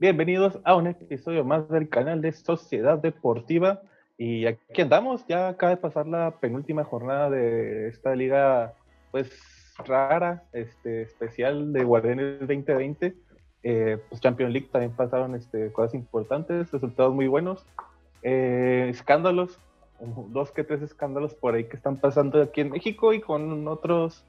Bienvenidos 0.00 0.60
a 0.62 0.76
un 0.76 0.86
episodio 0.86 1.44
más 1.44 1.68
del 1.68 1.88
canal 1.88 2.22
de 2.22 2.30
Sociedad 2.30 2.98
Deportiva. 2.98 3.82
Y 4.16 4.46
aquí 4.46 4.80
andamos, 4.80 5.26
ya 5.26 5.48
acaba 5.48 5.70
de 5.70 5.78
pasar 5.78 6.06
la 6.06 6.36
penúltima 6.38 6.84
jornada 6.84 7.28
de 7.30 7.88
esta 7.88 8.14
liga, 8.14 8.74
pues 9.10 9.28
rara, 9.84 10.44
este, 10.52 11.02
especial 11.02 11.72
de 11.72 11.82
Guardianes 11.82 12.38
2020. 12.38 13.16
Eh, 13.64 13.98
pues 14.08 14.20
Champions 14.20 14.52
League 14.52 14.68
también 14.70 14.92
pasaron 14.92 15.34
este, 15.34 15.72
cosas 15.72 15.94
importantes, 15.94 16.70
resultados 16.70 17.12
muy 17.12 17.26
buenos. 17.26 17.66
Eh, 18.22 18.86
escándalos, 18.90 19.58
dos 20.28 20.52
que 20.52 20.62
tres 20.62 20.80
escándalos 20.80 21.34
por 21.34 21.56
ahí 21.56 21.64
que 21.64 21.74
están 21.74 21.96
pasando 21.96 22.40
aquí 22.40 22.60
en 22.60 22.70
México 22.70 23.12
y 23.14 23.20
con 23.20 23.66
otros 23.66 24.24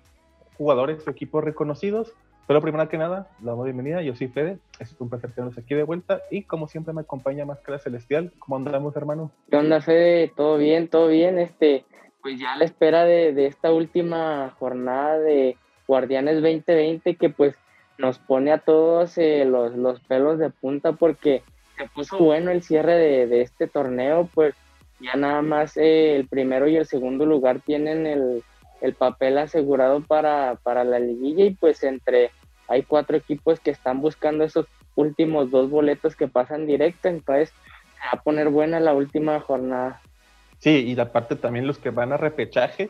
jugadores 0.57 1.07
o 1.07 1.11
equipos 1.11 1.43
reconocidos. 1.43 2.15
Pero 2.49 2.61
primero 2.63 2.89
que 2.89 2.97
nada, 2.97 3.27
la 3.43 3.51
damos 3.51 3.65
bienvenida. 3.65 4.01
Yo 4.01 4.15
soy 4.15 4.27
Fede. 4.27 4.57
Es 4.79 4.95
un 4.97 5.07
placer 5.07 5.31
tenerlos 5.33 5.55
aquí 5.59 5.75
de 5.75 5.83
vuelta. 5.83 6.21
Y 6.31 6.41
como 6.41 6.67
siempre 6.67 6.95
me 6.95 7.01
acompaña 7.01 7.45
Máscara 7.45 7.77
Celestial. 7.77 8.33
¿Cómo 8.39 8.55
andamos, 8.55 8.95
hermano? 8.95 9.29
¿Qué 9.51 9.57
onda, 9.57 9.81
Fede? 9.81 10.33
¿Todo 10.35 10.57
bien? 10.57 10.87
¿Todo 10.87 11.09
bien? 11.09 11.37
Este, 11.37 11.85
pues 12.23 12.39
ya 12.39 12.53
a 12.53 12.57
la 12.57 12.65
espera 12.65 13.05
de, 13.05 13.45
esta 13.45 13.71
última 13.71 14.55
jornada 14.57 15.19
de 15.19 15.57
Guardianes 15.87 16.41
2020 16.41 17.17
que 17.17 17.29
pues 17.29 17.55
nos 17.99 18.17
pone 18.17 18.51
a 18.51 18.57
todos 18.57 19.19
eh, 19.19 19.45
los, 19.45 19.75
los, 19.75 19.99
pelos 19.99 20.39
de 20.39 20.49
punta 20.49 20.93
porque 20.93 21.43
se 21.77 21.87
puso 21.89 22.17
bueno 22.17 22.49
el 22.49 22.63
cierre 22.63 23.27
de, 23.27 23.41
este 23.43 23.67
torneo. 23.67 24.27
Pues 24.33 24.55
ya 24.99 25.15
nada 25.15 25.43
más 25.43 25.77
eh, 25.77 26.15
el 26.15 26.27
primero 26.27 26.67
y 26.67 26.77
el 26.77 26.87
segundo 26.87 27.27
lugar 27.27 27.59
tienen 27.59 28.07
el, 28.07 28.43
el 28.81 28.95
papel 28.95 29.37
asegurado 29.37 30.01
para, 30.01 30.57
para 30.63 30.83
la 30.83 30.97
liguilla 30.97 31.45
y 31.45 31.51
pues 31.53 31.83
entre 31.83 32.31
hay 32.69 32.83
cuatro 32.83 33.17
equipos 33.17 33.59
que 33.59 33.71
están 33.71 33.99
buscando 34.01 34.43
esos 34.43 34.67
últimos 34.95 35.51
dos 35.51 35.69
boletos 35.69 36.15
que 36.15 36.27
pasan 36.27 36.65
directo, 36.65 37.07
entonces 37.07 37.51
va 38.05 38.19
a 38.19 38.23
poner 38.23 38.49
buena 38.49 38.79
la 38.79 38.93
última 38.93 39.39
jornada. 39.39 40.01
Sí, 40.59 40.85
y 40.87 40.99
aparte 40.99 41.35
también 41.35 41.67
los 41.67 41.79
que 41.79 41.89
van 41.89 42.13
a 42.13 42.17
repechaje, 42.17 42.89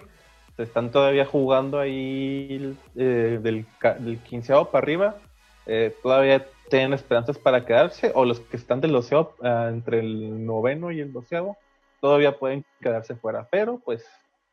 se 0.55 0.63
están 0.63 0.91
todavía 0.91 1.25
jugando 1.25 1.80
ahí 1.80 2.75
eh, 2.95 3.39
del, 3.41 3.66
del 3.99 4.17
quinceavo 4.19 4.69
para 4.71 4.83
arriba, 4.83 5.16
eh, 5.66 5.95
todavía 6.02 6.45
tienen 6.69 6.93
esperanzas 6.93 7.38
para 7.38 7.66
quedarse, 7.66 8.11
o 8.16 8.25
los 8.25 8.39
que 8.39 8.58
están 8.58 8.81
del 8.81 8.91
doceavo, 8.91 9.36
ah, 9.41 9.67
entre 9.69 9.99
el 9.99 10.45
noveno 10.45 10.91
y 10.91 10.99
el 10.99 11.14
doceavo, 11.14 11.58
todavía 12.02 12.38
pueden 12.38 12.66
quedarse 12.81 13.16
fuera, 13.16 13.47
pero 13.49 13.80
pues 13.80 14.05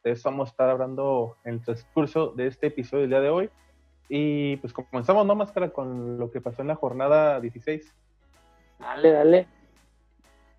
de 0.05 0.13
eso 0.13 0.31
vamos 0.31 0.49
a 0.49 0.51
estar 0.51 0.71
hablando 0.71 1.37
en 1.45 1.55
el 1.55 1.65
transcurso 1.65 2.29
de 2.29 2.47
este 2.47 2.69
episodio 2.69 3.03
del 3.03 3.11
día 3.11 3.21
de 3.21 3.31
hoy. 3.31 3.51
Y 4.09 4.57
pues 4.59 4.73
comenzamos, 4.73 5.27
¿no, 5.27 5.35
Máscara? 5.35 5.71
Con 5.71 6.19
lo 6.19 6.31
que 6.31 6.41
pasó 6.41 6.63
en 6.63 6.69
la 6.69 6.77
jornada 6.77 7.41
16. 7.41 7.93
Dale, 8.79 9.13
dale. 9.13 9.47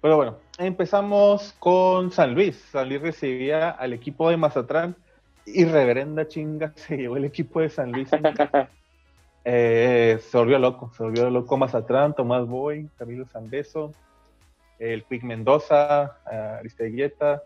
Pero 0.01 0.15
bueno, 0.15 0.37
empezamos 0.57 1.55
con 1.59 2.11
San 2.11 2.33
Luis. 2.33 2.57
San 2.71 2.89
Luis 2.89 3.01
recibía 3.01 3.69
al 3.69 3.93
equipo 3.93 4.29
de 4.29 4.37
Mazatlán 4.37 4.95
y 5.45 5.65
reverenda 5.65 6.27
chinga 6.27 6.73
se 6.75 6.97
llevó 6.97 7.17
el 7.17 7.25
equipo 7.25 7.61
de 7.61 7.69
San 7.69 7.91
Luis. 7.91 8.09
eh, 9.45 10.19
se 10.21 10.37
volvió 10.37 10.59
loco, 10.59 10.91
se 10.95 11.03
volvió 11.03 11.29
loco 11.29 11.57
Mazatlán, 11.57 12.13
Tomás 12.13 12.45
Boy, 12.45 12.89
Camilo 12.97 13.25
Sandeso, 13.27 13.93
el 14.77 15.03
Quick 15.05 15.23
Mendoza, 15.23 16.17
Aristeguieta, 16.59 17.43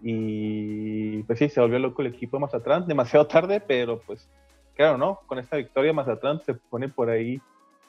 y 0.00 1.22
pues 1.22 1.38
sí, 1.38 1.48
se 1.48 1.60
volvió 1.60 1.78
loco 1.78 2.02
el 2.02 2.08
equipo 2.08 2.36
de 2.36 2.42
Mazatlán, 2.42 2.86
demasiado 2.86 3.26
tarde, 3.26 3.60
pero 3.60 4.00
pues 4.00 4.28
claro, 4.76 4.98
¿no? 4.98 5.20
Con 5.26 5.38
esta 5.38 5.56
victoria 5.56 5.92
Mazatlán 5.92 6.40
se 6.44 6.54
pone 6.54 6.88
por 6.88 7.10
ahí 7.10 7.40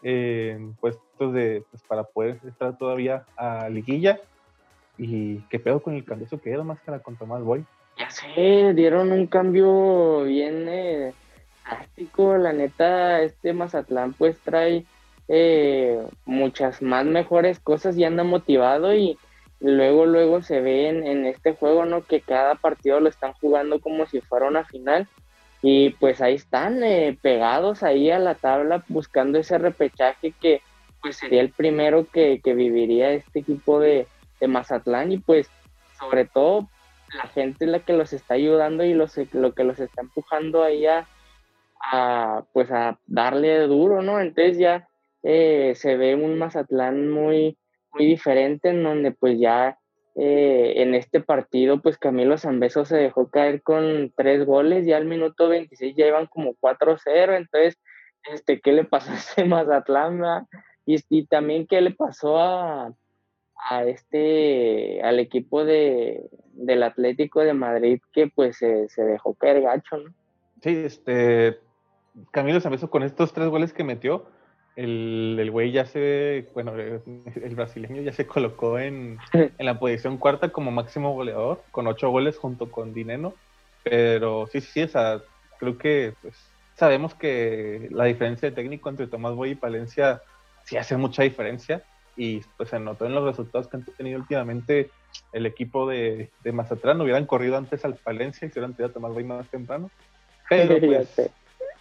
en 0.02 0.74
puestos 0.76 1.34
de, 1.34 1.64
pues, 1.70 1.84
para 1.84 2.04
poder 2.04 2.40
estar 2.48 2.78
todavía 2.78 3.26
a 3.36 3.70
liguilla. 3.70 4.20
¿Y 4.98 5.40
qué 5.50 5.60
pedo 5.60 5.82
con 5.82 5.94
el 5.96 6.06
cambio 6.06 6.28
que 6.42 6.50
era 6.50 6.64
máscara 6.64 7.00
con 7.00 7.16
Tomás 7.16 7.44
Boy? 7.44 7.64
Ya 8.00 8.10
sé, 8.10 8.74
dieron 8.74 9.12
un 9.12 9.28
cambio 9.28 10.24
bien 10.24 10.66
eh, 10.70 11.14
La 12.18 12.54
neta, 12.54 13.22
este 13.22 13.54
Mazatlán 13.54 14.14
pues 14.14 14.40
trae 14.40 14.86
eh, 15.28 16.02
muchas 16.26 16.82
más 16.82 17.06
mejores 17.06 17.60
cosas 17.60 17.98
y 17.98 18.06
anda 18.06 18.24
motivado 18.24 18.94
y 18.96 19.18
luego, 19.60 20.06
luego 20.06 20.42
se 20.42 20.62
ve 20.62 20.90
en, 20.90 21.06
en, 21.06 21.26
este 21.26 21.54
juego, 21.54 21.86
¿no? 21.86 22.04
Que 22.04 22.22
cada 22.22 22.56
partido 22.56 23.00
lo 23.00 23.10
están 23.10 23.34
jugando 23.34 23.80
como 23.80 24.06
si 24.06 24.22
fuera 24.22 24.48
una 24.48 24.64
final 24.64 25.08
y 25.70 25.90
pues 25.90 26.22
ahí 26.22 26.36
están 26.36 26.82
eh, 26.82 27.18
pegados 27.22 27.84
ahí 27.84 28.10
a 28.10 28.20
la 28.20 28.36
tabla 28.36 28.86
buscando 28.88 29.38
ese 29.38 29.58
repechaje 29.58 30.32
que 30.32 30.62
pues 31.02 31.18
sería 31.18 31.42
el 31.42 31.50
primero 31.50 32.06
que, 32.06 32.40
viviría 32.42 33.12
este 33.12 33.40
equipo 33.40 33.82
de, 33.82 34.08
Mazatlán 34.48 35.12
y 35.12 35.18
pues 35.18 35.50
sobre 36.00 36.24
todo 36.24 36.70
la 37.14 37.28
gente 37.28 37.66
es 37.66 37.72
la 37.72 37.80
que 37.80 37.92
los 37.92 38.14
está 38.14 38.36
ayudando 38.36 38.86
y 38.86 38.94
los, 38.94 39.18
lo 39.34 39.54
que 39.54 39.66
los 39.66 39.78
está 39.82 40.04
empujando 40.04 40.64
ahí 40.64 40.86
a, 40.86 41.06
pues 42.54 42.72
a 42.72 42.98
darle 43.06 43.60
duro, 43.68 44.02
¿no? 44.02 44.22
Entonces 44.22 44.58
ya 44.58 44.88
eh, 45.22 45.74
se 45.76 45.98
ve 45.98 46.16
un 46.16 46.38
Mazatlán 46.38 47.12
muy, 47.12 47.58
muy 47.92 48.06
diferente 48.06 48.70
en 48.70 48.84
donde 48.84 49.12
pues 49.12 49.38
ya 49.38 49.78
eh, 50.20 50.82
en 50.82 50.96
este 50.96 51.22
partido, 51.22 51.80
pues 51.80 52.00
Camilo 52.00 52.40
Zambeso 52.40 52.86
se 52.86 52.98
dejó 52.98 53.30
caer 53.30 53.62
con 53.62 54.12
tres 54.16 54.46
goles, 54.46 54.88
y 54.88 54.94
al 54.94 55.06
minuto 55.06 55.48
26 55.48 55.96
ya 55.96 56.08
iban 56.08 56.26
como 56.26 56.56
4-0, 56.56 57.38
entonces, 57.38 57.78
este, 58.32 58.60
¿qué 58.60 58.72
le 58.72 58.84
pasó 58.84 59.12
a 59.12 59.16
ese 59.16 59.46
Mazatlán? 59.46 60.48
Y, 60.88 60.98
y, 61.10 61.28
también 61.28 61.68
qué 61.68 61.82
le 61.82 61.92
pasó 61.92 62.40
a, 62.40 62.94
a 63.70 63.84
este, 63.84 65.02
al 65.04 65.20
equipo 65.20 65.66
de, 65.66 66.28
del 66.54 66.82
Atlético 66.82 67.42
de 67.42 67.54
Madrid 67.54 68.00
que 68.12 68.28
pues 68.28 68.58
se, 68.58 68.90
se 68.90 69.04
dejó 69.04 69.36
caer 69.36 69.62
gacho, 69.62 69.98
¿no? 69.98 70.14
Sí, 70.62 70.76
este, 70.84 71.60
Camilo 72.32 72.60
Zambeso 72.60 72.90
con 72.90 73.04
estos 73.04 73.34
tres 73.34 73.50
goles 73.50 73.72
que 73.72 73.84
metió, 73.84 74.26
el, 74.78 75.36
el 75.40 75.52
güey 75.52 75.72
ya 75.72 75.86
se, 75.86 76.48
bueno, 76.54 76.74
el 76.78 77.56
brasileño 77.56 78.02
ya 78.04 78.14
se 78.14 78.28
colocó 78.28 78.80
en, 78.80 79.18
en, 79.34 79.66
la 79.66 79.80
posición 79.80 80.18
cuarta 80.18 80.50
como 80.50 80.72
máximo 80.72 81.14
goleador, 81.14 81.64
con 81.72 81.88
ocho 81.88 82.10
goles 82.10 82.38
junto 82.38 82.72
con 82.72 82.94
Dineno. 82.94 83.34
Pero 83.84 84.48
sí, 84.52 84.62
sí, 84.62 84.84
o 84.84 84.88
sea, 84.88 85.22
creo 85.60 85.78
que 85.78 86.14
pues, 86.22 86.36
sabemos 86.76 87.16
que 87.16 87.88
la 87.92 88.06
diferencia 88.06 88.50
de 88.50 88.56
técnico 88.56 88.90
entre 88.90 89.08
Tomás 89.08 89.34
Boy 89.34 89.52
y 89.52 89.56
Palencia 89.56 90.22
sí 90.64 90.78
hace 90.78 90.96
mucha 90.96 91.24
diferencia. 91.24 91.84
Y 92.16 92.42
pues 92.58 92.70
se 92.70 92.80
notó 92.80 93.06
en 93.06 93.14
los 93.14 93.24
resultados 93.24 93.68
que 93.68 93.78
han 93.78 93.86
tenido 93.86 94.20
últimamente 94.20 94.90
el 95.34 95.46
equipo 95.46 95.88
de, 95.88 96.32
de 96.44 96.52
Mazatlán. 96.52 97.00
Hubieran 97.00 97.28
corrido 97.28 97.58
antes 97.58 97.86
al 97.86 97.96
Palencia 97.96 98.48
y 98.48 98.52
se 98.52 98.60
hubieran 98.60 98.76
tirado 98.76 98.90
a 98.92 98.94
Tomás 98.94 99.14
Boy 99.14 99.24
más 99.24 99.48
temprano. 99.50 99.92
Pero 100.50 100.80
pues, 100.80 101.32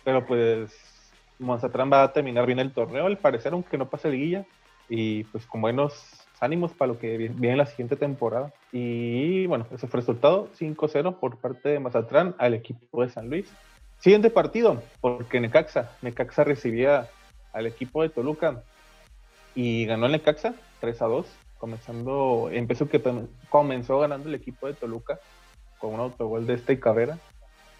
pero 0.05 0.27
pues 0.27 0.96
Monzatrán 1.38 1.91
va 1.92 2.02
a 2.02 2.12
terminar 2.12 2.47
bien 2.47 2.58
el 2.58 2.72
torneo, 2.72 3.06
al 3.06 3.19
parecer, 3.19 3.52
aunque 3.52 3.78
no 3.78 3.88
pase 3.88 4.10
liguilla. 4.10 4.44
Y 4.88 5.24
pues 5.24 5.47
con 5.47 5.60
buenos 5.60 6.26
ánimos 6.41 6.72
para 6.72 6.92
lo 6.92 6.98
que 6.98 7.16
viene 7.16 7.56
la 7.56 7.66
siguiente 7.66 7.97
temporada. 7.97 8.52
Y 8.72 9.47
bueno, 9.47 9.66
ese 9.72 9.86
fue 9.86 10.00
el 10.00 10.06
resultado, 10.06 10.48
5-0 10.58 11.19
por 11.19 11.38
parte 11.38 11.70
de 11.70 11.80
Mazatlán 11.80 12.34
al 12.38 12.54
equipo 12.54 13.02
de 13.02 13.10
San 13.10 13.28
Luis. 13.28 13.50
Siguiente 13.98 14.30
partido, 14.30 14.82
porque 15.00 15.41
Necaxa, 15.41 15.97
Necaxa 16.02 16.44
recibía 16.44 17.08
al 17.53 17.66
equipo 17.66 18.03
de 18.03 18.10
Toluca 18.10 18.62
y 19.54 19.86
ganó 19.86 20.06
el 20.06 20.12
Necaxa 20.12 20.54
3 20.80 20.98
2, 20.98 21.26
comenzando, 21.56 22.50
empezó 22.53 22.88
que 22.88 23.03
comenzó 23.48 23.98
ganando 23.98 24.28
el 24.28 24.34
equipo 24.34 24.66
de 24.66 24.74
Toluca 24.74 25.18
con 25.78 25.94
un 25.94 26.00
autogol 26.00 26.47
de 26.47 26.54
este 26.54 26.78
Cabrera 26.78 27.18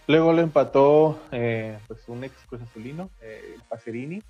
Luego 0.09 0.33
lo 0.33 0.41
empató 0.41 1.19
eh, 1.33 1.79
pues 1.89 2.09
un 2.09 2.23
ex 2.23 2.35
Cruz 2.49 2.63
Azulino, 2.63 3.11
eh, 3.21 3.57
Pacerini. 3.69 4.23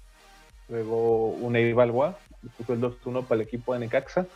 Luego 0.69 1.29
un 1.29 1.55
Eibalwa, 1.55 2.19
puso 2.57 2.73
el 2.73 2.81
2-1 2.81 3.25
para 3.25 3.41
el 3.41 3.47
equipo 3.47 3.75
de 3.75 3.81
Necaxa. 3.81 4.27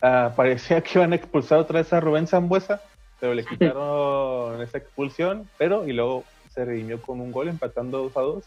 Ah, 0.00 0.32
parecía 0.36 0.80
que 0.80 0.98
iban 0.98 1.12
a 1.12 1.16
expulsar 1.16 1.58
otra 1.58 1.80
vez 1.80 1.92
a 1.92 2.00
Rubén 2.00 2.26
Zambuesa, 2.26 2.80
pero 3.20 3.34
le 3.34 3.44
quitaron 3.44 4.60
esa 4.62 4.78
expulsión. 4.78 5.48
Pero 5.58 5.86
y 5.86 5.92
luego 5.92 6.24
se 6.50 6.64
redimió 6.64 7.00
con 7.02 7.20
un 7.20 7.32
gol, 7.32 7.48
empatando 7.48 7.98
2 7.98 8.16
a 8.16 8.20
2. 8.20 8.44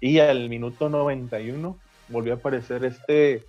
Y 0.00 0.18
al 0.18 0.48
minuto 0.48 0.88
91 0.88 1.78
volvió 2.08 2.32
a 2.32 2.36
aparecer 2.36 2.84
este 2.84 3.44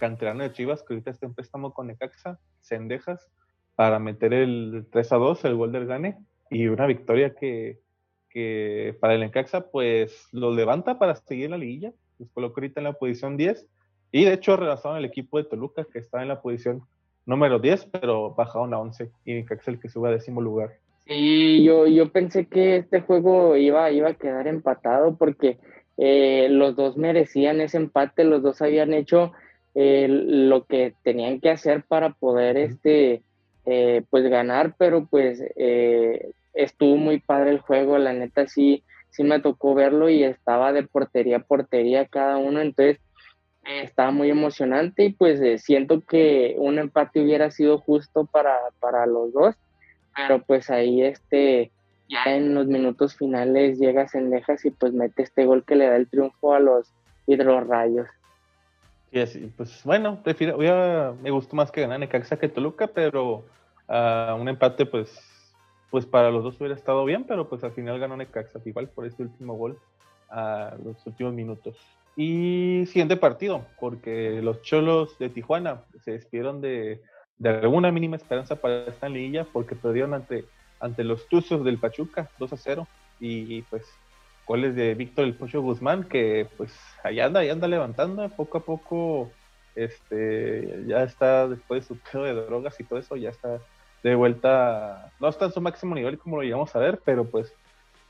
canterano 0.00 0.42
de 0.42 0.52
Chivas, 0.52 0.82
que 0.82 0.94
ahorita 0.94 1.12
está 1.12 1.26
en 1.26 1.34
préstamo 1.34 1.72
con 1.72 1.86
Necaxa, 1.86 2.40
Cendejas, 2.60 3.28
para 3.76 4.00
meter 4.00 4.34
el 4.34 4.84
3 4.90 5.12
a 5.12 5.16
2, 5.16 5.44
el 5.44 5.54
gol 5.54 5.70
del 5.70 5.86
Gane 5.86 6.18
y 6.52 6.68
una 6.68 6.86
victoria 6.86 7.34
que, 7.34 7.78
que 8.28 8.96
para 9.00 9.14
el 9.14 9.20
Necaxa 9.20 9.70
pues 9.70 10.28
lo 10.32 10.54
levanta 10.54 10.98
para 10.98 11.16
seguir 11.16 11.50
la 11.50 11.58
liguilla, 11.58 11.92
los 12.18 12.30
coloca 12.30 12.60
ahorita 12.60 12.80
en 12.80 12.84
la 12.84 12.92
posición 12.92 13.36
10 13.36 13.66
y 14.12 14.24
de 14.24 14.34
hecho 14.34 14.56
rebasaron 14.56 14.98
el 14.98 15.06
equipo 15.06 15.38
de 15.38 15.44
Toluca 15.44 15.86
que 15.90 15.98
está 15.98 16.20
en 16.22 16.28
la 16.28 16.42
posición 16.42 16.82
número 17.24 17.58
10 17.58 17.86
pero 17.86 18.34
bajaron 18.34 18.74
a 18.74 18.78
11 18.78 19.10
y 19.24 19.34
Necaxa 19.34 19.70
el 19.70 19.80
que 19.80 19.88
sube 19.88 20.08
a 20.08 20.12
décimo 20.12 20.40
lugar. 20.40 20.72
Sí, 21.06 21.64
yo, 21.64 21.86
yo 21.86 22.10
pensé 22.10 22.46
que 22.46 22.76
este 22.76 23.00
juego 23.00 23.56
iba, 23.56 23.90
iba 23.90 24.10
a 24.10 24.14
quedar 24.14 24.46
empatado 24.46 25.16
porque 25.16 25.58
eh, 25.96 26.48
los 26.50 26.76
dos 26.76 26.96
merecían 26.96 27.60
ese 27.60 27.78
empate, 27.78 28.24
los 28.24 28.42
dos 28.42 28.62
habían 28.62 28.94
hecho 28.94 29.32
eh, 29.74 30.06
lo 30.08 30.64
que 30.66 30.94
tenían 31.02 31.40
que 31.40 31.50
hacer 31.50 31.82
para 31.88 32.10
poder 32.10 32.56
este, 32.56 33.22
eh, 33.66 34.02
pues 34.10 34.28
ganar, 34.28 34.74
pero 34.78 35.06
pues 35.06 35.42
estuvo 36.54 36.96
muy 36.96 37.20
padre 37.20 37.50
el 37.50 37.60
juego, 37.60 37.98
la 37.98 38.12
neta 38.12 38.46
sí, 38.46 38.82
sí 39.10 39.24
me 39.24 39.40
tocó 39.40 39.74
verlo 39.74 40.08
y 40.08 40.24
estaba 40.24 40.72
de 40.72 40.82
portería 40.82 41.38
a 41.38 41.42
portería 41.42 42.06
cada 42.06 42.36
uno, 42.36 42.60
entonces 42.60 42.98
estaba 43.64 44.10
muy 44.10 44.30
emocionante 44.30 45.04
y 45.04 45.12
pues 45.12 45.62
siento 45.62 46.00
que 46.00 46.56
un 46.58 46.78
empate 46.78 47.22
hubiera 47.22 47.50
sido 47.50 47.78
justo 47.78 48.24
para, 48.26 48.58
para 48.80 49.06
los 49.06 49.32
dos, 49.32 49.54
pero 50.16 50.42
pues 50.42 50.68
ahí 50.70 51.02
este 51.02 51.70
ya 52.08 52.34
en 52.34 52.54
los 52.54 52.66
minutos 52.66 53.16
finales 53.16 53.78
llega 53.78 54.08
Sendejas 54.08 54.64
y 54.64 54.70
pues 54.70 54.92
mete 54.92 55.22
este 55.22 55.46
gol 55.46 55.64
que 55.64 55.76
le 55.76 55.86
da 55.86 55.96
el 55.96 56.08
triunfo 56.08 56.54
a 56.54 56.60
los 56.60 56.92
hidrorrayos. 57.26 58.06
Y 59.10 59.20
así, 59.20 59.52
pues 59.56 59.82
bueno, 59.84 60.22
prefiero, 60.22 60.58
me 61.22 61.30
gustó 61.30 61.56
más 61.56 61.70
que 61.70 61.82
ganar 61.82 62.00
Necaxa 62.00 62.38
que 62.38 62.48
Toluca, 62.48 62.86
pero 62.86 63.44
uh, 63.88 64.34
un 64.38 64.48
empate 64.48 64.86
pues 64.86 65.32
pues 65.92 66.06
para 66.06 66.32
los 66.32 66.42
dos 66.42 66.58
hubiera 66.58 66.74
estado 66.74 67.04
bien, 67.04 67.24
pero 67.24 67.48
pues 67.48 67.62
al 67.62 67.70
final 67.70 68.00
ganó 68.00 68.16
Necaxa, 68.16 68.60
igual 68.64 68.88
por 68.88 69.06
este 69.06 69.22
último 69.22 69.54
gol 69.54 69.78
a 70.28 70.74
los 70.84 71.06
últimos 71.06 71.34
minutos. 71.34 71.76
Y 72.16 72.84
siguiente 72.86 73.16
partido, 73.16 73.64
porque 73.78 74.42
los 74.42 74.62
Cholos 74.62 75.16
de 75.18 75.28
Tijuana 75.28 75.82
se 76.04 76.12
despidieron 76.12 76.60
de, 76.60 77.00
de 77.38 77.48
alguna 77.48 77.92
mínima 77.92 78.16
esperanza 78.16 78.56
para 78.56 78.86
esta 78.86 79.08
liguilla 79.08 79.44
porque 79.44 79.76
perdieron 79.76 80.14
ante 80.14 80.44
ante 80.82 81.04
los 81.04 81.28
Tuzos 81.28 81.64
del 81.64 81.78
Pachuca, 81.78 82.28
2 82.38 82.52
a 82.52 82.56
0. 82.56 82.88
Y 83.20 83.62
pues 83.62 83.84
goles 84.46 84.74
de 84.74 84.94
Víctor 84.94 85.24
El 85.24 85.34
Pocho 85.34 85.62
Guzmán, 85.62 86.04
que 86.04 86.48
pues 86.56 86.74
ahí 87.04 87.20
anda, 87.20 87.40
ahí 87.40 87.48
anda 87.48 87.68
levantando, 87.68 88.28
poco 88.30 88.58
a 88.58 88.64
poco 88.64 89.30
este 89.74 90.84
ya 90.86 91.04
está 91.04 91.48
después 91.48 91.82
de 91.82 91.88
su 91.88 92.00
pedo 92.00 92.24
de 92.24 92.34
drogas 92.34 92.78
y 92.78 92.84
todo 92.84 92.98
eso, 92.98 93.16
ya 93.16 93.30
está 93.30 93.60
de 94.02 94.14
vuelta, 94.14 95.12
no 95.20 95.28
está 95.28 95.46
en 95.46 95.52
su 95.52 95.60
máximo 95.60 95.94
nivel 95.94 96.18
como 96.18 96.36
lo 96.36 96.42
llegamos 96.42 96.74
a 96.74 96.78
ver, 96.78 97.00
pero 97.04 97.24
pues 97.24 97.52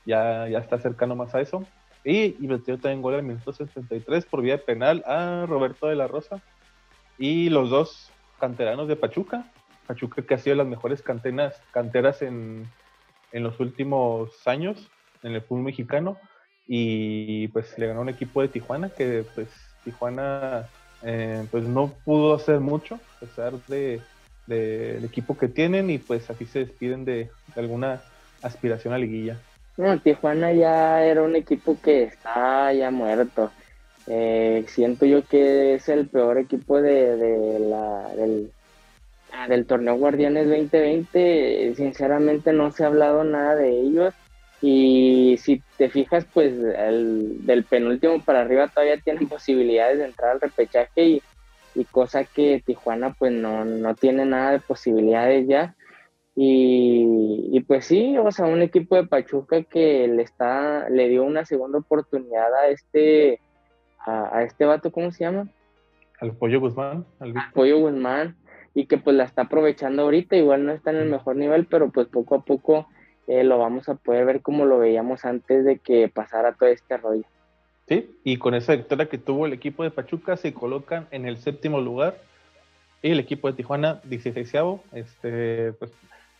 ya, 0.05 0.47
ya 0.47 0.59
está 0.59 0.79
cercano 0.79 1.15
más 1.15 1.35
a 1.35 1.41
eso. 1.41 1.65
Y, 2.03 2.35
y 2.43 2.47
metió 2.47 2.77
también 2.77 3.01
gol 3.01 3.15
al 3.15 3.23
minuto 3.23 3.53
73 3.53 4.25
por 4.25 4.41
vía 4.41 4.57
penal 4.57 5.03
a 5.05 5.45
Roberto 5.47 5.87
de 5.87 5.95
la 5.95 6.07
Rosa. 6.07 6.41
Y 7.17 7.49
los 7.49 7.69
dos 7.69 8.11
canteranos 8.39 8.87
de 8.87 8.95
Pachuca, 8.95 9.45
Pachuca 9.87 10.21
que 10.21 10.33
ha 10.33 10.37
sido 10.37 10.55
las 10.55 10.67
mejores 10.67 11.01
canteras, 11.01 11.61
canteras 11.71 12.21
en, 12.21 12.67
los 13.31 13.59
últimos 13.59 14.47
años 14.47 14.89
en 15.23 15.33
el 15.33 15.41
fútbol 15.41 15.63
mexicano 15.63 16.17
y 16.67 17.47
pues 17.47 17.77
le 17.79 17.87
ganó 17.87 18.01
un 18.01 18.09
equipo 18.09 18.41
de 18.41 18.47
Tijuana 18.47 18.89
que 18.89 19.25
pues 19.33 19.47
Tijuana 19.83 20.67
eh, 21.01 21.47
pues 21.49 21.63
no 21.63 21.87
pudo 22.05 22.35
hacer 22.35 22.59
mucho 22.59 22.95
a 22.95 23.19
pesar 23.21 23.53
de 23.67 24.01
del 24.47 25.03
equipo 25.05 25.37
que 25.37 25.47
tienen 25.47 25.89
y 25.89 25.97
pues 25.97 26.29
así 26.29 26.45
se 26.45 26.59
despiden 26.59 27.05
de, 27.05 27.29
alguna 27.55 28.01
aspiración 28.41 28.93
a 28.93 28.97
liguilla. 28.97 29.37
No, 29.77 29.99
Tijuana 29.99 30.51
ya 30.51 31.03
era 31.03 31.23
un 31.23 31.35
equipo 31.35 31.77
que 31.81 32.03
está 32.03 32.71
ya 32.73 32.91
muerto. 32.91 33.51
Eh, 34.07 34.65
siento 34.67 35.05
yo 35.05 35.25
que 35.25 35.75
es 35.75 35.87
el 35.87 36.07
peor 36.07 36.37
equipo 36.37 36.81
de, 36.81 37.15
de 37.15 37.59
la, 37.59 38.09
del, 38.15 38.51
del 39.47 39.65
torneo 39.65 39.95
Guardianes 39.95 40.47
2020, 40.47 41.73
sinceramente 41.75 42.53
no 42.53 42.71
se 42.71 42.83
ha 42.83 42.87
hablado 42.87 43.23
nada 43.23 43.55
de 43.55 43.69
ellos. 43.69 44.13
Y 44.61 45.37
si 45.41 45.61
te 45.77 45.89
fijas, 45.89 46.25
pues 46.33 46.53
el, 46.53 47.45
del 47.45 47.65
penúltimo 47.65 48.21
para 48.23 48.41
arriba 48.41 48.69
todavía 48.69 48.97
tienen 48.97 49.27
posibilidades 49.27 49.97
de 49.97 50.05
entrar 50.05 50.31
al 50.31 50.41
repechaje 50.41 51.03
y, 51.03 51.21
cosa 51.91 52.23
que 52.23 52.61
Tijuana 52.65 53.13
pues 53.13 53.31
no, 53.31 53.65
no, 53.65 53.95
tiene 53.95 54.25
nada 54.25 54.51
de 54.51 54.59
posibilidades 54.59 55.47
ya. 55.47 55.75
Y, 56.35 57.59
pues 57.67 57.85
sí, 57.85 58.17
o 58.17 58.31
sea, 58.31 58.47
un 58.47 58.63
equipo 58.63 58.95
de 58.95 59.05
Pachuca 59.05 59.61
que 59.63 60.07
le 60.07 60.23
está, 60.23 60.89
le 60.89 61.07
dio 61.07 61.23
una 61.23 61.45
segunda 61.45 61.77
oportunidad 61.77 62.51
a 62.55 62.67
este, 62.69 63.39
a, 63.99 64.37
a 64.37 64.43
este 64.43 64.65
vato, 64.65 64.91
¿cómo 64.91 65.11
se 65.11 65.25
llama? 65.25 65.47
Al 66.19 66.35
Pollo 66.35 66.59
Guzmán. 66.59 67.05
Al 67.19 67.33
Pollo 67.53 67.79
Guzmán 67.79 68.35
y 68.73 68.87
que 68.87 68.97
pues 68.97 69.15
la 69.15 69.23
está 69.23 69.43
aprovechando 69.43 70.03
ahorita, 70.03 70.35
igual 70.35 70.65
no 70.65 70.71
está 70.71 70.91
en 70.91 70.97
el 70.97 71.09
mejor 71.09 71.35
nivel, 71.35 71.65
pero 71.67 71.91
pues 71.91 72.07
poco 72.07 72.35
a 72.35 72.43
poco 72.43 72.87
eh, 73.27 73.43
lo 73.43 73.57
vamos 73.57 73.87
a 73.89 73.95
poder 73.95 74.25
ver 74.25 74.41
como 74.41 74.65
lo 74.65 74.79
veíamos 74.79 75.25
antes 75.25 75.63
de 75.63 75.79
que 75.79 76.09
pasara 76.09 76.53
todo 76.53 76.69
este 76.69 76.97
rollo. 76.97 77.25
Y 78.23 78.37
con 78.37 78.53
esa 78.53 78.75
victoria 78.75 79.09
que 79.09 79.17
tuvo 79.17 79.45
el 79.45 79.53
equipo 79.53 79.83
de 79.83 79.91
Pachuca 79.91 80.37
se 80.37 80.53
colocan 80.53 81.07
en 81.11 81.25
el 81.25 81.37
séptimo 81.37 81.81
lugar 81.81 82.17
y 83.01 83.11
el 83.11 83.19
equipo 83.19 83.47
de 83.47 83.53
Tijuana 83.53 83.99
16 84.05 84.53
este 84.93 85.73
pues 85.73 85.91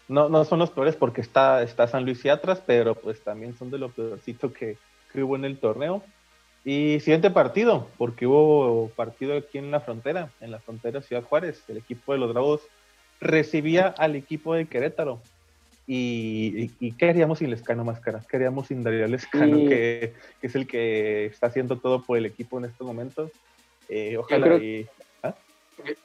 no, 0.08 0.30
no 0.30 0.46
son 0.46 0.60
los 0.60 0.70
peores 0.70 0.96
porque 0.96 1.22
está, 1.22 1.64
está 1.64 1.88
San 1.88 2.06
Luis 2.06 2.24
y 2.26 2.30
atrás, 2.30 2.62
pero 2.66 2.96
pues 2.96 3.22
también 3.22 3.56
son 3.58 3.72
de 3.72 3.78
lo 3.78 3.90
peorcito 3.90 4.52
que, 4.52 4.78
que 5.12 5.24
hubo 5.24 5.36
en 5.36 5.46
el 5.46 5.58
torneo. 5.58 6.04
Y 6.66 7.00
siguiente 7.02 7.30
partido, 7.30 7.88
porque 7.98 8.26
hubo 8.26 8.90
partido 8.96 9.38
aquí 9.38 9.58
en 9.58 9.72
la 9.72 9.82
frontera, 9.82 10.30
en 10.40 10.52
la 10.52 10.60
frontera 10.60 11.02
Ciudad 11.02 11.24
Juárez. 11.24 11.64
El 11.68 11.78
equipo 11.78 12.14
de 12.14 12.20
los 12.20 12.32
Bravos 12.32 12.62
recibía 13.20 13.88
al 13.88 14.16
equipo 14.16 14.54
de 14.54 14.66
Querétaro. 14.66 15.22
Y, 15.86 16.92
¿qué 16.94 17.10
haríamos 17.10 17.40
sin 17.40 17.50
Lescano 17.50 17.84
Máscara? 17.84 18.22
¿Qué 18.30 18.38
haríamos 18.38 18.68
sin 18.68 18.84
Darío 18.84 19.08
Lescano, 19.08 19.58
que, 19.68 20.14
es 20.42 20.56
el 20.56 20.66
que 20.66 21.26
está 21.26 21.48
haciendo 21.48 21.78
todo 21.78 22.02
por 22.04 22.18
el 22.18 22.26
equipo 22.26 22.58
en 22.58 22.66
estos 22.66 22.88
momentos? 22.88 23.32
Eh, 23.90 24.16
ojalá 24.18 24.48
yo 24.48 24.58
creo, 24.58 24.88
¿ah? 25.24 25.36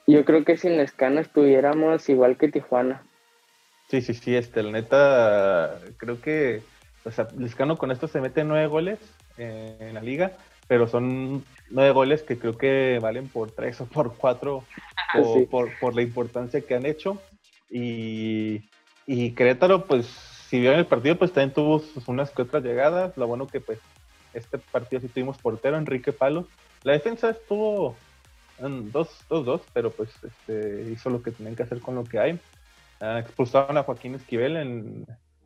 Yo 0.05 0.25
creo 0.25 0.43
que 0.43 0.57
sin 0.57 0.75
Lescano 0.75 1.21
estuviéramos 1.21 2.09
igual 2.09 2.37
que 2.37 2.49
Tijuana. 2.49 3.03
Sí, 3.87 4.01
sí, 4.01 4.13
sí, 4.13 4.35
este, 4.35 4.63
la 4.63 4.71
neta, 4.71 5.79
creo 5.97 6.19
que 6.21 6.61
o 7.05 7.11
sea, 7.11 7.27
Lescano 7.37 7.77
con 7.77 7.91
esto 7.91 8.07
se 8.07 8.21
mete 8.21 8.43
nueve 8.43 8.67
goles 8.67 8.99
en 9.37 9.93
la 9.93 10.01
liga, 10.01 10.33
pero 10.67 10.87
son 10.87 11.45
nueve 11.69 11.91
goles 11.91 12.23
que 12.23 12.37
creo 12.37 12.57
que 12.57 12.99
valen 13.01 13.27
por 13.29 13.51
tres 13.51 13.79
o 13.81 13.85
por 13.85 14.15
cuatro 14.17 14.63
ah, 15.13 15.21
por, 15.49 15.69
por, 15.79 15.95
la 15.95 16.01
importancia 16.01 16.61
que 16.61 16.75
han 16.75 16.85
hecho. 16.85 17.21
Y, 17.69 18.69
y 19.11 19.31
Querétaro, 19.31 19.87
pues, 19.87 20.05
si 20.05 20.59
vieron 20.59 20.77
el 20.77 20.85
partido, 20.85 21.17
pues 21.17 21.33
también 21.33 21.51
tuvo 21.51 21.81
unas 22.05 22.29
que 22.29 22.43
otras 22.43 22.63
llegadas. 22.63 23.17
Lo 23.17 23.25
bueno 23.25 23.47
que, 23.47 23.59
pues, 23.59 23.79
este 24.35 24.59
partido 24.59 25.01
sí 25.01 25.07
tuvimos 25.07 25.39
portero, 25.39 25.77
Enrique 25.77 26.13
Palos. 26.13 26.45
La 26.83 26.93
defensa 26.93 27.31
estuvo 27.31 27.95
en 28.59 28.91
dos, 28.91 29.09
dos, 29.27 29.43
dos, 29.47 29.61
pero 29.73 29.89
pues 29.89 30.11
este, 30.23 30.91
hizo 30.91 31.09
lo 31.09 31.23
que 31.23 31.31
tenían 31.31 31.55
que 31.55 31.63
hacer 31.63 31.79
con 31.79 31.95
lo 31.95 32.03
que 32.03 32.19
hay. 32.19 32.39
Ah, 33.01 33.17
expulsaron 33.17 33.77
a 33.77 33.83
Joaquín 33.83 34.13
Esquivel 34.13 34.57
en, 34.57 35.05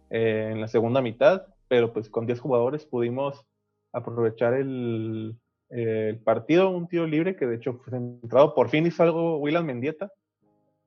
en 0.10 0.60
la 0.60 0.68
segunda 0.68 1.02
mitad, 1.02 1.44
pero 1.70 1.94
pues 1.94 2.10
con 2.10 2.26
10 2.26 2.42
jugadores 2.42 2.86
pudimos 2.86 3.46
aprovechar 3.94 4.56
el, 4.56 5.38
partido, 6.26 6.70
un 6.70 6.90
tiro 6.90 7.08
libre 7.08 7.38
que 7.38 7.48
de 7.48 7.56
hecho 7.56 7.76
fue 7.76 7.92
centrado, 7.92 8.54
por 8.54 8.70
fin 8.70 8.86
hizo 8.86 9.02
algo 9.04 9.38
Willan 9.38 9.66
Mendieta 9.66 10.12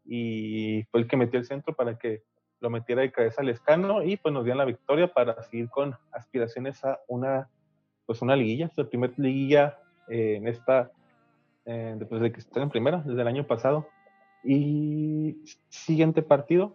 y 0.04 0.84
fue 0.90 1.00
el 1.00 1.08
que 1.08 1.16
metió 1.16 1.40
el 1.40 1.46
centro 1.46 1.74
para 1.74 1.98
que 1.98 2.22
lo 2.60 2.70
metiera 2.70 3.02
de 3.02 3.12
cabeza 3.12 3.42
al 3.42 3.48
escano 3.48 4.02
y 4.02 4.16
pues 4.16 4.32
nos 4.32 4.44
dieron 4.44 4.58
la 4.58 4.64
victoria 4.64 5.12
para 5.12 5.42
seguir 5.42 5.68
con 5.68 5.94
aspiraciones 6.12 6.84
a 6.84 7.00
una 7.08 7.48
pues 8.06 8.22
una 8.22 8.36
liguilla, 8.36 8.70
la 8.76 8.88
primera 8.88 9.12
liguilla 9.16 9.78
eh, 10.08 10.36
en 10.36 10.46
esta, 10.46 10.92
eh, 11.66 11.94
después 11.98 12.22
de 12.22 12.32
que 12.32 12.40
estén 12.40 12.62
en 12.62 12.70
primera, 12.70 13.02
desde 13.04 13.20
el 13.20 13.28
año 13.28 13.46
pasado. 13.46 13.88
Y 14.44 15.42
siguiente 15.68 16.22
partido. 16.22 16.74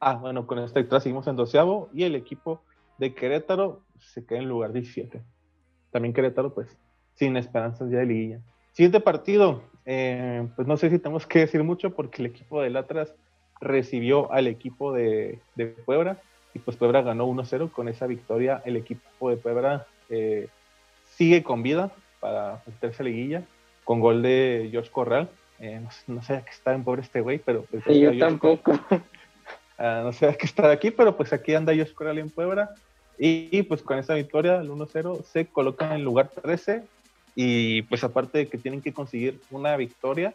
Ah, 0.00 0.14
bueno, 0.14 0.46
con 0.46 0.58
esta 0.58 0.80
victoria 0.80 1.00
seguimos 1.00 1.26
en 1.28 1.36
doceavo 1.36 1.90
y 1.92 2.04
el 2.04 2.16
equipo 2.16 2.62
de 2.98 3.14
Querétaro 3.14 3.82
se 3.98 4.24
queda 4.24 4.38
en 4.38 4.48
lugar 4.48 4.72
17. 4.72 5.22
También 5.90 6.14
Querétaro, 6.14 6.54
pues, 6.54 6.76
sin 7.14 7.36
esperanzas 7.36 7.90
ya 7.90 7.98
de 7.98 8.06
liguilla. 8.06 8.40
Siguiente 8.72 9.00
partido, 9.00 9.62
eh, 9.84 10.48
pues 10.56 10.66
no 10.66 10.76
sé 10.78 10.88
si 10.88 10.98
tenemos 10.98 11.26
que 11.26 11.40
decir 11.40 11.62
mucho 11.62 11.94
porque 11.94 12.22
el 12.22 12.26
equipo 12.26 12.62
del 12.62 12.76
Atlas 12.76 13.14
recibió 13.62 14.30
al 14.32 14.46
equipo 14.46 14.92
de, 14.92 15.38
Puebla 15.86 16.18
y 16.52 16.58
pues 16.58 16.76
Puebla 16.76 17.00
ganó 17.00 17.26
1-0 17.26 17.70
con 17.70 17.88
esa 17.88 18.06
victoria. 18.06 18.60
El 18.66 18.76
equipo 18.76 19.30
de 19.30 19.36
Puebla 19.36 19.86
eh, 20.10 20.48
sigue 21.06 21.42
con 21.42 21.62
vida 21.62 21.92
para 22.20 22.62
meterse 22.66 23.02
a 23.02 23.06
liguilla 23.06 23.42
con 23.84 24.00
gol 24.00 24.22
de 24.22 24.68
George 24.70 24.90
Corral. 24.90 25.28
Eh, 25.60 25.80
no, 26.06 26.22
sé 26.22 26.34
a 26.34 26.44
qué 26.44 26.50
está 26.50 26.74
en 26.74 26.84
pobre 26.84 27.02
este 27.02 27.20
güey, 27.20 27.38
pero 27.38 27.64
pues, 27.70 27.84
yo 27.86 28.16
tampoco. 28.18 28.78
Ah, 29.78 30.02
no 30.04 30.12
sé 30.12 30.26
a 30.26 30.34
qué 30.34 30.46
está 30.46 30.70
aquí, 30.70 30.90
pero 30.92 31.16
pues 31.16 31.32
aquí 31.32 31.54
anda 31.54 31.74
George 31.74 31.94
Corral 31.94 32.18
en 32.18 32.30
Puebla 32.30 32.70
y, 33.18 33.62
pues 33.62 33.82
con 33.82 33.98
esa 33.98 34.14
victoria, 34.14 34.56
el 34.56 34.70
1-0, 34.70 35.24
se 35.24 35.46
colocan 35.46 35.90
en 35.90 35.96
el 35.96 36.02
lugar 36.02 36.28
13 36.28 36.82
y 37.34 37.82
pues 37.82 38.04
aparte 38.04 38.38
de 38.38 38.46
que 38.46 38.58
tienen 38.58 38.82
que 38.82 38.92
conseguir 38.92 39.40
una 39.50 39.76
victoria, 39.76 40.34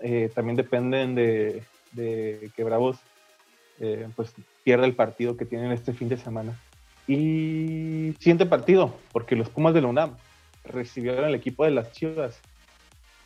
eh, 0.00 0.30
también 0.34 0.56
dependen 0.56 1.14
de, 1.14 1.62
que 1.94 2.64
Bravos 2.64 2.98
eh, 3.78 4.08
pues 4.16 4.32
pierda 4.64 4.86
el 4.86 4.94
partido 4.94 5.36
que 5.36 5.44
tienen 5.44 5.72
este 5.72 5.92
fin 5.92 6.08
de 6.08 6.16
semana. 6.16 6.58
Y 7.06 8.14
siguiente 8.18 8.46
partido, 8.46 8.94
porque 9.12 9.36
los 9.36 9.48
Pumas 9.48 9.74
de 9.74 9.82
la 9.82 9.88
UNAM 9.88 10.16
recibieron 10.64 11.24
al 11.24 11.34
equipo 11.34 11.64
de 11.64 11.70
las 11.70 11.92
Chivas. 11.92 12.40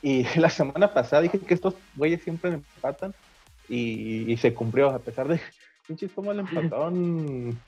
Y 0.02 0.24
la 0.38 0.50
semana 0.50 0.92
pasada 0.92 1.22
dije 1.22 1.38
que 1.38 1.54
estos 1.54 1.74
güeyes 1.96 2.22
siempre 2.22 2.52
empatan 2.52 3.14
y, 3.68 4.36
se 4.38 4.52
cumplió, 4.52 4.90
a 4.90 4.98
pesar 4.98 5.28
de 5.28 5.40
pinches 5.86 6.10
como 6.12 6.32
le 6.32 6.40
empataron 6.40 7.58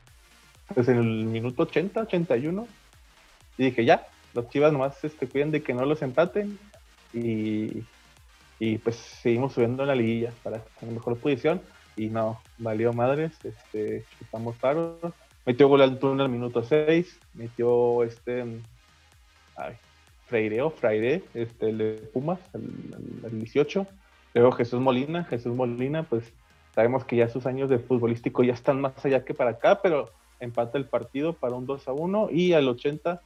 pues 0.75 0.89
en 0.89 0.97
el 0.97 1.25
minuto 1.25 1.63
80, 1.63 2.01
81. 2.01 2.67
Y 3.59 3.65
dije, 3.65 3.85
ya, 3.85 4.07
los 4.35 4.49
Chivas 4.49 4.73
nomás 4.73 5.03
este, 5.05 5.29
cuiden 5.29 5.51
de 5.51 5.63
que 5.63 5.75
no 5.75 5.85
los 5.85 6.03
empaten 6.03 6.59
y, 7.13 7.85
y 8.65 8.79
pues 8.79 8.95
seguimos 8.95 9.55
subiendo 9.55 9.83
en 9.83 9.89
la 9.89 9.97
liguilla 9.97 10.33
para 10.45 10.61
tener 10.79 10.95
mejor 10.95 11.19
posición 11.19 11.61
y 11.97 12.07
no, 12.11 12.41
valió 12.59 12.93
madres, 12.93 13.33
este, 13.43 14.05
chupamos 14.17 14.55
paros. 14.55 15.01
Metió 15.45 15.67
gol 15.67 15.83
al 15.83 15.99
turno 15.99 16.23
al 16.23 16.29
minuto 16.29 16.63
6, 16.63 17.19
metió 17.35 18.05
este, 18.05 18.45
ay, 19.57 19.75
Freire 20.27 20.63
o 20.63 20.71
Fraire, 20.71 21.25
este, 21.35 21.71
el 21.71 21.79
de 21.79 21.93
Pumas, 22.13 22.39
al, 22.55 23.33
18. 23.33 23.85
Luego 24.35 24.53
Jesús 24.53 24.81
Molina, 24.81 25.25
Jesús 25.25 25.53
Molina, 25.53 26.05
pues 26.05 26.33
sabemos 26.73 27.05
que 27.05 27.17
ya 27.17 27.29
sus 27.29 27.47
años 27.47 27.69
de 27.69 27.81
futbolístico 27.81 28.45
ya 28.45 28.53
están 28.53 28.81
más 28.81 29.05
allá 29.05 29.25
que 29.25 29.35
para 29.35 29.51
acá, 29.51 29.83
pero 29.83 30.13
empata 30.39 30.79
el 30.79 30.85
partido 30.85 31.33
para 31.33 31.57
un 31.57 31.67
2 31.67 31.89
a 31.89 31.93
1 31.95 32.29
y 32.31 32.53
al 32.53 32.69
80 32.69 33.21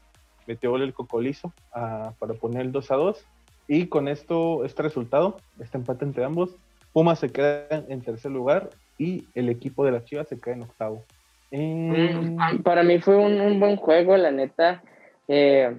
metió 0.47 0.71
gol 0.71 0.81
el 0.81 0.95
Cocolizo 0.95 1.52
a, 1.73 2.14
para 2.19 2.33
poner 2.33 2.62
el 2.62 2.73
2 2.73 2.90
a 2.90 2.95
2. 2.95 3.26
Y 3.68 3.87
con 3.87 4.08
esto, 4.08 4.64
este 4.64 4.82
resultado, 4.82 5.38
este 5.61 5.78
empate 5.78 6.04
entre 6.04 6.25
ambos, 6.25 6.56
Pumas 6.92 7.18
se 7.18 7.30
queda 7.30 7.66
en 7.70 8.00
tercer 8.00 8.30
lugar 8.30 8.70
y 8.99 9.26
el 9.35 9.49
equipo 9.49 9.85
de 9.85 9.92
las 9.92 10.04
Chivas 10.04 10.28
se 10.28 10.40
queda 10.40 10.54
en 10.54 10.62
octavo. 10.62 11.04
Mm, 11.50 12.62
para 12.62 12.82
mí 12.82 12.99
fue 12.99 13.16
un, 13.16 13.61
buen 13.61 13.76
juego, 13.76 14.16
la 14.16 14.30
neta. 14.30 14.82
Eh, 15.28 15.76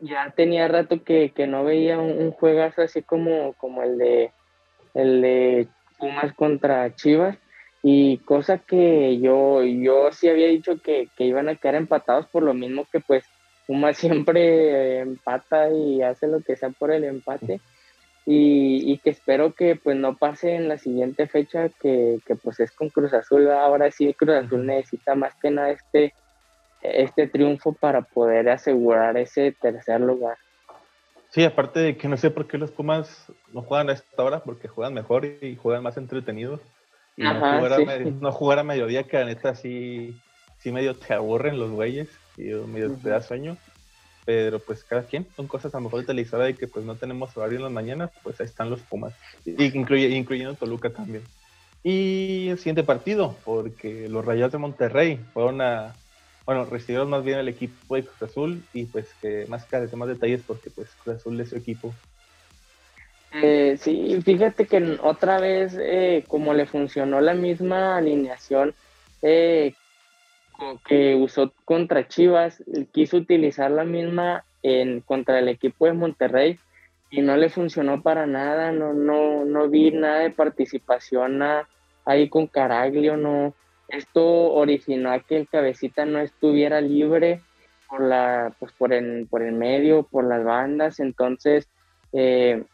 ya 0.00 0.32
tenía 0.36 0.68
rato 0.68 1.02
que, 1.02 1.32
no 1.48 1.64
veía 1.64 1.98
un, 1.98 2.30
juegazo 2.32 2.82
así 2.82 3.02
como, 3.02 3.54
como 3.54 3.82
el 3.82 3.98
de 3.98 4.30
el 4.94 5.20
de 5.20 5.68
Pumas 5.98 6.34
contra 6.34 6.94
Chivas. 6.94 7.36
Y 7.82 8.18
cosa 8.18 8.58
que 8.58 9.20
yo, 9.20 9.62
yo 9.62 10.10
sí 10.10 10.28
había 10.28 10.48
dicho 10.48 10.80
que, 10.82 11.08
que 11.16 11.24
iban 11.24 11.48
a 11.48 11.54
quedar 11.54 11.76
empatados 11.76 12.26
por 12.26 12.42
lo 12.42 12.52
mismo 12.52 12.86
que 12.90 13.00
pues 13.00 13.24
Pumas 13.66 13.96
siempre 13.96 15.00
empata 15.00 15.70
y 15.70 16.02
hace 16.02 16.26
lo 16.26 16.40
que 16.40 16.56
sea 16.56 16.70
por 16.70 16.92
el 16.92 17.04
empate 17.04 17.60
y, 18.28 18.98
que 18.98 19.10
espero 19.10 19.54
que 19.54 19.76
pues 19.76 19.96
no 19.96 20.16
pase 20.16 20.56
en 20.56 20.68
la 20.68 20.78
siguiente 20.78 21.28
fecha 21.28 21.68
que, 21.68 22.18
pues 22.42 22.58
es 22.58 22.72
con 22.72 22.90
Cruz 22.90 23.14
Azul. 23.14 23.48
Ahora 23.50 23.90
sí 23.92 24.12
Cruz 24.14 24.34
Azul 24.34 24.66
necesita 24.66 25.14
más 25.14 25.34
que 25.40 25.50
nada 25.52 25.70
este, 25.70 26.12
este 26.82 27.28
triunfo 27.28 27.72
para 27.72 28.02
poder 28.02 28.48
asegurar 28.48 29.16
ese 29.16 29.52
tercer 29.52 30.00
lugar. 30.00 30.36
Sí, 31.30 31.44
aparte 31.44 31.78
de 31.80 31.96
que 31.96 32.08
no 32.08 32.16
sé 32.16 32.30
por 32.30 32.48
qué 32.48 32.58
los 32.58 32.72
Pumas 32.72 33.30
no 33.52 33.62
juegan 33.62 33.90
a 33.90 33.92
esta 33.92 34.24
hora, 34.24 34.40
porque 34.40 34.66
juegan 34.66 34.94
mejor 34.94 35.24
y 35.24 35.54
juegan 35.54 35.84
más 35.84 35.96
entretenidos. 35.96 36.60
Y 37.16 37.22
no, 37.22 38.32
jugar 38.32 38.58
a, 38.58 38.62
mediodía, 38.64 39.04
que 39.04 39.18
la 39.18 39.24
neta 39.24 39.54
sí, 39.54 40.20
sí 40.58 40.72
medio 40.72 40.96
te 40.96 41.14
aburren 41.14 41.58
los 41.58 41.70
güeyes 41.70 42.08
y 42.36 42.44
medio 42.44 42.92
te 42.92 43.10
da 43.10 43.22
sueño 43.22 43.56
pero 44.26 44.58
pues 44.58 44.82
cada 44.82 45.04
quien, 45.04 45.24
son 45.36 45.46
cosas 45.46 45.72
a 45.72 45.78
lo 45.78 45.84
mejor 45.84 46.04
televisora 46.04 46.44
de 46.44 46.56
que 46.56 46.66
pues 46.66 46.84
no 46.84 46.96
tenemos 46.96 47.34
horario 47.36 47.58
en 47.58 47.62
las 47.62 47.72
mañanas, 47.72 48.10
pues 48.24 48.40
ahí 48.40 48.46
están 48.46 48.68
los 48.68 48.80
Pumas, 48.80 49.14
incluye, 49.46 50.08
incluyendo 50.08 50.54
Toluca 50.54 50.90
también. 50.90 51.22
Y 51.84 52.48
el 52.48 52.58
siguiente 52.58 52.82
partido, 52.82 53.36
porque 53.44 54.08
los 54.08 54.24
Rayos 54.24 54.50
de 54.50 54.58
Monterrey 54.58 55.20
fueron 55.32 55.60
a, 55.60 55.94
bueno, 56.44 56.64
recibieron 56.64 57.08
más 57.08 57.22
bien 57.22 57.38
el 57.38 57.46
equipo 57.46 57.94
de 57.94 58.02
Cruz 58.02 58.20
Azul 58.20 58.64
y 58.72 58.86
pues 58.86 59.06
que 59.22 59.46
más 59.48 59.64
que 59.64 59.78
de 59.78 59.96
más 59.96 60.08
detalles 60.08 60.42
porque 60.44 60.70
pues 60.70 60.88
Cruz 61.04 61.16
Azul 61.16 61.40
es 61.40 61.50
su 61.50 61.56
equipo. 61.56 61.94
Eh, 63.32 63.76
sí, 63.78 64.20
fíjate 64.24 64.66
que 64.66 64.98
otra 65.02 65.38
vez 65.38 65.76
eh, 65.78 66.24
como 66.26 66.52
le 66.52 66.66
funcionó 66.66 67.20
la 67.20 67.34
misma 67.34 67.96
alineación 67.96 68.74
eh, 69.22 69.74
que 70.86 71.14
usó 71.14 71.52
contra 71.64 72.08
Chivas, 72.08 72.62
quiso 72.92 73.18
utilizar 73.18 73.70
la 73.70 73.84
misma 73.84 74.44
en 74.62 75.00
contra 75.00 75.38
el 75.38 75.48
equipo 75.48 75.86
de 75.86 75.92
Monterrey 75.92 76.58
y 77.10 77.20
no 77.22 77.36
le 77.36 77.48
funcionó 77.48 78.02
para 78.02 78.26
nada, 78.26 78.72
no, 78.72 78.92
no, 78.92 79.44
no 79.44 79.68
vi 79.68 79.90
nada 79.90 80.20
de 80.20 80.30
participación 80.30 81.40
ahí 82.04 82.28
con 82.28 82.46
Caraglio, 82.46 83.16
no, 83.16 83.54
esto 83.88 84.24
originó 84.52 85.12
a 85.12 85.20
que 85.20 85.36
el 85.36 85.48
cabecita 85.48 86.04
no 86.04 86.18
estuviera 86.18 86.80
libre 86.80 87.40
por 87.88 88.02
la, 88.02 88.54
pues 88.58 88.72
por 88.72 88.92
el, 88.92 89.26
por 89.28 89.42
el 89.42 89.52
medio, 89.52 90.02
por 90.02 90.24
las 90.24 90.44
bandas, 90.44 90.98
entonces 90.98 91.68
eh, 92.12 92.64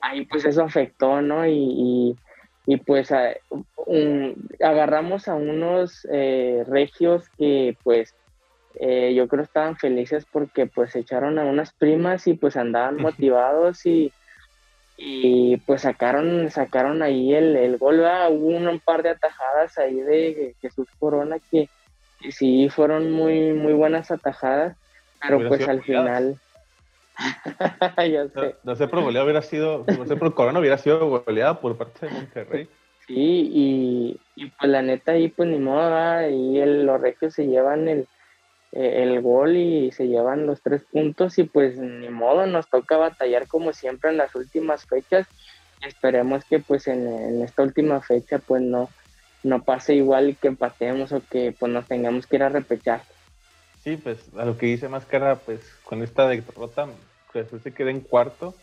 ahí 0.00 0.24
pues 0.24 0.44
eso 0.44 0.62
afectó, 0.62 1.20
¿no? 1.20 1.46
y 1.46 1.52
y 1.52 2.16
pues 2.84 3.10
agarramos 4.60 5.28
a 5.28 5.34
unos 5.34 6.06
eh, 6.12 6.64
regios 6.68 7.28
que 7.36 7.76
pues 7.82 8.14
eh, 8.76 9.12
yo 9.14 9.28
creo 9.28 9.42
estaban 9.42 9.76
felices 9.76 10.24
porque 10.30 10.66
pues 10.66 10.94
echaron 10.96 11.38
a 11.38 11.44
unas 11.44 11.72
primas 11.72 12.26
y 12.26 12.34
pues 12.34 12.56
andaban 12.56 12.96
motivados 12.96 13.84
y, 13.84 14.12
y 14.96 15.56
pues 15.58 15.82
sacaron 15.82 16.50
sacaron 16.50 17.02
ahí 17.02 17.34
el, 17.34 17.56
el 17.56 17.78
gol, 17.78 18.00
hubo 18.00 18.46
un, 18.46 18.80
par 18.80 19.02
de 19.02 19.10
atajadas 19.10 19.76
ahí 19.78 20.00
de 20.00 20.54
Jesús 20.60 20.88
Corona 20.98 21.36
que, 21.50 21.68
sí 22.30 22.68
fueron 22.70 23.10
muy 23.10 23.52
muy 23.52 23.72
buenas 23.72 24.12
atajadas, 24.12 24.76
pero 25.20 25.48
pues 25.48 25.66
al 25.66 25.82
final 25.82 26.38
No, 28.64 28.76
sé 28.76 28.88
por 28.88 29.02
goleada 29.02 29.24
hubiera 29.24 29.42
sido, 29.42 29.84
no 29.86 30.06
sé 30.06 30.16
por 30.16 30.34
Corona 30.34 30.60
hubiera 30.60 30.78
sido 30.78 31.08
goleada 31.08 31.60
por 31.60 31.76
parte 31.76 32.06
de 32.06 32.12
Monterrey. 32.12 32.68
Sí, 33.06 34.18
y, 34.36 34.50
pues 34.58 34.70
la 34.70 34.82
neta 34.82 35.12
ahí 35.12 35.28
pues 35.28 35.48
ni 35.48 35.58
modo, 35.58 36.28
y 36.28 36.58
el, 36.58 36.84
los 36.86 37.00
regios 37.00 37.34
se 37.34 37.46
llevan 37.46 37.88
el, 37.88 38.06
eh, 38.72 39.02
el 39.02 39.20
gol 39.20 39.56
y 39.56 39.92
se 39.92 40.08
llevan 40.08 40.46
los 40.46 40.62
tres 40.62 40.82
puntos 40.90 41.38
y 41.38 41.44
pues 41.44 41.78
ni 41.78 42.08
modo, 42.08 42.46
nos 42.46 42.68
toca 42.68 42.96
batallar 42.96 43.46
como 43.48 43.72
siempre 43.72 44.10
en 44.10 44.16
las 44.16 44.34
últimas 44.34 44.86
fechas. 44.86 45.26
Esperemos 45.86 46.44
que 46.44 46.60
pues 46.60 46.86
en, 46.86 47.42
esta 47.42 47.62
última 47.62 48.00
fecha 48.00 48.38
pues 48.38 48.62
no, 48.62 48.88
no 49.42 49.62
pase 49.62 49.94
igual 49.94 50.30
y 50.30 50.34
que 50.34 50.48
empatemos 50.48 51.12
o 51.12 51.20
que 51.28 51.54
pues 51.58 51.72
nos 51.72 51.86
tengamos 51.86 52.26
que 52.26 52.36
ir 52.36 52.44
a 52.44 52.48
repechar. 52.48 53.02
Sí, 53.82 53.96
pues 53.96 54.18
a 54.36 54.44
lo 54.44 54.56
que 54.56 54.66
dice 54.66 54.88
Máscara, 54.88 55.36
pues 55.36 55.60
con 55.84 56.02
esta 56.02 56.28
derrota, 56.28 56.88
pues 57.32 57.48
se 57.62 57.74
queda 57.74 57.90
en 57.90 58.00
cuarto 58.00 58.54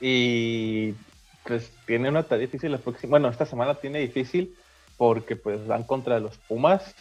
y 0.00 0.94
pues 1.44 1.70
tiene 1.86 2.08
una 2.08 2.22
tarea 2.22 2.46
difícil 2.46 2.72
la 2.72 2.78
próxima, 2.78 3.10
bueno, 3.10 3.28
esta 3.28 3.44
semana 3.44 3.74
tiene 3.74 3.98
difícil 3.98 4.54
porque 4.96 5.36
pues 5.36 5.66
van 5.66 5.82
contra 5.82 6.18
los 6.20 6.38
Pumas 6.38 6.94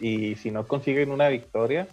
y 0.00 0.34
si 0.36 0.50
no 0.50 0.66
consiguen 0.66 1.12
una 1.12 1.28
victoria 1.28 1.86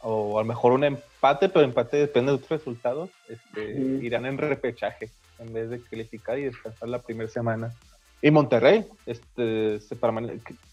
o 0.00 0.38
a 0.38 0.42
lo 0.42 0.48
mejor 0.48 0.72
un 0.72 0.84
empate, 0.84 1.48
pero 1.48 1.64
empate 1.64 1.96
depende 1.96 2.30
de 2.30 2.36
otros 2.36 2.60
resultados, 2.60 3.10
este, 3.28 3.72
irán 4.02 4.26
en 4.26 4.38
repechaje 4.38 5.10
en 5.38 5.52
vez 5.52 5.70
de 5.70 5.80
calificar 5.82 6.38
y 6.38 6.44
descansar 6.44 6.88
la 6.88 7.00
primera 7.00 7.28
semana. 7.28 7.74
Y 8.22 8.30
Monterrey 8.30 8.86
este, 9.06 9.80
se 9.80 9.96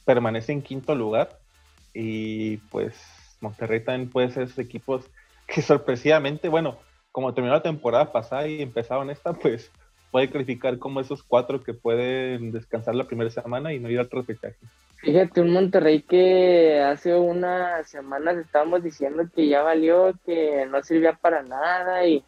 permanece 0.06 0.52
en 0.52 0.62
quinto 0.62 0.94
lugar 0.94 1.38
y 1.94 2.58
pues 2.58 2.96
Monterrey 3.44 3.84
también 3.84 4.10
puede 4.10 4.32
ser 4.32 4.44
esos 4.44 4.58
equipos 4.58 5.06
que 5.48 5.62
sorpresivamente, 5.62 6.50
bueno, 6.50 6.80
como 7.12 7.34
terminó 7.34 7.54
la 7.54 7.62
temporada 7.62 8.12
pasada 8.12 8.48
y 8.48 8.62
empezaron 8.62 9.10
esta, 9.12 9.34
pues 9.34 9.72
puede 10.12 10.30
calificar 10.30 10.80
como 10.80 11.00
esos 11.00 11.22
cuatro 11.22 11.62
que 11.62 11.74
pueden 11.74 12.52
descansar 12.52 12.96
la 12.96 13.04
primera 13.04 13.30
semana 13.30 13.74
y 13.74 13.80
no 13.80 13.90
ir 13.90 14.00
al 14.00 14.10
repechaje. 14.10 14.56
Fíjate, 14.98 15.42
un 15.42 15.52
Monterrey 15.52 16.02
que 16.02 16.82
hace 16.82 17.14
unas 17.14 17.90
semanas 17.90 18.38
estábamos 18.38 18.84
diciendo 18.84 19.24
que 19.36 19.48
ya 19.50 19.62
valió, 19.62 20.14
que 20.26 20.66
no 20.66 20.82
servía 20.82 21.14
para 21.14 21.44
nada 21.44 22.08
y, 22.08 22.24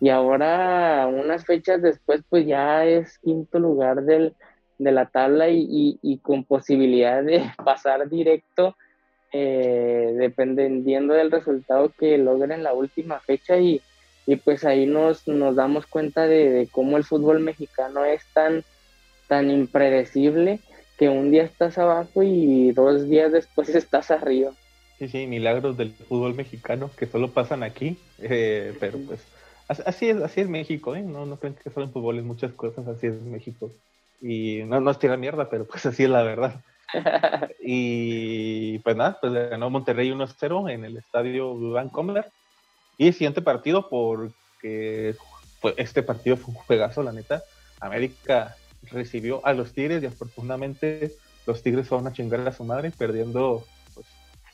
y 0.00 0.10
ahora 0.10 1.06
unas 1.06 1.46
fechas 1.46 1.80
después 1.80 2.22
pues 2.28 2.46
ya 2.46 2.84
es 2.84 3.18
quinto 3.18 3.58
lugar 3.58 4.02
del, 4.02 4.34
de 4.78 4.92
la 4.92 5.06
tabla 5.06 5.48
y, 5.48 5.98
y 6.02 6.18
con 6.18 6.44
posibilidad 6.44 7.22
de 7.22 7.50
pasar 7.64 8.08
directo 8.08 8.76
eh, 9.32 10.12
dependiendo 10.16 11.14
del 11.14 11.30
resultado 11.30 11.92
que 11.96 12.18
logren 12.18 12.62
la 12.62 12.72
última 12.72 13.20
fecha 13.20 13.58
y, 13.58 13.80
y 14.26 14.36
pues 14.36 14.64
ahí 14.64 14.86
nos, 14.86 15.26
nos 15.28 15.56
damos 15.56 15.86
cuenta 15.86 16.26
de, 16.26 16.68
cómo 16.72 16.96
el 16.96 17.04
fútbol 17.04 17.40
mexicano 17.40 18.04
es 18.04 18.22
tan, 18.32 18.64
tan 19.28 19.50
impredecible 19.50 20.60
que 20.98 21.08
un 21.08 21.30
día 21.30 21.44
estás 21.44 21.78
abajo 21.78 22.22
y 22.22 22.72
dos 22.72 23.08
días 23.08 23.32
después 23.32 23.68
estás 23.74 24.10
arriba. 24.10 24.52
Sí, 24.98 25.08
sí, 25.08 25.26
milagros 25.26 25.76
del 25.76 25.92
fútbol 25.92 26.34
mexicano 26.34 26.90
que 26.96 27.06
solo 27.06 27.30
pasan 27.32 27.62
aquí, 27.62 27.96
eh, 28.18 28.74
pero 28.80 28.98
pues 28.98 29.20
así 29.68 30.10
es, 30.10 30.16
así 30.18 30.40
es 30.42 30.48
México, 30.48 30.94
¿eh? 30.94 31.02
No, 31.02 31.24
no 31.24 31.38
creen 31.38 31.54
que 31.54 31.70
solo 31.70 31.86
en 31.86 31.92
fútbol 31.92 32.18
en 32.18 32.26
muchas 32.26 32.52
cosas, 32.52 32.86
así 32.86 33.06
es 33.06 33.22
México. 33.22 33.70
Y 34.20 34.62
no, 34.66 34.80
no 34.80 34.90
es 34.90 34.98
tirar 34.98 35.18
mierda, 35.18 35.48
pero 35.48 35.64
pues 35.64 35.86
así 35.86 36.04
es 36.04 36.10
la 36.10 36.22
verdad. 36.22 36.60
y 37.60 38.78
pues 38.80 38.96
nada, 38.96 39.18
pues 39.20 39.32
ganó 39.32 39.70
Monterrey 39.70 40.10
1-0 40.10 40.70
en 40.70 40.84
el 40.84 40.96
estadio 40.96 41.54
Vancomer. 41.72 42.30
Y 42.98 43.08
el 43.08 43.14
siguiente 43.14 43.42
partido, 43.42 43.88
porque 43.88 45.14
fue, 45.60 45.74
este 45.76 46.02
partido 46.02 46.36
fue 46.36 46.54
un 46.54 46.60
juegazo, 46.60 47.02
la 47.02 47.12
neta. 47.12 47.42
América 47.80 48.56
recibió 48.90 49.44
a 49.46 49.52
los 49.52 49.72
Tigres 49.72 50.02
y 50.02 50.06
afortunadamente 50.06 51.12
los 51.46 51.62
Tigres 51.62 51.88
fueron 51.88 52.06
a 52.06 52.12
chingar 52.12 52.46
a 52.46 52.52
su 52.52 52.64
madre, 52.64 52.90
perdiendo 52.90 53.64
pues, 53.94 54.06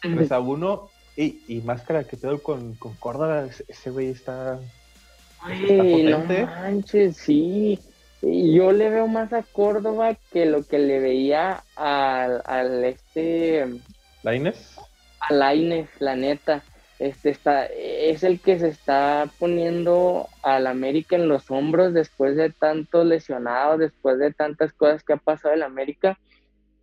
3 0.02 0.32
a 0.32 0.40
1. 0.40 0.90
Y, 1.18 1.42
y 1.48 1.62
máscara 1.62 2.04
que 2.04 2.18
pedo 2.18 2.42
con, 2.42 2.74
con 2.74 2.94
Córdoba, 2.96 3.48
ese 3.68 3.90
güey 3.90 4.08
está. 4.08 4.60
Ay, 5.40 6.04
no 6.04 6.18
manches, 6.18 7.16
sí. 7.16 7.78
Yo 8.28 8.72
le 8.72 8.90
veo 8.90 9.06
más 9.06 9.32
a 9.32 9.44
Córdoba 9.44 10.16
que 10.32 10.46
lo 10.46 10.64
que 10.64 10.80
le 10.80 10.98
veía 10.98 11.62
al, 11.76 12.42
al 12.44 12.84
este. 12.84 13.66
¿Laines? 14.24 14.76
A 15.20 15.32
Laines, 15.32 15.88
la 16.00 16.16
neta. 16.16 16.64
Este 16.98 17.30
está, 17.30 17.66
es 17.66 18.24
el 18.24 18.40
que 18.40 18.58
se 18.58 18.68
está 18.68 19.30
poniendo 19.38 20.28
al 20.42 20.66
América 20.66 21.14
en 21.14 21.28
los 21.28 21.50
hombros 21.52 21.94
después 21.94 22.36
de 22.36 22.50
tantos 22.50 23.06
lesionados, 23.06 23.78
después 23.78 24.18
de 24.18 24.32
tantas 24.32 24.72
cosas 24.72 25.04
que 25.04 25.12
ha 25.12 25.18
pasado 25.18 25.54
en 25.54 25.62
América. 25.62 26.18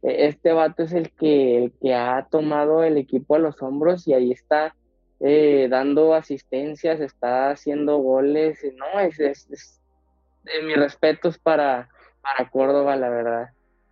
E, 0.01 0.27
este 0.27 0.53
vato 0.53 0.83
es 0.83 0.93
el 0.93 1.11
que, 1.11 1.65
el 1.65 1.73
que 1.81 1.93
ha 1.93 2.25
tomado 2.31 2.83
el 2.85 2.97
equipo 2.97 3.35
a 3.35 3.39
los 3.39 3.61
hombros 3.61 4.07
y 4.07 4.13
ahí 4.13 4.31
está 4.31 4.75
eh, 5.19 5.67
dando 5.69 6.13
asistencias, 6.13 7.01
está 7.01 7.49
haciendo 7.49 7.97
goles. 7.97 8.59
No, 8.77 8.99
es, 9.01 9.19
es, 9.19 9.49
es 9.51 9.82
mis 10.65 10.77
respetos 10.77 11.37
para, 11.37 11.89
para 12.21 12.49
Córdoba, 12.49 12.95
la 12.95 13.09
verdad. 13.09 13.49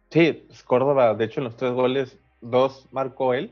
Sí, 0.09 0.47
Córdoba, 0.65 1.13
de 1.13 1.25
hecho, 1.25 1.39
en 1.39 1.45
los 1.45 1.55
tres 1.55 1.71
goles, 1.71 2.19
dos 2.41 2.87
marcó 2.91 3.33
él 3.33 3.51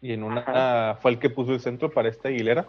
y 0.00 0.12
en 0.12 0.22
una 0.22 0.96
fue 1.00 1.12
el 1.12 1.18
que 1.18 1.30
puso 1.30 1.52
el 1.52 1.60
centro 1.60 1.90
para 1.90 2.08
esta 2.08 2.28
Aguilera 2.28 2.68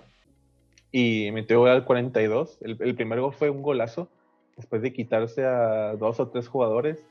y 0.92 1.32
metió 1.32 1.66
al 1.66 1.86
42. 1.86 2.58
El, 2.62 2.78
el 2.80 2.96
primer 2.96 3.22
gol 3.22 3.34
fue 3.34 3.50
un 3.50 3.62
golazo 3.62 4.10
después 4.58 4.82
de 4.82 4.94
quitarse 4.94 5.46
a 5.46 5.96
dos 5.96 6.20
o 6.20 6.30
tres 6.30 6.48
jugadores. 6.48 7.04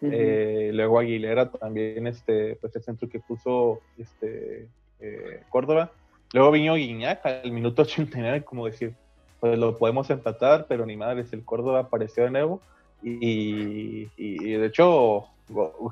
Eh, 0.00 0.70
luego 0.72 1.00
Aguilera 1.00 1.50
también, 1.50 2.06
este, 2.06 2.56
pues 2.56 2.74
el 2.76 2.82
centro 2.82 3.08
que 3.08 3.20
puso 3.20 3.80
este, 3.98 4.68
eh, 5.00 5.42
Córdoba. 5.48 5.92
Luego 6.32 6.52
vino 6.52 6.74
Guiñac 6.74 7.24
al 7.24 7.50
minuto 7.50 7.82
89, 7.82 8.44
como 8.44 8.66
decir, 8.66 8.94
pues 9.40 9.58
lo 9.58 9.78
podemos 9.78 10.10
empatar, 10.10 10.66
pero 10.68 10.84
ni 10.86 10.96
madre, 10.96 11.24
el 11.30 11.44
Córdoba 11.44 11.80
apareció 11.80 12.24
de 12.24 12.30
nuevo. 12.30 12.60
Y, 13.02 14.08
y, 14.16 14.52
de 14.54 14.66
hecho, 14.66 15.26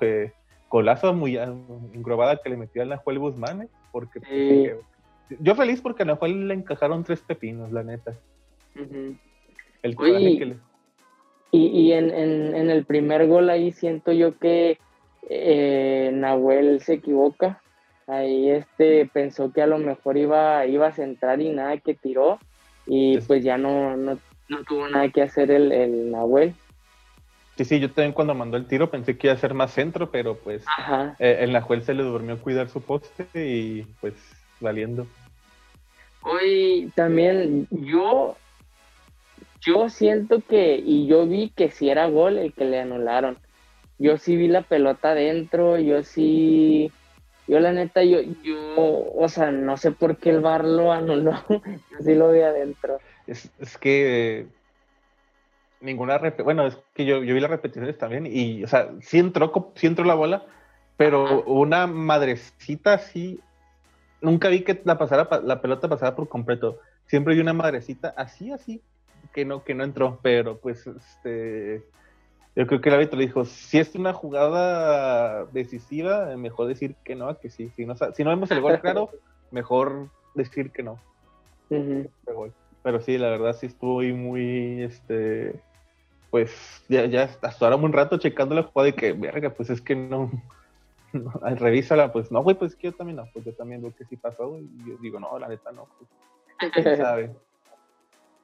eh, 0.00 0.32
golazo 0.68 1.14
muy 1.14 1.36
engrobada 1.36 2.36
que 2.36 2.50
le 2.50 2.56
metió 2.56 2.82
a 2.82 2.86
Nahuel 2.86 3.20
Guzmán, 3.20 3.62
¿eh? 3.62 3.68
porque, 3.92 4.76
yo 5.40 5.54
feliz 5.54 5.80
porque 5.80 6.02
a 6.02 6.06
Nahuel 6.06 6.48
le 6.48 6.54
encajaron 6.54 7.04
tres 7.04 7.20
pepinos, 7.20 7.70
la 7.70 7.84
neta. 7.84 8.14
El 9.82 9.96
que 9.96 10.56
Y, 11.52 11.66
y 11.66 11.92
en, 11.92 12.10
en, 12.10 12.70
el 12.70 12.84
primer 12.84 13.26
gol 13.28 13.48
ahí 13.50 13.70
siento 13.72 14.12
yo 14.12 14.36
que 14.38 14.78
eh, 15.28 16.10
Nahuel 16.12 16.80
se 16.80 16.94
equivoca. 16.94 17.62
Ahí 18.08 18.50
este 18.50 19.06
pensó 19.12 19.52
que 19.52 19.62
a 19.62 19.66
lo 19.66 19.78
mejor 19.78 20.16
iba, 20.16 20.64
iba 20.66 20.88
a 20.88 20.92
centrar 20.92 21.40
y 21.40 21.50
nada 21.50 21.76
que 21.78 21.94
tiró. 21.94 22.38
Y 22.87 23.19
pues 23.19 23.43
ya 23.43 23.59
no, 23.59 23.97
no, 23.97 24.19
no 24.49 24.64
tuvo 24.64 24.88
nada 24.88 25.09
que 25.11 25.23
hacer 25.23 25.50
el, 25.50 25.73
el 25.73 26.11
Nahuel. 26.11 26.55
Sí, 27.57 27.64
sí, 27.64 27.81
yo 27.81 27.90
también 27.90 28.12
cuando 28.12 28.35
mandó 28.35 28.59
el 28.59 28.66
tiro 28.66 28.90
pensé 28.90 29.16
que 29.16 29.28
iba 29.28 29.35
a 29.35 29.38
ser 29.38 29.55
más 29.55 29.73
centro, 29.73 30.11
pero 30.11 30.37
pues 30.37 30.64
eh, 31.19 31.38
en 31.40 31.52
la 31.52 31.62
juez 31.62 31.87
se 31.87 31.95
le 31.95 32.02
durmió 32.02 32.38
cuidar 32.38 32.69
su 32.69 32.83
poste 32.83 33.26
y 33.35 33.83
pues 34.01 34.14
valiendo. 34.61 35.07
Hoy 36.20 36.92
también 36.94 37.66
yo, 37.70 38.37
yo 39.61 39.88
siento 39.88 40.40
que, 40.40 40.77
y 40.77 41.07
yo 41.07 41.27
vi 41.27 41.51
que 41.51 41.70
si 41.70 41.88
era 41.88 42.09
gol 42.09 42.37
el 42.37 42.53
que 42.53 42.64
le 42.64 42.81
anularon. 42.81 43.38
Yo 43.99 44.18
sí 44.18 44.37
vi 44.37 44.49
la 44.49 44.61
pelota 44.61 45.12
adentro, 45.12 45.79
yo 45.79 46.03
sí, 46.03 46.92
yo 47.46 47.61
la 47.61 47.72
neta, 47.72 48.02
yo, 48.02 48.20
yo, 48.42 49.12
o 49.14 49.28
sea, 49.28 49.50
no 49.50 49.76
sé 49.76 49.92
por 49.92 50.16
qué 50.16 50.30
el 50.30 50.40
bar 50.40 50.64
lo 50.64 50.92
anuló, 50.92 51.32
yo 51.48 51.98
sí 52.00 52.14
lo 52.14 52.32
vi 52.32 52.40
adentro. 52.40 52.98
Es, 53.26 53.50
es 53.59 53.78
que 53.78 54.46
ninguna 55.80 56.18
bueno, 56.42 56.66
es 56.66 56.78
que 56.94 57.04
yo, 57.04 57.22
yo, 57.22 57.35
vi 57.35 57.40
las 57.40 57.50
repeticiones 57.50 57.98
también 57.98 58.26
y, 58.26 58.64
o 58.64 58.68
sea, 58.68 58.90
sí 59.00 59.18
entró, 59.18 59.72
sí 59.74 59.87
entró 59.87 60.04
la 60.04 60.14
bola, 60.14 60.44
pero 60.96 61.44
una 61.44 61.87
madrecita 61.87 62.94
así, 62.94 63.40
nunca 64.20 64.48
vi 64.48 64.62
que 64.62 64.80
la, 64.85 64.98
pasara, 64.98 65.28
la 65.44 65.61
pelota 65.61 65.88
pasara 65.88 66.16
por 66.16 66.28
completo. 66.28 66.80
Siempre 67.06 67.35
vi 67.35 67.40
una 67.40 67.52
madrecita 67.52 68.14
así, 68.16 68.50
así, 68.50 68.80
que 69.32 69.44
no, 69.44 69.62
que 69.62 69.74
no 69.74 69.85
entró, 69.85 70.18
pero 70.22 70.59
pues, 70.59 70.87
este, 70.87 71.82
yo 72.57 72.66
creo 72.66 72.81
que 72.81 72.88
el 72.88 72.95
árbitro 72.95 73.21
dijo, 73.21 73.45
si 73.45 73.79
es 73.79 73.95
una 73.95 74.14
jugada 74.14 75.45
decisiva, 75.47 76.35
mejor 76.37 76.69
decir 76.69 76.97
que 77.05 77.14
no, 77.14 77.38
que 77.38 77.51
sí. 77.51 77.71
Si 77.77 77.85
no, 77.85 77.95
si 77.95 78.25
no 78.25 78.31
vemos 78.31 78.51
el 78.51 78.62
gol 78.62 78.81
claro, 78.81 79.11
mejor 79.51 80.09
decir 80.35 80.73
que 80.73 80.83
no. 80.83 80.99
Pero 82.83 83.01
sí, 83.01 83.19
la 83.19 83.29
verdad 83.29 83.55
sí 83.55 83.66
estuvo 83.66 84.01
muy, 84.01 84.83
este, 84.83 85.61
pues 86.31 86.83
ya, 86.88 87.05
ya 87.05 87.25
hasta 87.25 87.66
ahora 87.66 87.77
un 87.77 87.92
rato 87.92 88.16
checando 88.16 88.55
la 88.55 88.62
jugada 88.62 88.88
y 88.88 88.95
que, 88.95 89.12
verga, 89.12 89.51
pues 89.51 89.69
es 89.69 89.83
que 89.83 89.95
no, 89.95 90.31
no 91.12 91.33
revísala, 91.57 92.11
pues 92.11 92.33
no, 92.33 92.42
güey, 92.42 92.57
pues 92.57 92.73
es 92.73 92.79
que 92.79 92.87
yo 92.87 92.95
también 92.95 93.16
no, 93.16 93.29
pues 93.35 93.45
yo 93.45 93.53
también 93.55 93.83
veo 93.83 93.95
que 93.95 94.07
sí 94.07 94.16
pasó, 94.16 94.49
güey, 94.49 94.64
y 94.64 94.88
yo 94.88 94.97
digo, 95.03 95.21
no, 95.21 95.38
la 95.38 95.49
neta 95.49 95.73
no, 95.73 95.88
pues, 95.99 96.73
quién 96.73 96.97
sabe. 96.97 97.37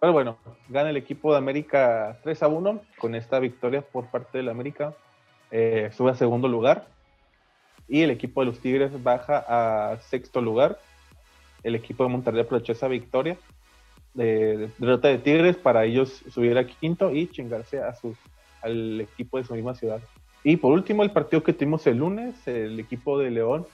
Pero 0.02 0.14
bueno, 0.14 0.36
gana 0.68 0.90
el 0.90 0.96
equipo 0.96 1.30
de 1.30 1.38
América 1.38 2.18
3 2.24 2.42
a 2.42 2.48
1 2.48 2.80
con 2.98 3.14
esta 3.14 3.38
victoria 3.38 3.82
por 3.82 4.06
parte 4.06 4.38
del 4.38 4.48
América. 4.48 4.94
Eh, 5.52 5.92
sube 5.96 6.10
a 6.10 6.16
segundo 6.16 6.48
lugar. 6.48 6.88
Y 7.86 8.02
el 8.02 8.10
equipo 8.10 8.40
de 8.40 8.46
los 8.46 8.58
Tigres 8.58 9.00
baja 9.00 9.44
a 9.46 10.00
sexto 10.00 10.40
lugar. 10.40 10.80
El 11.62 11.76
equipo 11.76 12.02
de 12.02 12.10
Monterrey 12.10 12.40
aprovechó 12.40 12.72
esa 12.72 12.88
victoria 12.88 13.36
de, 14.12 14.70
derrota 14.76 15.06
de 15.06 15.18
Tigres 15.18 15.56
para 15.56 15.84
ellos 15.84 16.24
subir 16.32 16.58
a 16.58 16.66
quinto 16.66 17.12
y 17.12 17.28
chingarse 17.28 17.80
a 17.80 17.94
su, 17.94 18.16
al 18.60 19.02
equipo 19.02 19.38
de 19.38 19.44
su 19.44 19.54
misma 19.54 19.76
ciudad. 19.76 20.00
Y 20.42 20.56
por 20.56 20.72
último, 20.72 21.04
el 21.04 21.12
partido 21.12 21.44
que 21.44 21.52
tuvimos 21.52 21.86
el 21.86 21.98
lunes, 21.98 22.48
el 22.48 22.80
equipo 22.80 23.20
de 23.20 23.30
León 23.30 23.68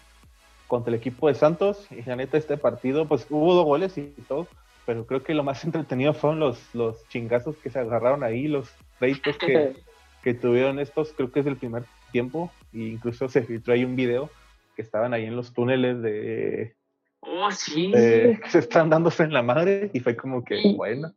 contra 0.66 0.90
el 0.92 1.00
equipo 1.00 1.28
de 1.28 1.36
Santos. 1.36 1.86
Y 1.90 2.02
la 2.02 2.16
neta, 2.16 2.36
este 2.36 2.58
partido, 2.58 3.08
pues 3.08 3.26
hubo 3.30 3.54
dos 3.54 3.64
goles 3.64 3.96
y 3.96 4.12
todo, 4.28 4.46
pero 4.88 5.04
creo 5.04 5.22
que 5.22 5.34
lo 5.34 5.44
más 5.44 5.62
entretenido 5.64 6.14
fueron 6.14 6.40
los, 6.40 6.74
los 6.74 7.06
chingazos 7.08 7.58
que 7.58 7.68
se 7.68 7.78
agarraron 7.78 8.24
ahí, 8.24 8.48
los 8.48 8.70
pleitos 8.98 9.36
que, 9.36 9.76
que 10.22 10.32
tuvieron 10.32 10.78
estos, 10.78 11.12
creo 11.12 11.30
que 11.30 11.40
es 11.40 11.46
el 11.46 11.58
primer 11.58 11.84
tiempo, 12.10 12.50
e 12.72 12.78
incluso 12.78 13.28
se 13.28 13.42
filtró 13.42 13.74
ahí 13.74 13.84
un 13.84 13.96
video 13.96 14.30
que 14.74 14.80
estaban 14.80 15.12
ahí 15.12 15.26
en 15.26 15.36
los 15.36 15.52
túneles 15.52 16.00
de, 16.00 16.74
Oh, 17.20 17.50
sí. 17.50 17.90
Que 17.92 18.40
se 18.48 18.60
están 18.60 18.88
dándose 18.88 19.24
en 19.24 19.34
la 19.34 19.42
madre 19.42 19.90
y 19.92 20.00
fue 20.00 20.16
como 20.16 20.42
que, 20.42 20.74
bueno. 20.74 21.12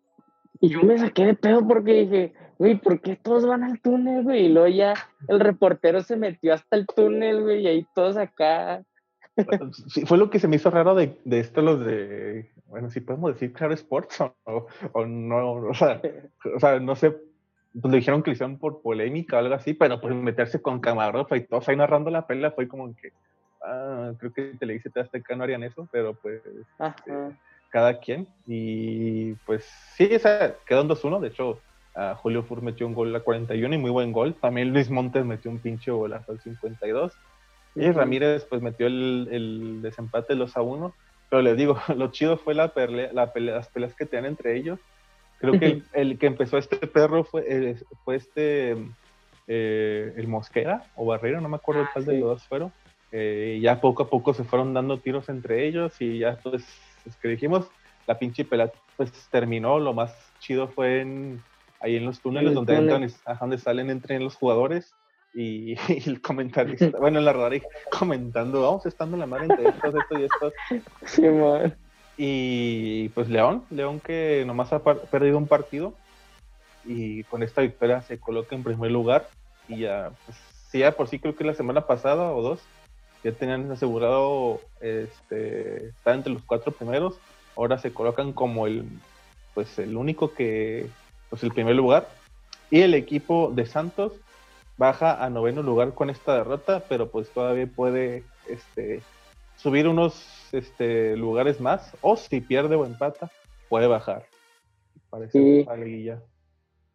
Y 0.59 0.67
yo 0.69 0.83
me 0.83 0.97
saqué 0.97 1.27
de 1.27 1.35
pedo 1.35 1.65
porque 1.65 1.93
dije, 1.93 2.33
güey, 2.57 2.77
¿por 2.77 2.99
qué 2.99 3.15
todos 3.15 3.45
van 3.45 3.63
al 3.63 3.79
túnel, 3.79 4.23
güey? 4.23 4.47
Y 4.47 4.49
luego 4.49 4.67
ya 4.67 4.95
el 5.29 5.39
reportero 5.39 6.01
se 6.01 6.17
metió 6.17 6.53
hasta 6.53 6.75
el 6.75 6.87
túnel, 6.87 7.41
güey, 7.41 7.61
y 7.61 7.67
ahí 7.67 7.87
todos 7.95 8.17
acá. 8.17 8.83
Sí, 9.87 10.05
fue 10.05 10.17
lo 10.17 10.29
que 10.29 10.39
se 10.39 10.49
me 10.49 10.57
hizo 10.57 10.69
raro 10.69 10.93
de, 10.93 11.17
de 11.23 11.39
esto, 11.39 11.61
los 11.61 11.85
de, 11.85 12.51
bueno, 12.71 12.89
si 12.89 13.01
podemos 13.01 13.33
decir 13.33 13.53
Claro 13.53 13.73
Sports 13.73 14.21
o, 14.45 14.67
o 14.93 15.05
no, 15.05 15.53
o 15.53 15.73
sea, 15.73 16.01
o 16.55 16.59
sea, 16.59 16.79
no 16.79 16.95
sé, 16.95 17.11
pues 17.11 17.91
le 17.91 17.97
dijeron 17.97 18.23
que 18.23 18.31
lo 18.31 18.33
hicieron 18.33 18.57
por 18.57 18.81
polémica 18.81 19.35
o 19.35 19.39
algo 19.39 19.53
así, 19.53 19.73
pero 19.73 20.01
pues 20.01 20.15
meterse 20.15 20.61
con 20.61 20.79
camarógrafo 20.79 21.35
y 21.35 21.45
todos 21.45 21.69
ahí 21.69 21.75
narrando 21.75 22.09
la 22.09 22.25
pelea 22.25 22.51
fue 22.51 22.67
como 22.67 22.95
que, 22.95 23.13
ah, 23.63 24.13
creo 24.17 24.33
que 24.33 24.55
Televisa 24.57 24.89
y 24.95 24.99
Azteca 24.99 25.35
no 25.35 25.43
harían 25.43 25.63
eso, 25.63 25.87
pero 25.91 26.15
pues 26.15 26.41
este, 26.45 27.11
cada 27.69 27.99
quien. 27.99 28.27
Y 28.47 29.33
pues 29.45 29.65
sí, 29.95 30.07
esa 30.11 30.55
quedó 30.65 30.81
en 30.81 30.89
2-1. 30.89 31.19
De 31.19 31.27
hecho, 31.29 31.59
Julio 32.17 32.43
Fur 32.43 32.61
metió 32.61 32.87
un 32.87 32.93
gol 32.93 33.15
a 33.15 33.21
41 33.21 33.73
y 33.73 33.77
muy 33.77 33.91
buen 33.91 34.11
gol. 34.11 34.35
También 34.35 34.71
Luis 34.71 34.89
Montes 34.89 35.25
metió 35.25 35.49
un 35.51 35.59
pinche 35.59 35.91
gol 35.91 36.13
al 36.13 36.39
52. 36.39 37.13
Y 37.75 37.91
Ramírez 37.91 38.45
pues 38.49 38.61
metió 38.61 38.85
el, 38.87 39.29
el 39.31 39.81
desempate 39.81 40.33
de 40.33 40.39
los 40.39 40.55
a 40.57 40.61
1. 40.61 40.93
Pero 41.31 41.41
les 41.43 41.55
digo, 41.55 41.79
lo 41.95 42.11
chido 42.11 42.37
fue 42.37 42.53
la, 42.53 42.67
pelea, 42.73 43.09
la 43.13 43.31
las 43.33 43.69
peleas 43.69 43.95
que 43.95 44.05
tenían 44.05 44.25
entre 44.25 44.57
ellos. 44.57 44.79
Creo 45.39 45.57
que 45.57 45.81
el, 45.93 46.19
que 46.19 46.27
empezó 46.27 46.59
este 46.59 46.75
perro 46.85 47.23
fue, 47.23 47.43
eh, 47.47 47.75
fue 48.03 48.17
este, 48.17 48.75
eh, 49.47 50.13
el 50.15 50.27
Mosquera 50.27 50.83
o 50.95 51.05
Barrera, 51.05 51.41
no 51.41 51.49
me 51.49 51.55
acuerdo 51.55 51.87
cuál 51.91 52.05
de 52.05 52.19
los 52.19 52.29
dos 52.29 52.43
fueron. 52.43 52.71
Eh, 53.11 53.59
ya 53.61 53.81
poco 53.81 54.03
a 54.03 54.09
poco 54.09 54.33
se 54.33 54.43
fueron 54.43 54.73
dando 54.73 54.99
tiros 54.99 55.29
entre 55.29 55.67
ellos 55.67 55.99
y 55.99 56.19
ya 56.19 56.37
pues 56.43 56.63
es 57.05 57.15
que 57.17 57.29
dijimos, 57.29 57.67
la 58.07 58.19
pinche 58.19 58.45
pelea 58.45 58.71
pues 58.95 59.11
terminó, 59.31 59.79
lo 59.79 59.93
más 59.93 60.13
chido 60.39 60.67
fue 60.67 61.01
en, 61.01 61.41
ahí 61.79 61.95
en 61.95 62.05
los 62.05 62.19
túneles 62.19 62.53
donde 62.53 62.75
entran, 62.75 63.09
donde 63.39 63.57
salen 63.57 63.89
entre 63.89 64.19
los 64.19 64.35
jugadores 64.35 64.93
y, 65.33 65.75
el 66.05 66.21
comentarista, 66.21 66.97
bueno, 66.99 67.19
en 67.19 67.25
la 67.25 67.33
radar 67.33 67.61
comentando, 67.97 68.61
vamos 68.61 68.85
estando 68.85 69.15
en 69.15 69.21
la 69.21 69.25
mar 69.25 69.43
entre 69.43 69.69
estos, 69.69 69.95
esto 69.95 70.19
y 70.19 70.23
esto. 70.23 70.53
Sí, 71.05 71.21
man. 71.21 71.75
Y 72.17 73.09
pues 73.09 73.29
León, 73.29 73.63
León 73.69 73.99
que 73.99 74.43
nomás 74.45 74.73
ha 74.73 74.83
perdido 74.83 75.37
un 75.37 75.47
partido, 75.47 75.95
y 76.85 77.23
con 77.25 77.43
esta 77.43 77.61
victoria 77.61 78.01
se 78.01 78.19
coloca 78.19 78.55
en 78.55 78.63
primer 78.63 78.91
lugar 78.91 79.27
y 79.67 79.79
ya, 79.79 80.11
pues, 80.25 80.37
sí, 80.69 80.79
ya 80.79 80.91
por 80.91 81.07
sí 81.07 81.19
creo 81.19 81.35
que 81.35 81.43
la 81.43 81.53
semana 81.53 81.85
pasada 81.85 82.31
o 82.31 82.41
dos 82.41 82.59
ya 83.23 83.31
tenían 83.31 83.71
asegurado 83.71 84.61
este, 84.79 85.89
estar 85.89 86.15
entre 86.15 86.33
los 86.33 86.43
cuatro 86.43 86.71
primeros, 86.71 87.19
ahora 87.55 87.77
se 87.77 87.93
colocan 87.93 88.33
como 88.33 88.65
el, 88.65 88.85
pues 89.53 89.77
el 89.77 89.95
único 89.95 90.33
que, 90.33 90.87
pues 91.29 91.43
el 91.43 91.51
primer 91.51 91.75
lugar 91.75 92.09
y 92.71 92.81
el 92.81 92.93
equipo 92.93 93.51
de 93.53 93.65
Santos 93.65 94.13
baja 94.81 95.23
a 95.23 95.29
noveno 95.29 95.61
lugar 95.61 95.93
con 95.93 96.09
esta 96.09 96.35
derrota, 96.37 96.83
pero 96.89 97.11
pues 97.11 97.29
todavía 97.29 97.67
puede 97.67 98.23
este, 98.49 99.03
subir 99.55 99.87
unos 99.87 100.49
este, 100.53 101.15
lugares 101.15 101.61
más, 101.61 101.95
o 102.01 102.15
si 102.15 102.41
pierde 102.41 102.75
o 102.75 102.83
empata, 102.83 103.29
puede 103.69 103.85
bajar. 103.85 104.25
Parece 105.11 105.67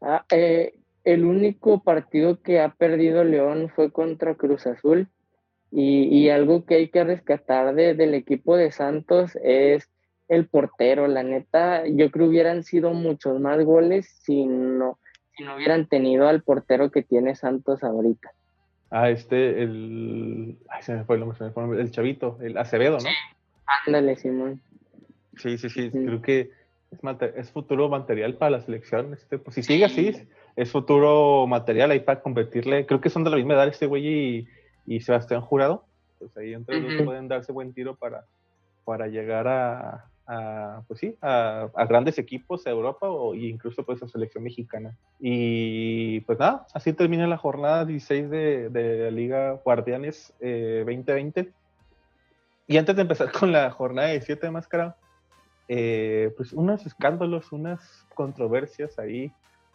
ah, 0.01 0.25
eh, 0.31 0.75
el 1.05 1.25
único 1.25 1.85
partido 1.85 2.43
que 2.43 2.59
ha 2.59 2.71
perdido 2.71 3.23
León 3.23 3.71
fue 3.73 3.93
contra 3.93 4.35
Cruz 4.35 4.67
Azul. 4.67 5.07
Y, 5.71 6.29
algo 6.31 6.65
que 6.65 6.77
hay 6.77 6.89
que 6.89 7.05
rescatar 7.05 7.75
del 7.75 8.15
equipo 8.15 8.57
de 8.57 8.73
Santos 8.73 9.37
es 9.43 9.91
el 10.29 10.49
portero. 10.49 11.07
La 11.07 11.23
neta, 11.23 11.87
yo 11.87 12.11
creo 12.11 12.29
hubieran 12.29 12.63
sido 12.63 12.93
muchos 12.95 13.39
más 13.41 13.63
goles 13.63 14.09
si 14.23 14.47
no, 14.47 14.99
si 15.37 15.45
no 15.45 15.57
hubieran 15.57 15.87
tenido 15.87 16.29
al 16.29 16.43
portero 16.43 16.91
que 16.91 17.03
tiene 17.03 17.35
Santos 17.35 17.83
ahorita. 17.85 18.33
Ah, 18.91 19.11
este, 19.11 19.63
el. 19.63 20.57
Ay, 20.69 20.83
se 20.83 20.95
me 20.95 21.05
fue 21.05 21.17
el 21.17 21.21
nombre, 21.21 21.39
se 21.39 21.45
me 21.45 21.51
fue 21.51 21.63
el, 21.63 21.69
nombre, 21.69 21.85
el 21.85 21.91
chavito, 21.91 22.39
el 22.41 22.57
Acevedo, 22.57 22.99
¿no? 22.99 23.09
ándale, 23.87 24.17
Simón. 24.17 24.61
Sí, 25.37 25.59
sí, 25.59 25.69
sí, 25.69 25.91
creo 25.91 26.23
que 26.23 26.51
es, 26.91 27.01
es, 27.35 27.51
futuro 27.51 27.89
material 27.89 28.35
para 28.37 28.53
la 28.53 28.61
selección. 28.61 29.13
Este, 29.13 29.39
pues 29.39 29.55
si 29.57 29.63
sigue 29.63 29.85
así, 29.85 30.13
es 30.55 30.71
futuro 30.71 31.47
material 31.47 31.91
ahí 31.91 32.01
para 32.01 32.23
competirle. 32.23 32.87
Creo 32.87 33.01
que 33.01 33.11
son 33.11 33.25
de 33.25 33.31
la 33.31 33.37
misma 33.37 33.55
edad 33.55 33.69
este 33.69 33.87
güey 33.87 34.07
y, 34.07 34.49
y 34.87 35.01
Sebastián 35.01 35.43
Jurado. 35.43 35.85
Pues 36.19 36.35
ahí 36.39 36.55
entre 36.55 36.81
los 36.81 37.03
pueden 37.05 37.29
darse 37.29 37.53
buen 37.53 37.75
tiro 37.75 37.97
para, 37.97 38.25
para 38.85 39.09
llegar 39.09 39.47
a, 39.49 40.07
a, 40.27 40.83
pues 40.89 41.01
sí, 41.01 41.17
a, 41.23 41.69
grandes 41.89 42.19
equipos, 42.19 42.67
a 42.67 42.71
Europa 42.71 43.09
o 43.09 43.35
incluso 43.35 43.85
pues 43.85 44.03
a 44.03 44.09
selección 44.09 44.45
mexicana. 44.45 44.97
Y 45.21 46.21
pues 46.21 46.39
nada, 46.39 46.67
así 46.75 46.93
termina 46.93 47.27
la 47.27 47.39
jornada 47.39 47.85
16 47.85 48.31
de, 48.31 48.69
de 48.71 48.99
la 49.05 49.11
Liga 49.11 49.53
Guardianes 49.65 50.33
2020. 50.41 51.41
Eh, 51.41 51.53
y 52.69 52.77
antes 52.77 52.97
de 52.97 53.03
empezar 53.03 53.31
con 53.39 53.53
la 53.53 53.71
jornada 53.71 54.09
17 54.09 54.47
de 54.47 54.51
Máscara, 54.51 54.97
eh, 55.69 56.33
pues 56.37 56.53
unos 56.53 56.87
escándalos, 56.87 57.53
unas 57.53 58.07
controversias 58.15 58.99
ahí. 58.99 59.33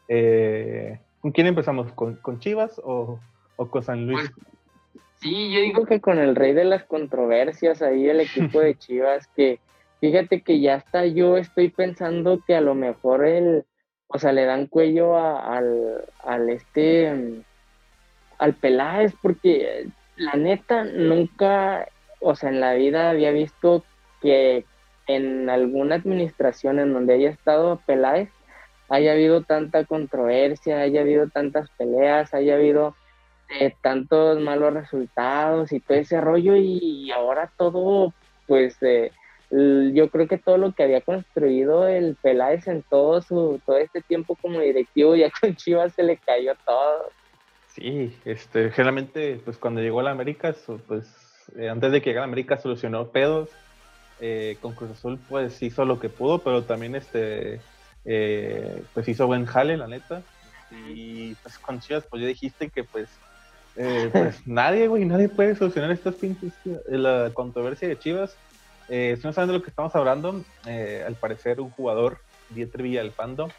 Eh, 0.08 1.00
¿Con 1.22 1.32
quién 1.32 1.48
empezamos? 1.48 1.92
¿Con, 1.94 2.16
con 2.16 2.40
Chivas 2.40 2.80
o, 2.84 3.20
o, 3.56 3.70
con 3.70 3.84
San 3.84 4.08
Luis? 4.08 4.32
Pues, 4.32 5.04
sí, 5.22 5.52
yo 5.52 5.60
digo 5.62 5.86
que 5.86 6.02
con 6.02 6.18
el 6.18 6.36
rey 6.36 6.54
de 6.54 6.64
las 6.64 6.84
controversias, 6.84 7.82
ahí 7.82 8.10
el 8.10 8.22
equipo 8.22 8.60
de 8.60 8.76
Chivas, 8.80 9.28
que 9.28 9.60
Fíjate 10.02 10.42
que 10.42 10.60
ya 10.60 10.76
hasta 10.76 11.06
yo 11.06 11.38
estoy 11.38 11.70
pensando 11.70 12.44
que 12.46 12.56
a 12.56 12.62
lo 12.62 12.74
mejor 12.74 13.24
el, 13.24 13.66
o 14.08 14.18
sea, 14.18 14.34
le 14.34 14.46
dan 14.46 14.66
cuello 14.66 15.16
al, 15.16 16.06
al 16.24 16.50
este, 16.50 17.44
al 18.40 18.54
Peláez, 18.56 19.14
porque 19.22 19.88
la 20.16 20.34
neta 20.34 20.86
nunca, 20.86 21.88
o 22.20 22.36
sea, 22.36 22.50
en 22.50 22.60
la 22.60 22.74
vida 22.74 23.12
había 23.12 23.30
visto 23.30 23.86
que 24.24 24.66
en 25.06 25.52
alguna 25.52 25.96
administración 25.96 26.80
en 26.80 26.94
donde 26.94 27.14
haya 27.14 27.30
estado 27.30 27.80
Peláez 27.86 28.30
haya 28.90 29.12
habido 29.12 29.44
tanta 29.44 29.86
controversia, 29.86 30.82
haya 30.82 31.02
habido 31.02 31.30
tantas 31.30 31.70
peleas, 31.78 32.34
haya 32.34 32.56
habido 32.56 32.96
eh, 33.60 33.74
tantos 33.82 34.40
malos 34.40 34.74
resultados 34.74 35.72
y 35.72 35.80
todo 35.80 36.00
ese 36.00 36.20
rollo 36.20 36.56
y 36.56 37.12
ahora 37.12 37.52
todo 37.56 38.14
pues 38.48 38.82
eh, 38.82 39.12
yo 39.52 40.10
creo 40.10 40.28
que 40.28 40.38
todo 40.38 40.58
lo 40.58 40.72
que 40.72 40.84
había 40.84 41.02
construido 41.02 41.86
el 41.86 42.16
Peláez 42.16 42.68
en 42.68 42.84
todo 42.84 43.22
su 43.22 43.60
todo 43.66 43.78
este 43.78 44.02
tiempo 44.02 44.38
como 44.42 44.62
directivo 44.62 45.16
ya 45.18 45.30
con 45.30 45.56
Chivas 45.56 45.94
se 45.94 46.04
le 46.04 46.18
cayó 46.18 46.54
todo. 46.66 47.10
Sí, 47.68 48.16
este, 48.26 48.70
generalmente 48.72 49.42
pues 49.44 49.58
cuando 49.58 49.82
llegó 49.82 50.00
a 50.00 50.04
la 50.04 50.12
América, 50.12 50.56
pues 50.88 51.06
eh, 51.58 51.70
antes 51.70 51.92
de 51.92 52.02
que 52.02 52.10
llegara 52.10 52.26
a 52.26 52.28
América 52.28 52.58
solucionó 52.58 53.08
pedos, 53.08 53.50
eh, 54.20 54.58
con 54.62 54.74
Cruz 54.74 54.92
Azul 54.92 55.20
pues 55.28 55.62
hizo 55.62 55.84
lo 55.84 56.00
que 56.00 56.10
pudo, 56.10 56.40
pero 56.40 56.64
también 56.64 56.96
este 56.96 57.60
eh, 58.06 58.84
pues 58.94 59.08
hizo 59.10 59.28
buen 59.28 59.46
jale 59.46 59.76
la 59.76 59.88
neta. 59.88 60.22
Y 60.90 61.36
pues 61.36 61.60
con 61.60 61.82
Chivas 61.82 62.06
pues 62.10 62.22
ya 62.22 62.28
dijiste 62.30 62.70
que 62.70 62.86
pues 62.86 63.10
pues 64.14 64.42
nadie, 64.48 64.88
güey, 64.88 65.04
nadie 65.04 65.28
puede 65.28 65.56
solucionar 65.56 65.92
estas 65.92 66.16
pinches, 66.16 66.54
la 66.88 67.32
controversia 67.34 67.90
de 67.90 68.00
Chivas 68.00 68.38
eh, 68.90 69.18
si 69.20 69.26
no 69.26 69.34
saben 69.34 69.50
de 69.50 69.54
lo 69.54 69.64
que 69.64 69.70
estamos 69.70 69.96
hablando, 69.96 70.44
eh, 70.66 71.04
al 71.06 71.16
parecer 71.16 71.62
un 71.62 71.70
jugador, 71.70 72.20
Dieter 72.50 72.82
Villalpando, 72.82 73.50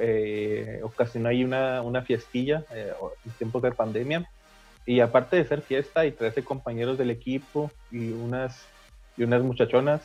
eh, 0.00 0.80
ocasionó 0.82 1.28
ahí 1.28 1.44
una, 1.44 1.82
una 1.82 2.02
fiestilla 2.02 2.64
eh, 2.74 2.92
en 3.24 3.32
tiempos 3.32 3.62
de 3.62 3.72
pandemia. 3.72 4.28
Y 4.86 5.00
aparte 5.00 5.36
de 5.36 5.44
ser 5.44 5.62
fiesta 5.62 6.06
y 6.06 6.12
13 6.12 6.42
compañeros 6.44 6.96
del 6.96 7.10
equipo 7.10 7.70
y 7.90 8.10
unas, 8.10 8.66
y 9.16 9.22
unas 9.22 9.42
muchachonas, 9.42 10.02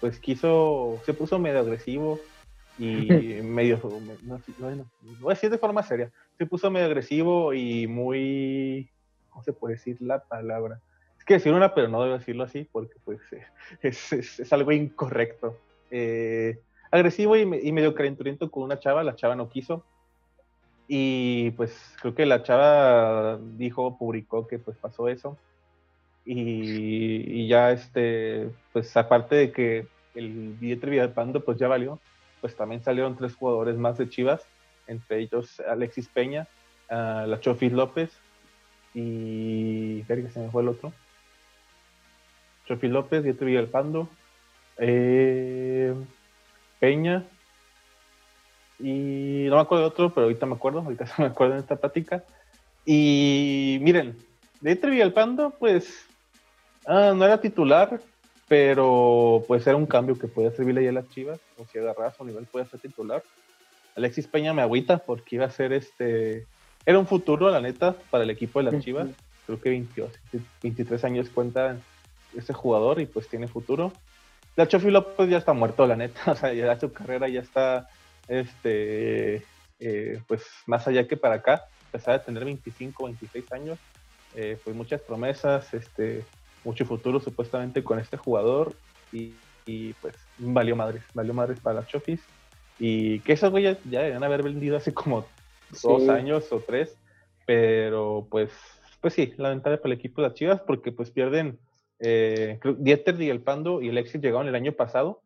pues 0.00 0.18
quiso, 0.20 1.00
se 1.06 1.14
puso 1.14 1.38
medio 1.38 1.60
agresivo 1.60 2.20
y 2.78 3.06
medio, 3.42 3.80
no, 4.22 4.40
no, 4.58 4.90
voy 5.20 5.32
a 5.32 5.34
decir 5.34 5.48
de 5.48 5.58
forma 5.58 5.82
seria, 5.82 6.10
se 6.36 6.44
puso 6.44 6.70
medio 6.70 6.86
agresivo 6.86 7.54
y 7.54 7.86
muy, 7.86 8.90
¿cómo 9.30 9.42
se 9.42 9.54
puede 9.54 9.74
decir 9.74 9.96
la 10.00 10.22
palabra? 10.22 10.80
Es 11.34 11.42
decir 11.42 11.54
una, 11.54 11.74
pero 11.74 11.88
no 11.88 12.02
debo 12.02 12.18
decirlo 12.18 12.44
así 12.44 12.68
porque 12.70 12.94
pues 13.04 13.20
eh, 13.32 13.46
es, 13.82 14.12
es, 14.12 14.52
algo 14.52 14.72
incorrecto. 14.72 15.56
Eh, 15.90 16.58
agresivo 16.90 17.36
y, 17.36 17.46
medio 17.46 17.94
calenturiento 17.94 18.50
con 18.50 18.64
una 18.64 18.78
chava, 18.78 19.02
la 19.02 19.16
chava 19.16 19.34
no 19.34 19.48
quiso. 19.48 19.84
Y 20.86 21.50
pues 21.52 21.96
creo 22.00 22.14
que 22.14 22.26
la 22.26 22.42
chava 22.42 23.38
dijo, 23.56 23.96
publicó 23.98 24.46
que 24.46 24.58
pues 24.58 24.76
pasó 24.76 25.08
eso. 25.08 25.38
Y, 26.24 27.48
ya 27.48 27.72
este, 27.72 28.50
pues 28.72 28.96
aparte 28.96 29.34
de 29.34 29.52
que 29.52 29.86
el 30.14 30.54
billete 30.60 31.08
Pando 31.08 31.44
pues 31.44 31.58
ya 31.58 31.66
valió, 31.66 31.98
pues 32.40 32.54
también 32.54 32.82
salieron 32.82 33.16
tres 33.16 33.34
jugadores 33.34 33.76
más 33.76 33.98
de 33.98 34.08
Chivas, 34.08 34.44
entre 34.86 35.20
ellos 35.20 35.60
Alexis 35.60 36.08
Peña, 36.08 36.46
uh, 36.90 37.26
la 37.26 37.40
Chofis 37.40 37.72
López 37.72 38.10
y... 38.94 40.02
que 40.02 40.28
se 40.28 40.40
me 40.40 40.50
fue 40.50 40.62
el 40.62 40.68
otro. 40.68 40.92
Sofi 42.66 42.88
López, 42.88 43.22
Dieter 43.22 43.46
Villalpando, 43.46 44.08
eh, 44.78 45.94
Peña, 46.78 47.24
y 48.78 49.46
no 49.48 49.56
me 49.56 49.62
acuerdo 49.62 49.84
de 49.84 49.88
otro, 49.88 50.14
pero 50.14 50.24
ahorita 50.24 50.46
me 50.46 50.54
acuerdo, 50.54 50.80
ahorita 50.80 51.06
se 51.06 51.22
me 51.22 51.28
acuerdo 51.28 51.54
en 51.54 51.60
esta 51.60 51.76
plática. 51.76 52.24
Y 52.84 53.78
miren, 53.80 54.16
Dieter 54.60 54.90
Villalpando, 54.90 55.50
pues, 55.50 56.06
ah, 56.86 57.12
no 57.14 57.24
era 57.24 57.40
titular, 57.40 58.00
pero 58.48 59.44
pues 59.46 59.66
era 59.66 59.76
un 59.76 59.86
cambio 59.86 60.18
que 60.18 60.28
podía 60.28 60.50
servirle 60.50 60.88
a 60.88 60.92
las 60.92 61.08
Chivas, 61.10 61.40
o 61.58 61.64
si 61.66 61.78
agarraba 61.78 62.12
su 62.12 62.24
nivel 62.24 62.46
puede 62.46 62.66
ser 62.66 62.80
titular. 62.80 63.22
Alexis 63.96 64.26
Peña 64.26 64.52
me 64.52 64.62
agüita 64.62 64.98
porque 64.98 65.36
iba 65.36 65.46
a 65.46 65.50
ser 65.50 65.72
este, 65.72 66.46
era 66.84 66.98
un 66.98 67.06
futuro, 67.06 67.50
la 67.50 67.60
neta, 67.60 67.94
para 68.10 68.24
el 68.24 68.30
equipo 68.30 68.62
de 68.62 68.70
las 68.70 68.82
Chivas. 68.82 69.08
Creo 69.46 69.60
que 69.60 69.70
22, 69.70 70.10
23 70.62 71.04
años 71.04 71.28
cuentan 71.28 71.82
ese 72.36 72.52
jugador 72.52 73.00
y 73.00 73.06
pues 73.06 73.28
tiene 73.28 73.48
futuro. 73.48 73.92
La 74.56 74.68
Chofi 74.68 74.90
López 74.90 75.28
ya 75.30 75.38
está 75.38 75.52
muerto, 75.52 75.86
la 75.86 75.96
neta, 75.96 76.20
o 76.32 76.34
sea, 76.34 76.52
ya 76.52 76.78
su 76.78 76.92
carrera 76.92 77.28
ya 77.28 77.40
está, 77.40 77.88
este, 78.28 79.42
eh, 79.80 80.20
pues 80.26 80.44
más 80.66 80.86
allá 80.86 81.06
que 81.08 81.16
para 81.16 81.36
acá, 81.36 81.54
a 81.54 81.92
pesar 81.92 82.18
de 82.18 82.24
tener 82.24 82.44
25, 82.44 83.04
26 83.04 83.52
años, 83.52 83.78
eh, 84.34 84.58
pues 84.62 84.76
muchas 84.76 85.00
promesas, 85.00 85.72
este, 85.74 86.24
mucho 86.64 86.84
futuro 86.84 87.20
supuestamente 87.20 87.82
con 87.82 87.98
este 87.98 88.16
jugador 88.16 88.74
y, 89.12 89.34
pues 90.00 90.14
valió 90.38 90.74
madres, 90.74 91.02
valió 91.14 91.34
madres 91.34 91.60
para 91.60 91.80
las 91.80 91.88
Chofis. 91.88 92.20
Y 92.78 93.20
que 93.20 93.34
esos 93.34 93.50
güeyes 93.50 93.78
ya 93.84 94.00
deberían 94.00 94.24
haber 94.24 94.42
vendido 94.42 94.76
hace 94.76 94.92
como 94.92 95.26
dos 95.82 96.08
años 96.08 96.50
o 96.50 96.58
tres, 96.60 96.96
pero 97.46 98.26
pues, 98.30 98.50
pues 99.00 99.14
sí, 99.14 99.34
lamentable 99.36 99.78
para 99.78 99.94
el 99.94 99.98
equipo 99.98 100.20
de 100.20 100.28
las 100.28 100.36
Chivas 100.36 100.60
porque 100.66 100.90
pues 100.90 101.10
pierden 101.10 101.58
eh, 102.02 102.58
Dieter 102.78 103.20
y 103.20 103.30
el 103.30 103.40
Pando 103.40 103.80
y 103.80 103.88
el 103.88 103.98
Exit 103.98 104.22
llegaron 104.22 104.48
el 104.48 104.54
año 104.54 104.72
pasado 104.72 105.22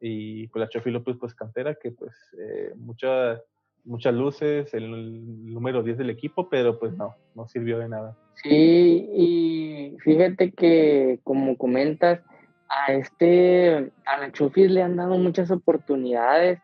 y 0.00 0.48
pues 0.48 0.60
la 0.60 0.68
Chofi 0.68 0.90
López 0.90 1.16
pues 1.18 1.34
cantera 1.34 1.74
que 1.74 1.92
pues 1.92 2.12
eh, 2.38 2.72
muchas 2.76 3.40
muchas 3.84 4.14
luces, 4.14 4.74
el, 4.74 5.52
número 5.52 5.84
10 5.84 5.98
del 5.98 6.10
equipo, 6.10 6.48
pero 6.48 6.76
pues 6.80 6.92
no, 6.94 7.14
no 7.36 7.46
sirvió 7.46 7.78
de 7.78 7.88
nada. 7.88 8.16
Sí, 8.42 9.08
y 9.14 9.96
fíjate 10.00 10.50
que 10.50 11.20
como 11.22 11.56
comentas, 11.56 12.20
a 12.68 12.92
este, 12.92 13.92
a 14.04 14.18
la 14.18 14.32
Chofis 14.32 14.72
le 14.72 14.82
han 14.82 14.96
dado 14.96 15.16
muchas 15.18 15.52
oportunidades 15.52 16.58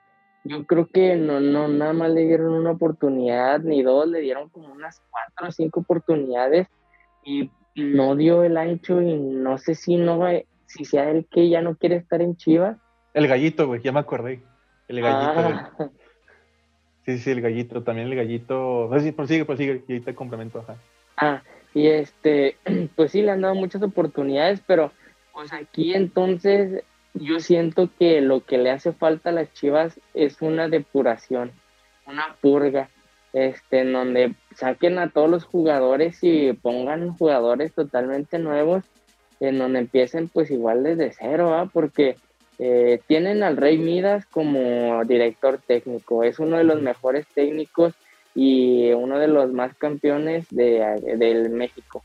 yo 0.44 0.66
creo 0.66 0.88
que 0.88 1.16
no, 1.16 1.40
no, 1.40 1.68
nada 1.68 1.92
más 1.92 2.10
le 2.10 2.26
dieron 2.26 2.52
una 2.52 2.72
oportunidad 2.72 3.60
ni 3.60 3.82
dos, 3.82 4.08
le 4.08 4.20
dieron 4.20 4.48
como 4.48 4.72
unas 4.72 5.00
cuatro 5.10 5.48
o 5.48 5.52
cinco 5.52 5.80
oportunidades 5.80 6.66
y 7.24 7.50
no 7.74 8.16
dio 8.16 8.42
el 8.42 8.56
ancho 8.56 9.00
y 9.00 9.14
no 9.14 9.58
sé 9.58 9.74
si 9.74 9.96
no 9.96 10.20
si 10.66 10.84
sea 10.84 11.10
el 11.10 11.26
que 11.26 11.48
ya 11.48 11.60
no 11.60 11.76
quiere 11.76 11.96
estar 11.96 12.22
en 12.22 12.36
Chivas. 12.36 12.78
El 13.14 13.28
gallito, 13.28 13.66
güey, 13.66 13.82
ya 13.82 13.92
me 13.92 14.00
acordé. 14.00 14.40
El 14.88 15.00
gallito. 15.00 15.72
Ah. 15.78 15.90
Sí, 17.04 17.18
sí, 17.18 17.30
el 17.30 17.40
gallito, 17.40 17.82
también 17.82 18.08
el 18.08 18.14
gallito. 18.14 18.88
No, 18.90 19.00
sí, 19.00 19.12
prosigue, 19.12 19.44
prosigue, 19.44 19.82
y 19.88 19.94
ahí 19.94 20.00
te 20.00 20.14
complemento, 20.14 20.60
ajá. 20.60 20.76
Ah, 21.16 21.42
y 21.74 21.88
este, 21.88 22.56
pues 22.96 23.12
sí, 23.12 23.22
le 23.22 23.32
han 23.32 23.40
dado 23.40 23.54
muchas 23.54 23.82
oportunidades, 23.82 24.62
pero 24.66 24.92
pues 25.32 25.52
aquí 25.52 25.94
entonces 25.94 26.84
yo 27.14 27.40
siento 27.40 27.90
que 27.98 28.20
lo 28.20 28.44
que 28.44 28.58
le 28.58 28.70
hace 28.70 28.92
falta 28.92 29.30
a 29.30 29.32
las 29.32 29.52
Chivas 29.52 29.98
es 30.14 30.40
una 30.40 30.68
depuración, 30.68 31.52
una 32.06 32.36
purga, 32.40 32.88
este, 33.32 33.80
en 33.80 33.92
donde 33.92 34.34
saquen 34.54 34.98
a 34.98 35.10
todos 35.10 35.30
los 35.30 35.44
jugadores 35.44 36.18
y 36.22 36.52
pongan 36.52 37.16
jugadores 37.16 37.72
totalmente 37.72 38.38
nuevos, 38.38 38.84
en 39.40 39.58
donde 39.58 39.80
empiecen 39.80 40.28
pues 40.28 40.50
igual 40.50 40.82
desde 40.82 41.12
cero, 41.12 41.54
¿ah? 41.54 41.68
porque 41.72 42.16
eh, 42.58 43.00
tienen 43.06 43.42
al 43.42 43.56
Rey 43.56 43.78
Midas 43.78 44.26
como 44.26 45.04
director 45.04 45.58
técnico, 45.66 46.22
es 46.22 46.38
uno 46.38 46.58
de 46.58 46.64
los 46.64 46.80
mejores 46.82 47.26
técnicos 47.34 47.94
y 48.34 48.92
uno 48.92 49.18
de 49.18 49.28
los 49.28 49.52
más 49.52 49.74
campeones 49.74 50.46
de, 50.50 51.16
del 51.16 51.50
México. 51.50 52.04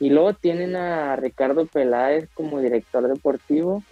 Y 0.00 0.10
luego 0.10 0.34
tienen 0.34 0.76
a 0.76 1.16
Ricardo 1.16 1.66
Peláez 1.66 2.28
como 2.34 2.60
director 2.60 3.06
deportivo, 3.08 3.82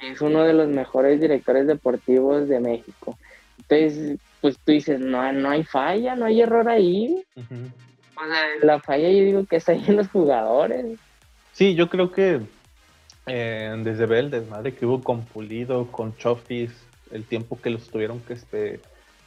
es 0.00 0.20
uno 0.20 0.42
de 0.42 0.52
los 0.52 0.68
mejores 0.68 1.20
directores 1.20 1.66
deportivos 1.66 2.48
de 2.48 2.58
México. 2.58 3.16
Entonces, 3.58 4.18
pues 4.42 4.58
tú 4.58 4.72
dices, 4.72 5.00
no, 5.00 5.32
no 5.32 5.50
hay 5.50 5.62
falla, 5.62 6.16
no 6.16 6.26
hay 6.26 6.42
error 6.42 6.68
ahí. 6.68 7.24
O 7.36 8.26
sea, 8.26 8.42
la 8.62 8.80
falla 8.80 9.08
yo 9.08 9.24
digo 9.24 9.46
que 9.46 9.56
está 9.56 9.72
ahí 9.72 9.84
en 9.86 9.96
los 9.96 10.08
jugadores. 10.08 10.98
Sí, 11.52 11.74
yo 11.76 11.88
creo 11.88 12.10
que 12.10 12.40
eh, 13.26 13.74
desde 13.84 14.06
ver 14.06 14.18
el 14.18 14.30
desmadre 14.30 14.74
que 14.74 14.84
hubo 14.84 15.00
con 15.00 15.24
Pulido, 15.24 15.86
con 15.92 16.16
Chofis, 16.16 16.72
el 17.12 17.24
tiempo 17.24 17.58
que 17.60 17.70
los 17.70 17.88
tuvieron 17.88 18.20
que 18.20 18.32
este, 18.32 18.80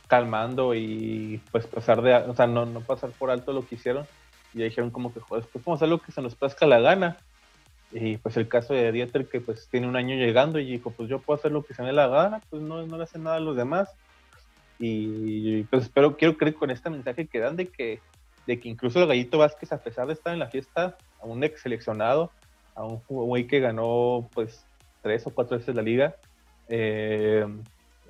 calmando 0.08 0.75
y 0.75 1.41
pues 1.51 1.65
pasar 1.65 2.01
de, 2.01 2.13
o 2.13 2.36
sea, 2.36 2.45
no, 2.45 2.65
no 2.65 2.82
pasar 2.82 3.12
por 3.12 3.32
alto 3.32 3.54
lo 3.54 3.65
que 3.65 3.75
hicieron. 3.75 4.06
Y 4.54 4.63
dijeron 4.63 4.91
como 4.91 5.13
que, 5.13 5.21
joder, 5.21 5.45
pues 5.51 5.63
vamos 5.63 5.78
a 5.78 5.86
hacer 5.86 5.89
lo 5.89 6.01
que 6.01 6.12
se 6.12 6.21
nos 6.21 6.36
plazca 6.36 6.67
la 6.67 6.80
gana. 6.80 7.17
Y 7.91 8.17
pues 8.17 8.36
el 8.36 8.49
caso 8.49 8.73
de 8.73 8.91
Dieter 8.91 9.28
que 9.28 9.39
pues 9.39 9.69
tiene 9.69 9.88
un 9.88 9.95
año 9.95 10.15
llegando 10.15 10.60
y 10.60 10.65
dijo, 10.65 10.91
pues 10.91 11.08
yo 11.08 11.19
puedo 11.19 11.39
hacer 11.39 11.51
lo 11.54 11.63
que 11.63 11.73
se 11.73 11.82
me 11.82 11.89
dé 11.89 11.93
la 11.93 12.08
gana, 12.08 12.41
pues 12.49 12.62
no, 12.62 12.86
no 12.86 12.97
le 12.97 13.04
hacen 13.04 13.23
nada 13.23 13.38
a 13.38 13.39
los 13.41 13.56
demás. 13.56 13.95
Y 14.77 15.63
pues 15.63 15.83
espero, 15.83 16.17
quiero 16.17 16.38
creer 16.38 16.55
con 16.55 16.71
este 16.71 16.89
mensaje 16.89 17.27
que 17.27 17.39
dan 17.39 17.55
de 17.55 17.67
que, 17.67 18.01
de 18.45 18.59
que 18.59 18.69
incluso 18.69 19.01
el 19.01 19.07
Gallito 19.07 19.38
Vázquez, 19.38 19.71
a 19.71 19.81
pesar 19.81 20.07
de 20.07 20.13
estar 20.13 20.33
en 20.33 20.39
la 20.39 20.49
fiesta, 20.49 20.97
a 21.21 21.25
un 21.25 21.43
ex 21.43 21.61
seleccionado, 21.61 22.31
a 22.75 22.83
un 22.83 23.01
güey 23.07 23.47
que 23.47 23.59
ganó 23.59 24.29
pues 24.33 24.65
tres 25.01 25.25
o 25.27 25.31
cuatro 25.33 25.57
veces 25.57 25.75
la 25.75 25.81
liga, 25.81 26.15
eh, 26.67 27.45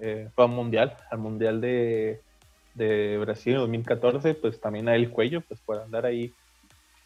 eh, 0.01 0.29
fue 0.33 0.45
al 0.45 0.51
mundial, 0.51 0.97
al 1.11 1.19
mundial 1.19 1.61
de, 1.61 2.21
de 2.73 3.17
Brasil 3.17 3.53
en 3.53 3.59
2014, 3.59 4.35
pues 4.35 4.59
también 4.59 4.87
a 4.87 4.95
el 4.95 5.09
cuello, 5.09 5.41
pues 5.41 5.59
por 5.61 5.79
andar 5.79 6.05
ahí 6.05 6.33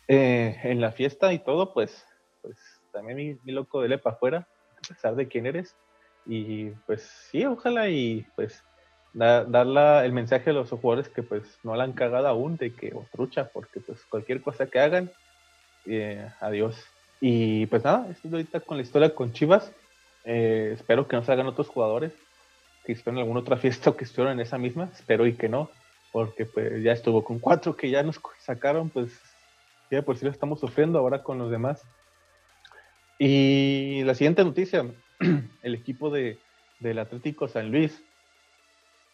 eh, 0.08 0.60
en 0.64 0.82
la 0.82 0.92
fiesta 0.92 1.32
y 1.32 1.40
todo, 1.40 1.74
pues, 1.74 2.06
pues 2.42 2.58
también 2.92 3.40
mi, 3.44 3.52
loco 3.52 3.82
de 3.82 3.90
lepa 3.90 4.12
afuera, 4.12 4.48
a 4.78 4.88
pesar 4.88 5.16
de 5.16 5.28
quién 5.28 5.46
eres. 5.46 5.76
Y 6.26 6.72
pues 6.86 7.04
sí, 7.04 7.46
ojalá 7.46 7.90
y 7.90 8.26
pues 8.36 8.64
dar 9.14 10.06
el 10.06 10.12
mensaje 10.12 10.50
a 10.50 10.54
los 10.54 10.70
jugadores 10.70 11.10
que 11.10 11.24
pues 11.24 11.44
no 11.64 11.76
la 11.76 11.84
han 11.84 11.94
cagado 11.94 12.28
aún 12.28 12.58
de 12.58 12.74
que 12.74 12.94
o 12.94 13.06
trucha, 13.12 13.50
porque 13.52 13.80
pues 13.80 14.04
cualquier 14.06 14.42
cosa 14.42 14.68
que 14.68 14.80
hagan, 14.80 15.12
eh, 15.86 16.30
adiós. 16.40 16.76
Y 17.22 17.66
pues 17.68 17.84
nada, 17.84 18.08
estoy 18.10 18.32
ahorita 18.32 18.60
con 18.62 18.78
la 18.78 18.84
historia 18.84 19.14
con 19.14 19.34
Chivas. 19.34 19.72
Eh, 20.26 20.72
espero 20.76 21.08
que 21.08 21.16
no 21.16 21.24
salgan 21.24 21.48
otros 21.48 21.68
jugadores 21.68 22.14
que 22.86 22.94
estuvieron 22.94 23.18
en 23.18 23.24
alguna 23.24 23.42
otra 23.42 23.58
fiesta 23.58 23.90
o 23.90 23.98
que 23.98 24.06
estuvieron 24.06 24.34
en 24.34 24.46
esa 24.46 24.58
misma. 24.58 24.90
Espero 24.94 25.26
y 25.26 25.34
que 25.34 25.50
no, 25.50 25.70
porque 26.12 26.46
pues 26.46 26.82
ya 26.84 26.92
estuvo 26.92 27.24
con 27.24 27.40
cuatro 27.40 27.76
que 27.76 27.90
ya 27.90 28.04
nos 28.04 28.20
sacaron, 28.40 28.90
pues 28.90 29.12
ya 29.92 30.02
por 30.02 30.18
si 30.18 30.26
lo 30.26 30.32
estamos 30.32 30.60
sufriendo 30.60 31.00
ahora 31.00 31.24
con 31.24 31.38
los 31.38 31.52
demás. 31.52 31.84
Y 33.18 34.04
la 34.06 34.16
siguiente 34.16 34.44
noticia, 34.46 34.86
el 35.62 35.76
equipo 35.76 36.10
de, 36.10 36.40
del 36.80 37.00
Atlético 37.00 37.48
San 37.48 37.72
Luis 37.72 38.02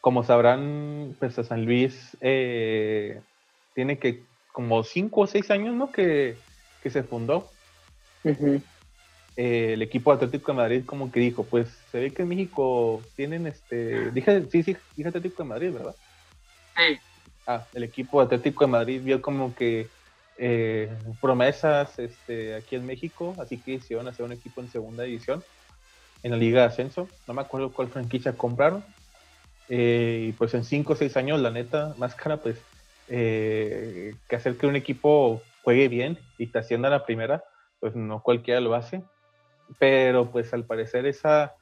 como 0.06 0.24
sabrán, 0.24 1.16
pues 1.18 1.40
a 1.40 1.44
San 1.44 1.66
Luis 1.66 2.16
eh, 2.22 3.20
tiene 3.74 3.98
que 3.98 4.22
como 4.52 4.84
cinco 4.84 5.22
o 5.22 5.28
seis 5.28 5.50
años, 5.50 5.74
¿no? 5.74 5.92
Que, 5.92 6.38
se 6.88 7.02
fundó. 7.02 7.50
Eh, 8.24 8.62
el 9.36 9.82
equipo 9.82 10.12
Atlético 10.12 10.52
de 10.52 10.58
Madrid 10.58 10.84
como 10.86 11.12
que 11.12 11.22
dijo, 11.22 11.44
pues 11.44 11.70
se 11.92 12.00
ve 12.00 12.14
que 12.14 12.22
en 12.22 12.28
México 12.28 13.02
tienen 13.16 13.48
este, 13.48 14.12
dije, 14.12 14.44
sí, 14.52 14.62
sí, 14.62 14.78
dije 14.96 15.10
Atlético 15.10 15.42
de 15.42 15.50
Madrid, 15.50 15.72
¿verdad? 15.72 15.96
Sí. 16.78 17.00
Ah, 17.48 17.66
el 17.74 17.82
equipo 17.82 18.22
Atlético 18.22 18.64
de 18.64 18.72
Madrid 18.72 19.02
vio 19.04 19.24
como 19.24 19.56
que 19.56 19.88
eh, 20.38 20.88
promesas 21.20 21.98
este, 21.98 22.54
aquí 22.54 22.76
en 22.76 22.86
México, 22.86 23.36
así 23.40 23.58
que 23.58 23.72
hicieron 23.72 24.08
hacer 24.08 24.24
un 24.24 24.34
equipo 24.34 24.62
en 24.62 24.70
segunda 24.70 25.02
división 25.02 25.44
en 26.22 26.30
la 26.30 26.38
Liga 26.38 26.62
de 26.62 26.68
Ascenso. 26.68 27.10
No 27.26 27.34
me 27.34 27.42
acuerdo 27.42 27.74
cuál 27.74 27.88
franquicia 27.88 28.34
compraron, 28.34 28.86
eh, 29.70 30.28
y 30.30 30.32
pues 30.34 30.54
en 30.54 30.64
5 30.64 30.94
o 30.94 30.96
6 30.96 31.18
años, 31.18 31.40
la 31.40 31.52
neta, 31.52 31.94
más 31.98 32.16
cara, 32.16 32.38
pues 32.38 32.62
eh, 33.08 34.16
que 34.28 34.36
hacer 34.36 34.58
que 34.58 34.68
un 34.68 34.76
equipo 34.76 35.42
juegue 35.64 35.88
bien 35.88 36.18
y 36.38 36.48
te 36.48 36.60
ascienda 36.60 36.88
a 36.88 36.92
la 36.92 37.06
primera, 37.06 37.44
pues 37.80 37.96
no 37.96 38.22
cualquiera 38.22 38.60
lo 38.60 38.76
hace. 38.76 39.04
Pero 39.80 40.30
pues 40.32 40.54
al 40.54 40.66
parecer 40.66 41.06
esa 41.06 41.56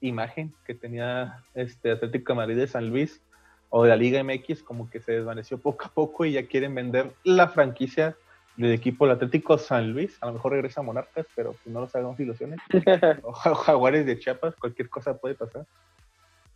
imagen 0.00 0.54
que 0.64 0.74
tenía 0.74 1.44
este 1.54 1.90
Atlético 1.90 2.32
de 2.32 2.36
Madrid 2.36 2.56
de 2.56 2.66
San 2.66 2.88
Luis 2.88 3.20
o 3.68 3.84
de 3.84 3.90
la 3.90 3.96
Liga 3.96 4.22
MX 4.24 4.62
como 4.62 4.88
que 4.88 5.00
se 5.00 5.12
desvaneció 5.12 5.58
poco 5.58 5.84
a 5.84 5.88
poco 5.90 6.24
y 6.24 6.32
ya 6.32 6.46
quieren 6.46 6.74
vender 6.74 7.12
la 7.22 7.48
franquicia 7.48 8.16
del 8.56 8.72
equipo 8.72 9.04
del 9.04 9.16
Atlético 9.16 9.58
San 9.58 9.92
Luis. 9.92 10.16
A 10.20 10.26
lo 10.26 10.32
mejor 10.34 10.52
regresa 10.52 10.80
a 10.80 10.84
Monarcas, 10.84 11.26
pero 11.34 11.52
pues 11.52 11.66
no 11.66 11.80
nos 11.80 11.94
hagamos 11.94 12.18
ilusiones. 12.18 12.58
o 13.22 13.32
Jaguares 13.32 14.06
de 14.06 14.18
Chiapas, 14.18 14.56
cualquier 14.56 14.88
cosa 14.88 15.18
puede 15.18 15.34
pasar. 15.34 15.66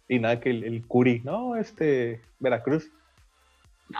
Y 0.09 0.19
nada 0.19 0.41
que 0.41 0.51
el, 0.51 0.87
Curi, 0.87 1.21
no, 1.25 1.57
este, 1.57 2.21
Veracruz. 2.39 2.91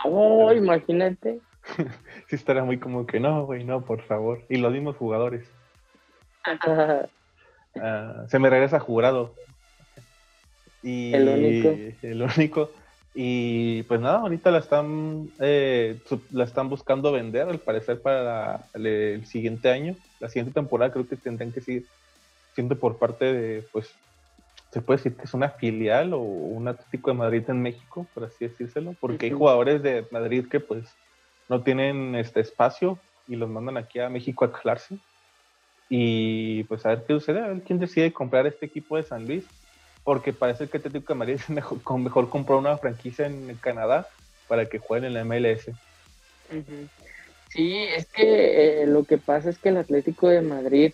No, 0.03 0.53
imagínate. 0.53 1.39
sí 2.27 2.35
estará 2.35 2.63
muy 2.63 2.77
como 2.77 3.07
que 3.07 3.19
no, 3.19 3.45
güey, 3.45 3.63
no, 3.63 3.81
por 3.81 4.01
favor. 4.03 4.43
Y 4.49 4.57
los 4.57 4.71
mismos 4.71 4.95
jugadores. 4.97 5.47
Ah, 6.43 8.25
se 8.27 8.39
me 8.39 8.49
regresa 8.49 8.79
jurado. 8.79 9.33
Y 10.83 11.13
el 11.13 11.27
único. 11.27 11.75
El 12.03 12.21
único. 12.21 12.69
Y 13.17 13.83
pues 13.83 14.01
nada, 14.01 14.19
ahorita 14.19 14.51
la 14.51 14.59
están, 14.59 15.29
eh, 15.39 15.97
la 16.31 16.43
están 16.43 16.67
buscando 16.67 17.13
vender, 17.13 17.47
al 17.47 17.59
parecer, 17.59 18.01
para 18.01 18.67
el, 18.73 19.25
siguiente 19.25 19.69
año. 19.69 19.95
La 20.19 20.27
siguiente 20.27 20.53
temporada 20.53 20.91
creo 20.91 21.07
que 21.07 21.15
tendrán 21.15 21.53
que 21.53 21.61
seguir 21.61 21.85
siendo 22.53 22.77
por 22.77 22.97
parte 22.97 23.33
de, 23.33 23.63
pues, 23.71 23.89
se 24.75 24.81
puede 24.81 24.97
decir 24.97 25.15
que 25.15 25.23
es 25.23 25.33
una 25.33 25.51
filial 25.51 26.13
o 26.13 26.19
un 26.19 26.67
Atlético 26.67 27.09
de 27.09 27.15
Madrid 27.15 27.43
en 27.47 27.61
México, 27.61 28.05
por 28.13 28.25
así 28.25 28.45
decírselo, 28.45 28.93
porque 28.99 29.27
hay 29.27 29.31
jugadores 29.31 29.81
de 29.81 30.05
Madrid 30.11 30.49
que 30.51 30.59
pues 30.59 30.83
no 31.47 31.63
tienen 31.63 32.13
este 32.13 32.41
espacio 32.41 32.99
y 33.25 33.37
los 33.37 33.49
mandan 33.49 33.77
aquí 33.77 34.01
a 34.01 34.09
México 34.09 34.43
a 34.43 34.51
calarse. 34.51 34.97
Y 35.87 36.65
pues 36.65 36.85
a 36.85 36.89
ver 36.89 37.05
qué 37.07 37.13
sucede, 37.13 37.39
a 37.39 37.47
ver 37.47 37.61
quién 37.61 37.79
decide 37.79 38.11
comprar 38.11 38.47
este 38.47 38.65
equipo 38.65 38.97
de 38.97 39.03
San 39.03 39.25
Luis, 39.25 39.45
porque 40.03 40.33
parece 40.33 40.67
que 40.67 40.75
Atlético 40.75 41.13
de 41.13 41.19
Madrid 41.19 41.35
es 41.35 41.49
mejor, 41.49 41.97
mejor 41.97 42.29
comprar 42.29 42.57
una 42.57 42.77
franquicia 42.77 43.27
en 43.27 43.55
Canadá 43.61 44.09
para 44.49 44.65
que 44.65 44.79
jueguen 44.79 45.05
en 45.05 45.13
la 45.13 45.23
MLS. 45.23 45.71
Sí, 47.47 47.77
es 47.77 48.07
que 48.07 48.81
eh, 48.81 48.87
lo 48.87 49.05
que 49.05 49.19
pasa 49.19 49.49
es 49.49 49.57
que 49.57 49.69
el 49.69 49.77
Atlético 49.77 50.27
de 50.27 50.41
Madrid 50.41 50.91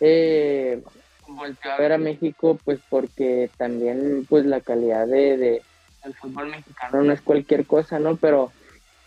eh, 0.00 0.82
volteó 1.28 1.72
a 1.72 1.78
ver 1.78 1.92
a 1.92 1.98
México 1.98 2.58
pues 2.64 2.80
porque 2.88 3.50
también 3.56 4.26
pues 4.28 4.44
la 4.46 4.60
calidad 4.60 5.06
de, 5.06 5.36
de 5.36 5.62
el 6.04 6.14
fútbol 6.14 6.48
mexicano 6.48 7.02
no 7.02 7.12
es 7.12 7.20
cualquier 7.20 7.66
cosa, 7.66 7.98
¿no? 7.98 8.16
Pero 8.16 8.52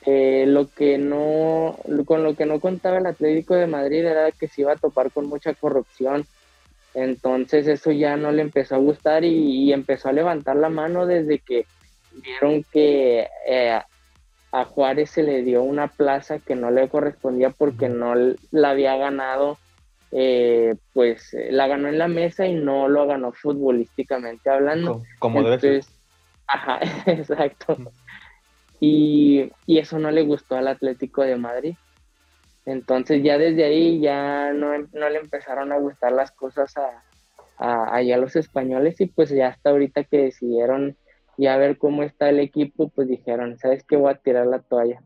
eh, 0.06 0.46
lo 0.48 0.70
que 0.70 0.98
no, 0.98 1.78
con 2.06 2.24
lo 2.24 2.36
que 2.36 2.46
no 2.46 2.60
contaba 2.60 3.00
el 3.00 3.08
Atlético 3.08 3.56
de 3.56 3.68
Madrid 3.68 4.06
era 4.06 4.32
que 4.32 4.48
se 4.48 4.62
iba 4.62 4.74
a 4.74 4.78
topar 4.78 5.12
con 5.12 5.28
mucha 5.28 5.54
corrupción. 5.54 6.26
Entonces 6.94 7.68
eso 7.68 7.92
ya 7.92 8.16
no 8.16 8.32
le 8.32 8.42
empezó 8.42 8.76
a 8.76 8.80
gustar 8.80 9.26
y, 9.26 9.74
empezó 9.74 10.10
a 10.10 10.14
levantar 10.14 10.56
la 10.56 10.70
mano 10.70 11.06
desde 11.06 11.40
que 11.40 11.66
vieron 12.14 12.64
que 12.72 13.28
eh, 13.48 13.82
a 14.52 14.66
Juárez 14.66 15.10
se 15.10 15.24
le 15.24 15.44
dio 15.44 15.64
una 15.64 15.88
plaza 15.88 16.40
que 16.40 16.56
no 16.56 16.72
le 16.72 16.88
correspondía 16.88 17.50
porque 17.50 17.90
no 17.90 18.14
la 18.52 18.70
había 18.70 18.96
ganado 18.96 19.58
eh, 20.12 20.76
pues 20.94 21.36
la 21.50 21.68
ganó 21.68 21.88
en 21.88 21.98
la 21.98 22.08
mesa 22.08 22.46
y 22.46 22.54
no 22.54 22.88
lo 22.88 23.08
ganó 23.08 23.32
futbolísticamente 23.32 24.50
hablando. 24.50 25.04
Como, 25.20 25.44
debe 25.44 25.82
ser. 25.82 25.94
Ajá, 26.48 26.80
exacto. 27.06 27.78
Y, 28.80 29.52
y, 29.66 29.80
eso 29.80 30.00
no 30.00 30.12
le 30.12 30.24
gustó 30.24 30.56
al 30.56 30.68
Atlético 30.68 31.24
de 31.24 31.38
Madrid. 31.38 31.76
Entonces 32.66 33.24
ya 33.24 33.38
desde 33.38 33.64
ahí 33.64 34.00
ya 34.00 34.52
no, 34.54 34.78
no 34.94 35.10
le 35.10 35.20
empezaron 35.20 35.72
a 35.72 35.78
gustar 35.78 36.12
las 36.12 36.32
cosas 36.32 36.76
a, 36.78 37.04
a, 37.58 37.96
a, 37.96 38.18
los 38.18 38.36
españoles 38.36 39.00
y 39.00 39.06
pues 39.06 39.30
ya 39.30 39.50
hasta 39.50 39.70
ahorita 39.70 40.04
que 40.04 40.18
decidieron 40.18 40.98
ya 41.38 41.58
ver 41.58 41.78
cómo 41.78 42.04
está 42.04 42.30
el 42.30 42.40
equipo, 42.40 42.90
pues 42.90 43.08
dijeron, 43.08 43.58
¿sabes 43.58 43.84
qué? 43.84 43.98
Voy 43.98 44.12
a 44.12 44.18
tirar 44.18 44.48
la 44.48 44.60
toalla. 44.60 45.02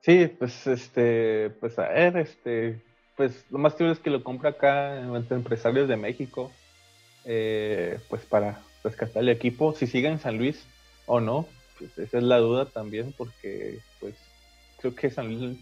Sí, 0.00 0.26
pues 0.38 0.66
este, 0.66 1.50
pues 1.60 1.78
a 1.78 1.88
ver, 1.88 2.16
este, 2.16 2.82
pues 3.16 3.44
lo 3.50 3.58
más 3.58 3.74
seguro 3.74 3.92
es 3.92 3.98
que 3.98 4.10
lo 4.10 4.24
compra 4.24 4.50
acá 4.50 4.98
entre 5.00 5.36
empresarios 5.36 5.88
de 5.88 5.96
México, 5.96 6.50
eh, 7.24 7.98
pues 8.08 8.24
para 8.24 8.62
rescatar 8.82 9.22
el 9.22 9.28
equipo, 9.28 9.74
si 9.74 9.86
sigue 9.86 10.08
en 10.08 10.18
San 10.18 10.38
Luis 10.38 10.66
o 11.06 11.20
no, 11.20 11.46
pues 11.78 11.96
esa 11.98 12.18
es 12.18 12.24
la 12.24 12.38
duda 12.38 12.66
también, 12.66 13.14
porque 13.16 13.78
pues 14.00 14.14
creo 14.78 14.94
que 14.94 15.10
San 15.10 15.28
Luis 15.28 15.58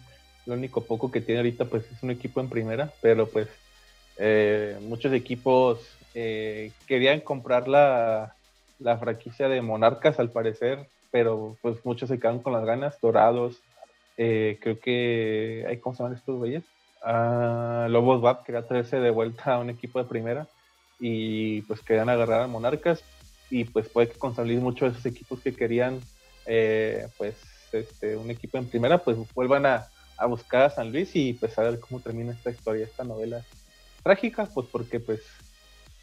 lo 0.46 0.54
único 0.54 0.84
poco 0.84 1.10
que 1.10 1.20
tiene 1.20 1.40
ahorita 1.40 1.66
pues 1.66 1.84
es 1.90 2.02
un 2.02 2.10
equipo 2.10 2.40
en 2.40 2.48
primera, 2.48 2.92
pero 3.02 3.28
pues 3.28 3.48
eh, 4.18 4.78
muchos 4.82 5.12
equipos 5.12 5.96
eh, 6.14 6.72
querían 6.86 7.20
comprar 7.20 7.68
la, 7.68 8.34
la 8.78 8.98
franquicia 8.98 9.48
de 9.48 9.62
Monarcas 9.62 10.18
al 10.18 10.30
parecer, 10.30 10.86
pero 11.10 11.56
pues 11.62 11.84
muchos 11.84 12.08
se 12.08 12.18
quedan 12.18 12.40
con 12.40 12.52
las 12.52 12.64
ganas, 12.64 13.00
Dorados, 13.00 13.62
eh, 14.16 14.58
creo 14.60 14.78
que, 14.80 15.78
¿cómo 15.82 15.94
se 15.94 16.02
llaman 16.02 16.18
estos 16.18 16.36
güeyes? 16.36 16.64
Uh, 17.02 17.88
Lobos 17.88 18.20
Bab 18.20 18.44
quería 18.44 18.66
traerse 18.66 19.00
de 19.00 19.10
vuelta 19.10 19.54
a 19.54 19.58
un 19.58 19.70
equipo 19.70 19.98
de 19.98 20.08
primera 20.08 20.46
y 20.98 21.62
pues 21.62 21.80
querían 21.80 22.10
agarrar 22.10 22.42
a 22.42 22.46
Monarcas 22.46 23.02
y 23.48 23.64
pues 23.64 23.88
puede 23.88 24.10
que 24.10 24.18
con 24.18 24.34
muchos 24.60 24.92
de 24.92 24.98
esos 24.98 25.06
equipos 25.06 25.40
que 25.40 25.54
querían 25.54 26.00
eh, 26.46 27.08
pues 27.16 27.36
este, 27.72 28.16
un 28.16 28.30
equipo 28.30 28.58
en 28.58 28.68
primera 28.68 28.98
pues 28.98 29.16
vuelvan 29.34 29.64
a, 29.64 29.86
a, 30.18 30.26
buscar 30.26 30.62
a 30.62 30.70
San 30.70 30.92
Luis 30.92 31.16
y 31.16 31.32
pues 31.32 31.58
a 31.58 31.62
ver 31.62 31.80
cómo 31.80 32.00
termina 32.00 32.32
esta 32.32 32.50
historia, 32.50 32.84
esta 32.84 33.04
novela 33.04 33.44
trágica, 34.02 34.46
pues 34.46 34.66
porque 34.70 35.00
pues 35.00 35.20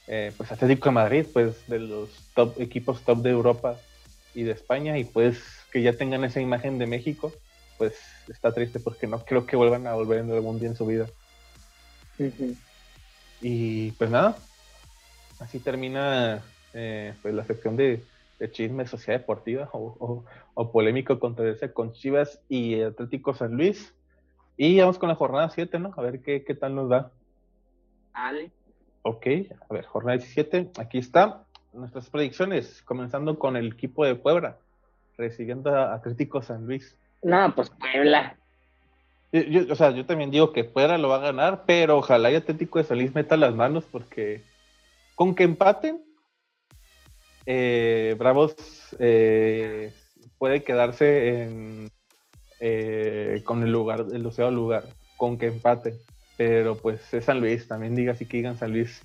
eh, 0.08 0.32
pues 0.36 0.52
Atlético 0.52 0.90
de 0.90 0.94
Madrid, 0.94 1.26
pues 1.32 1.68
de 1.68 1.80
los 1.80 2.10
top 2.34 2.60
equipos 2.60 3.02
top 3.02 3.20
de 3.20 3.30
Europa 3.30 3.78
y 4.34 4.44
de 4.44 4.52
España 4.52 4.98
y 4.98 5.04
pues 5.04 5.40
que 5.72 5.82
ya 5.82 5.94
tengan 5.94 6.24
esa 6.24 6.42
imagen 6.42 6.80
de 6.80 6.88
México 6.88 7.34
pues 7.78 7.96
está 8.28 8.54
triste 8.54 8.80
porque 8.80 9.08
no 9.08 9.24
creo 9.24 9.46
que 9.46 9.56
vuelvan 9.56 9.88
a 9.88 9.94
volver 9.94 10.20
en 10.20 10.32
algún 10.32 10.60
día 10.60 10.70
en 10.70 10.76
su 10.76 10.86
vida. 10.86 11.08
Y 13.42 13.92
pues 13.92 14.10
nada, 14.10 14.38
así 15.40 15.60
termina 15.60 16.44
eh, 16.74 17.14
pues 17.22 17.34
la 17.34 17.46
sección 17.46 17.76
de, 17.76 18.04
chisme 18.52 18.86
sociedad 18.86 19.20
deportiva 19.20 19.68
o, 19.74 20.24
o, 20.54 20.72
polémico 20.72 21.20
controversia 21.20 21.74
con 21.74 21.94
Chivas 21.94 22.40
y 22.50 22.82
Atlético 22.82 23.34
San 23.34 23.56
Luis. 23.58 23.94
Y 24.58 24.80
vamos 24.80 25.00
con 25.00 25.10
la 25.10 25.16
jornada 25.16 25.50
7, 25.50 25.80
¿no? 25.80 25.94
A 25.98 26.02
ver 26.02 26.22
qué, 26.22 26.44
qué 26.44 26.54
tal 26.54 26.76
nos 26.76 26.90
da. 26.90 27.12
Vale. 28.14 28.52
Ok, 29.02 29.28
a 29.70 29.74
ver, 29.74 29.86
jornada 29.86 30.18
17, 30.18 30.72
aquí 30.78 30.98
está. 30.98 31.46
Nuestras 31.74 32.10
predicciones, 32.10 32.82
comenzando 32.84 33.38
con 33.40 33.56
el 33.56 33.68
equipo 33.74 34.06
de 34.06 34.16
Puebla, 34.16 34.58
recibiendo 35.18 35.74
a 35.76 35.94
Atlético 35.94 36.42
San 36.42 36.66
Luis. 36.66 36.96
No, 37.22 37.54
pues 37.56 37.70
Puebla. 37.70 38.36
Yo, 39.32 39.72
o 39.72 39.76
sea, 39.76 39.92
yo 39.92 40.06
también 40.06 40.32
digo 40.32 40.54
que 40.54 40.64
Puebla 40.64 40.98
lo 40.98 41.10
va 41.10 41.18
a 41.18 41.32
ganar, 41.32 41.64
pero 41.66 41.98
ojalá 41.98 42.32
y 42.32 42.36
Atlético 42.36 42.80
de 42.80 42.86
Solís 42.86 43.14
meta 43.14 43.36
las 43.36 43.54
manos 43.54 43.84
porque 43.92 44.42
con 45.16 45.36
que 45.36 45.44
empaten, 45.44 46.02
eh, 47.46 48.16
Bravos 48.18 48.56
eh, 49.00 49.94
puede 50.38 50.64
quedarse 50.64 51.44
en, 51.44 51.92
eh, 52.60 53.42
con 53.44 53.64
el 53.64 53.72
lugar, 53.72 54.06
el 54.14 54.26
océano 54.26 54.52
lugar, 54.52 54.86
con 55.18 55.38
que 55.38 55.48
empaten. 55.48 55.96
Pero 56.38 56.78
pues 56.78 57.14
es 57.14 57.26
San 57.26 57.40
Luis, 57.40 57.68
también 57.68 57.96
diga 57.96 58.14
así 58.14 58.26
que 58.26 58.38
digan 58.38 58.58
San 58.58 58.72
Luis 58.72 59.02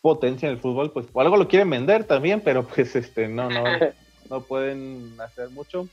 potencia 0.00 0.48
en 0.48 0.54
el 0.54 0.60
fútbol, 0.60 0.92
pues 0.92 1.06
algo 1.14 1.36
lo 1.36 1.48
quieren 1.48 1.70
vender 1.70 2.04
también, 2.04 2.40
pero 2.40 2.66
pues 2.66 2.94
este 2.94 3.26
no, 3.26 3.48
no, 3.48 3.64
no 4.30 4.42
pueden 4.42 5.18
hacer 5.20 5.50
mucho. 5.50 5.88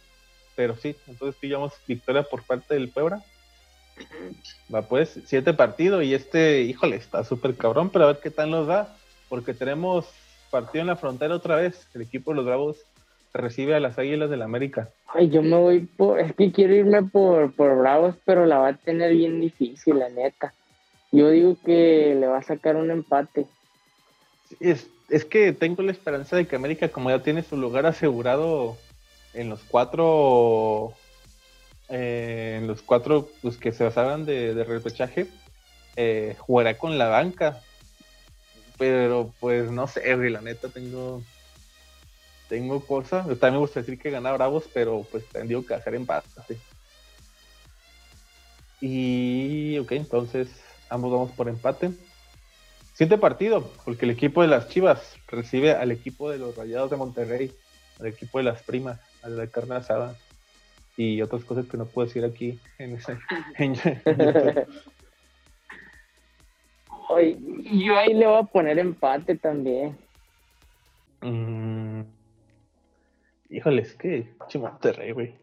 Pero 0.56 0.76
sí, 0.76 0.96
entonces 1.08 1.40
pillamos 1.40 1.74
victoria 1.88 2.24
por 2.24 2.44
parte 2.44 2.74
del 2.74 2.90
Puebla. 2.90 3.22
Va 4.74 4.82
pues, 4.82 5.20
siete 5.26 5.54
partidos 5.54 6.04
y 6.04 6.14
este, 6.14 6.62
híjole, 6.62 6.96
está 6.96 7.24
súper 7.24 7.56
cabrón, 7.56 7.90
pero 7.90 8.06
a 8.06 8.14
ver 8.14 8.20
qué 8.22 8.32
tal 8.32 8.52
nos 8.52 8.68
da, 8.68 8.96
porque 9.30 9.54
tenemos 9.54 10.06
partido 10.50 10.82
en 10.82 10.88
la 10.88 10.96
frontera 10.96 11.36
otra 11.36 11.56
vez. 11.58 11.88
El 11.94 12.02
equipo 12.02 12.32
de 12.32 12.38
los 12.38 12.46
Bravos 12.46 12.78
recibe 13.34 13.76
a 13.76 13.80
las 13.80 13.98
Águilas 13.98 14.30
del 14.30 14.40
la 14.40 14.46
América. 14.46 14.90
Ay, 15.14 15.30
yo 15.30 15.42
me 15.42 15.58
voy 15.58 15.82
por, 15.82 16.20
es 16.20 16.34
que 16.36 16.52
quiero 16.52 16.74
irme 16.74 17.04
por, 17.04 17.54
por 17.54 17.78
Bravos, 17.78 18.16
pero 18.26 18.46
la 18.46 18.60
va 18.60 18.70
a 18.70 18.78
tener 18.78 19.14
bien 19.14 19.40
difícil, 19.40 20.00
la 20.00 20.10
neta. 20.10 20.54
Yo 21.12 21.30
digo 21.30 21.58
que 21.66 22.16
le 22.20 22.28
va 22.28 22.40
a 22.40 22.44
sacar 22.44 22.76
un 22.76 22.92
empate. 22.92 23.46
Es, 24.60 24.90
es 25.10 25.26
que 25.26 25.54
tengo 25.54 25.82
la 25.84 25.92
esperanza 25.92 26.36
de 26.36 26.48
que 26.48 26.56
América, 26.56 26.90
como 26.90 27.10
ya 27.10 27.22
tiene 27.22 27.44
su 27.44 27.58
lugar 27.58 27.86
asegurado 27.86 28.78
en 29.36 29.50
los 29.50 29.62
cuatro 29.64 30.94
eh, 31.90 32.58
en 32.60 32.68
los 32.68 32.82
cuatro 32.82 33.30
pues, 33.42 33.58
que 33.58 33.72
se 33.72 33.84
basaban 33.84 34.26
de, 34.26 34.64
repechaje 34.64 35.28
eh, 35.96 36.36
jugará 36.40 36.78
con 36.78 36.98
la 36.98 37.10
banca. 37.10 37.62
Pero 38.78 39.34
pues 39.40 39.72
no 39.72 39.88
sé 39.88 40.16
la 40.30 40.42
neta 40.42 40.68
tengo 40.68 41.24
tengo 42.50 42.86
cosas 42.86 43.26
también 43.26 43.54
me 43.54 43.60
gusta 43.60 43.80
decir 43.80 43.98
que 43.98 44.12
gana 44.12 44.34
Bravos 44.34 44.66
pero 44.74 45.08
pues 45.10 45.26
tengo 45.30 45.66
que 45.66 45.74
hacer 45.74 45.96
empate. 45.96 46.60
Y 48.82 49.78
ok 49.80 49.92
entonces 49.94 50.50
ambos 50.90 51.12
vamos 51.12 51.32
por 51.32 51.48
empate. 51.48 51.92
Siguiente 52.92 53.18
partido, 53.18 53.72
porque 53.84 54.06
el 54.06 54.12
equipo 54.12 54.42
de 54.42 54.48
las 54.48 54.70
Chivas 54.70 55.16
recibe 55.28 55.74
al 55.74 55.92
equipo 55.92 56.30
de 56.30 56.38
los 56.38 56.56
Rayados 56.56 56.90
de 56.90 56.96
Monterrey, 56.96 57.54
al 58.00 58.08
equipo 58.08 58.38
de 58.38 58.46
las 58.46 58.64
Primas 58.64 59.02
a 59.26 59.30
la 59.30 59.48
carne 59.48 59.76
asada 59.76 60.16
y 60.96 61.22
otras 61.22 61.44
cosas 61.44 61.66
que 61.66 61.78
no 61.78 61.86
puedo 61.86 62.08
decir 62.08 62.24
aquí 62.24 62.60
en 62.78 62.96
ese 62.96 63.18
yo 67.72 67.98
ahí 67.98 68.14
le 68.14 68.28
voy 68.28 68.40
a 68.40 68.44
poner 68.44 68.80
empate 68.80 69.36
también. 69.36 69.98
Mm, 71.22 72.02
híjole, 73.50 73.82
es 73.82 73.94
que 73.96 74.34
Monterrey, 74.56 75.12
güey. 75.12 75.36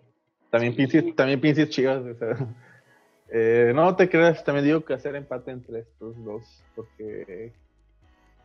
También 0.51 0.75
pienses, 0.75 1.14
también 1.16 1.40
pienses 1.40 1.71
chivas, 1.71 2.03
eh, 3.31 3.73
no 3.75 3.97
te 3.97 4.11
creas, 4.11 4.45
también 4.45 4.66
digo 4.66 4.85
que 4.85 4.92
hacer 4.92 5.16
empate 5.16 5.51
entre 5.51 5.81
estos 5.81 6.23
dos, 6.23 6.62
porque 6.75 7.53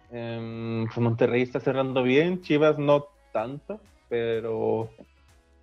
pues 0.09 0.97
Monterrey 0.97 1.41
está 1.41 1.59
cerrando 1.59 2.03
bien, 2.03 2.41
Chivas 2.41 2.77
no 2.77 3.07
tanto, 3.33 3.81
pero 4.07 4.89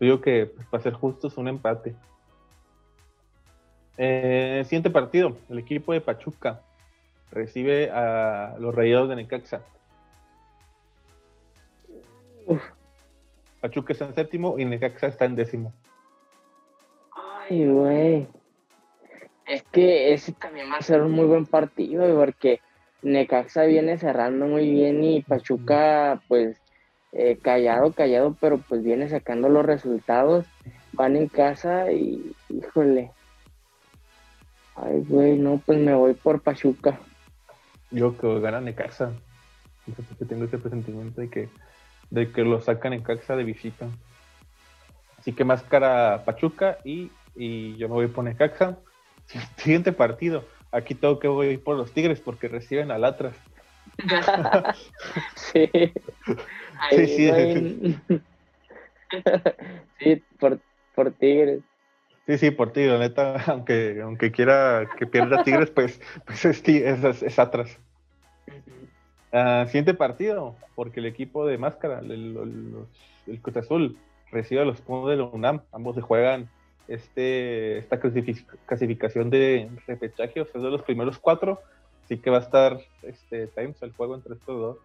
digo 0.04 0.20
que 0.20 0.46
pues, 0.46 0.66
para 0.68 0.82
ser 0.82 0.92
justos, 0.92 1.36
un 1.36 1.48
empate. 1.48 1.94
Eh, 3.96 4.62
siguiente 4.64 4.90
partido, 4.90 5.36
el 5.48 5.58
equipo 5.58 5.92
de 5.92 6.00
Pachuca 6.00 6.60
recibe 7.30 7.90
a 7.90 8.56
los 8.58 8.74
Rayados 8.74 9.08
de 9.08 9.16
Necaxa. 9.16 9.62
Pachuca 13.60 13.92
está 13.92 14.06
en 14.06 14.14
séptimo 14.14 14.58
y 14.58 14.64
Necaxa 14.64 15.06
está 15.06 15.24
en 15.24 15.37
décimo. 15.37 15.72
Ay, 17.48 17.66
güey. 17.68 18.29
Es 19.46 19.62
que 19.64 20.12
ese 20.12 20.33
también 20.33 20.70
va 20.70 20.76
a 20.76 20.83
ser 20.83 21.02
un 21.02 21.12
muy 21.12 21.26
buen 21.26 21.46
partido, 21.46 22.14
porque 22.16 22.60
Necaxa 23.02 23.64
viene 23.64 23.98
cerrando 23.98 24.46
muy 24.46 24.70
bien 24.70 25.04
y 25.04 25.22
Pachuca, 25.22 26.22
pues, 26.29 26.60
eh, 27.17 27.38
callado, 27.40 27.92
callado, 27.92 28.37
pero 28.40 28.58
pues 28.58 28.83
viene 28.83 29.08
sacando 29.08 29.48
los 29.48 29.65
resultados. 29.65 30.46
Van 30.92 31.17
en 31.17 31.29
casa 31.29 31.90
y, 31.92 32.35
híjole. 32.48 33.12
Ay, 34.75 35.04
güey, 35.08 35.38
no, 35.38 35.62
pues 35.65 35.79
me 35.79 35.94
voy 35.94 36.15
por 36.15 36.42
Pachuca. 36.42 36.98
Yo 37.92 38.19
que 38.19 38.40
ganan 38.40 38.67
en 38.67 38.75
casa. 38.75 39.12
tengo 40.29 40.44
ese 40.44 40.58
presentimiento 40.58 41.21
de 41.21 41.31
que, 41.31 41.48
de 42.10 42.33
que 42.33 42.42
lo 42.42 42.60
sacan 42.60 42.92
en 42.92 43.02
casa 43.02 43.37
de 43.37 43.44
visita. 43.44 43.87
Así 45.19 45.33
que 45.33 45.44
más 45.44 45.62
cara 45.62 46.25
Pachuca 46.25 46.79
y, 46.85 47.12
y 47.37 47.77
yo 47.77 47.88
me 47.88 47.94
voy 47.94 48.08
por 48.08 48.25
Necaxa. 48.25 48.79
Siguiente 49.56 49.92
partido. 49.92 50.44
Aquí 50.73 50.96
tengo 50.96 51.21
que 51.21 51.29
voy 51.29 51.56
por 51.58 51.77
los 51.77 51.92
Tigres 51.92 52.21
porque 52.21 52.48
reciben 52.48 52.90
al 52.90 53.04
Atlas. 53.04 53.37
sí. 55.37 55.71
Sí, 56.90 57.06
sí. 57.06 57.98
sí, 59.98 60.22
por, 60.38 60.58
por 60.94 61.12
Tigres. 61.12 61.62
Sí, 62.26 62.38
sí, 62.38 62.50
por 62.50 62.72
Tigres, 62.72 62.98
neta, 62.98 63.42
aunque, 63.46 64.00
aunque 64.02 64.32
quiera 64.32 64.88
que 64.98 65.06
pierda 65.06 65.44
Tigres, 65.44 65.70
pues, 65.70 66.00
pues 66.26 66.44
es, 66.44 66.66
es, 66.68 67.22
es 67.22 67.38
atrás. 67.38 67.78
Ah, 69.37 69.64
siguiente 69.66 69.94
partido, 69.94 70.54
porque 70.76 71.00
el 71.00 71.06
equipo 71.06 71.44
de 71.44 71.58
Máscara, 71.58 71.98
el, 71.98 72.87
Cruz 73.42 73.56
Azul, 73.56 73.98
recibe 74.30 74.64
los 74.64 74.80
puntos 74.80 75.10
de 75.10 75.16
la 75.16 75.24
UNAM. 75.24 75.62
Ambos 75.72 75.96
se 75.96 76.02
juegan 76.02 76.48
este, 76.87 77.78
esta 77.78 77.98
clasificación 77.98 79.30
de 79.30 79.70
repechaje, 79.88 80.40
o 80.40 80.46
sea, 80.46 80.60
de 80.60 80.70
los 80.70 80.82
primeros 80.82 81.18
cuatro. 81.18 81.60
Así 82.04 82.18
que 82.18 82.30
va 82.30 82.38
a 82.38 82.42
estar 82.42 82.78
este 83.02 83.48
Times 83.48 83.82
el 83.82 83.92
juego 83.92 84.14
entre 84.14 84.35
estos 84.35 84.56
dos. 84.56 84.76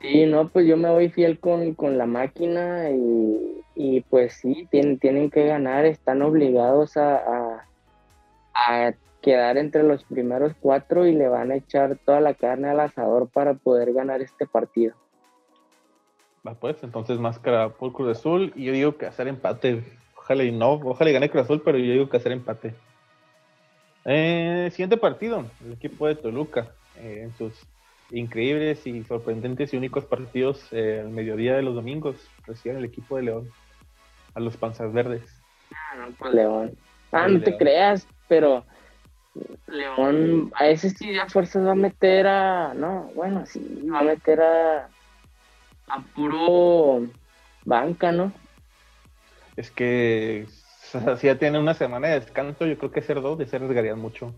Sí, 0.00 0.24
no, 0.26 0.48
pues 0.48 0.66
yo 0.66 0.76
me 0.76 0.90
voy 0.90 1.10
fiel 1.10 1.38
con, 1.38 1.98
la 1.98 2.06
máquina 2.06 2.88
y, 2.90 4.00
pues 4.08 4.34
sí, 4.34 4.66
tienen, 4.70 4.98
tienen 4.98 5.30
que 5.30 5.46
ganar, 5.46 5.84
están 5.84 6.22
obligados 6.22 6.96
a, 6.96 7.66
a 8.54 8.92
quedar 9.20 9.58
entre 9.58 9.82
los 9.82 10.04
primeros 10.04 10.52
cuatro 10.60 11.06
y 11.06 11.12
le 11.12 11.28
van 11.28 11.50
a 11.50 11.56
echar 11.56 11.98
toda 12.04 12.20
la 12.20 12.34
carne 12.34 12.70
al 12.70 12.80
asador 12.80 13.28
para 13.28 13.54
poder 13.54 13.92
ganar 13.92 14.22
este 14.22 14.46
partido. 14.46 14.94
Va 16.46 16.54
pues, 16.54 16.82
entonces 16.82 17.18
máscara 17.18 17.68
por 17.70 17.92
Cruz 17.92 18.16
Azul 18.16 18.52
y 18.56 18.64
yo 18.64 18.72
digo 18.72 18.96
que 18.96 19.06
hacer 19.06 19.28
empate. 19.28 19.84
Ojalá 20.16 20.44
y 20.44 20.52
no, 20.52 20.72
ojalá 20.72 21.10
y 21.10 21.12
gane 21.12 21.30
Cruz 21.30 21.44
Azul, 21.44 21.62
pero 21.64 21.78
yo 21.78 21.92
digo 21.92 22.08
que 22.08 22.16
hacer 22.16 22.32
empate. 22.32 22.74
Eh, 24.06 24.68
siguiente 24.70 24.96
partido, 24.96 25.44
el 25.64 25.72
equipo 25.74 26.06
de 26.06 26.14
Toluca, 26.14 26.68
eh, 26.96 27.24
en 27.24 27.36
sus 27.36 27.52
increíbles 28.12 28.86
y 28.86 29.04
sorprendentes 29.04 29.72
y 29.72 29.76
únicos 29.76 30.04
partidos 30.04 30.66
eh, 30.72 31.00
al 31.00 31.10
mediodía 31.10 31.56
de 31.56 31.62
los 31.62 31.74
domingos, 31.74 32.16
reciben 32.46 32.78
el 32.78 32.84
equipo 32.84 33.16
de 33.16 33.22
León 33.22 33.50
a 34.34 34.40
los 34.40 34.56
panzas 34.56 34.92
verdes. 34.92 35.22
Ah, 35.72 35.96
no, 35.96 36.14
pues 36.16 36.34
León. 36.34 36.76
Ah, 37.12 37.28
no 37.28 37.40
te 37.40 37.56
creas, 37.56 38.06
pero 38.28 38.64
León 39.66 40.52
a 40.54 40.68
ese 40.68 40.90
sí 40.90 41.18
a 41.18 41.28
fuerzas 41.28 41.64
va 41.66 41.72
a 41.72 41.76
meter 41.76 42.26
a. 42.26 42.74
No, 42.74 43.10
bueno, 43.14 43.46
sí, 43.46 43.88
va 43.92 44.00
a 44.00 44.04
meter 44.04 44.40
a. 44.40 44.88
a 45.88 46.00
puro 46.14 47.06
banca, 47.64 48.12
¿no? 48.12 48.32
Es 49.56 49.70
que 49.70 50.46
si 51.18 51.26
ya 51.26 51.38
tiene 51.38 51.58
una 51.58 51.74
semana 51.74 52.08
de 52.08 52.20
descanso, 52.20 52.66
yo 52.66 52.76
creo 52.78 52.90
que 52.90 53.02
ser 53.02 53.20
dos 53.20 53.38
de 53.38 53.46
ser 53.46 53.62
arriesgarían 53.62 53.98
mucho. 53.98 54.34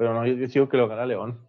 Pero 0.00 0.14
no, 0.14 0.26
yo, 0.26 0.48
sigo 0.48 0.66
que 0.66 0.78
lo 0.78 0.88
gana 0.88 1.04
León. 1.04 1.46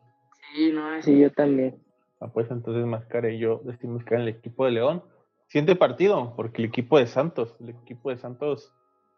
Sí, 0.53 0.73
no, 0.73 1.01
sí, 1.01 1.17
yo 1.17 1.31
también. 1.31 1.81
Ah, 2.19 2.27
pues 2.27 2.51
entonces 2.51 2.85
Mascara 2.85 3.31
y 3.31 3.39
yo 3.39 3.61
decimos 3.63 4.03
que 4.03 4.15
en 4.15 4.21
el 4.23 4.27
equipo 4.27 4.65
de 4.65 4.71
León. 4.71 5.05
Siguiente 5.47 5.77
partido, 5.77 6.33
porque 6.35 6.61
el 6.61 6.67
equipo 6.67 6.99
de 6.99 7.07
Santos, 7.07 7.55
el 7.61 7.69
equipo 7.69 8.09
de 8.09 8.17
Santos 8.17 8.73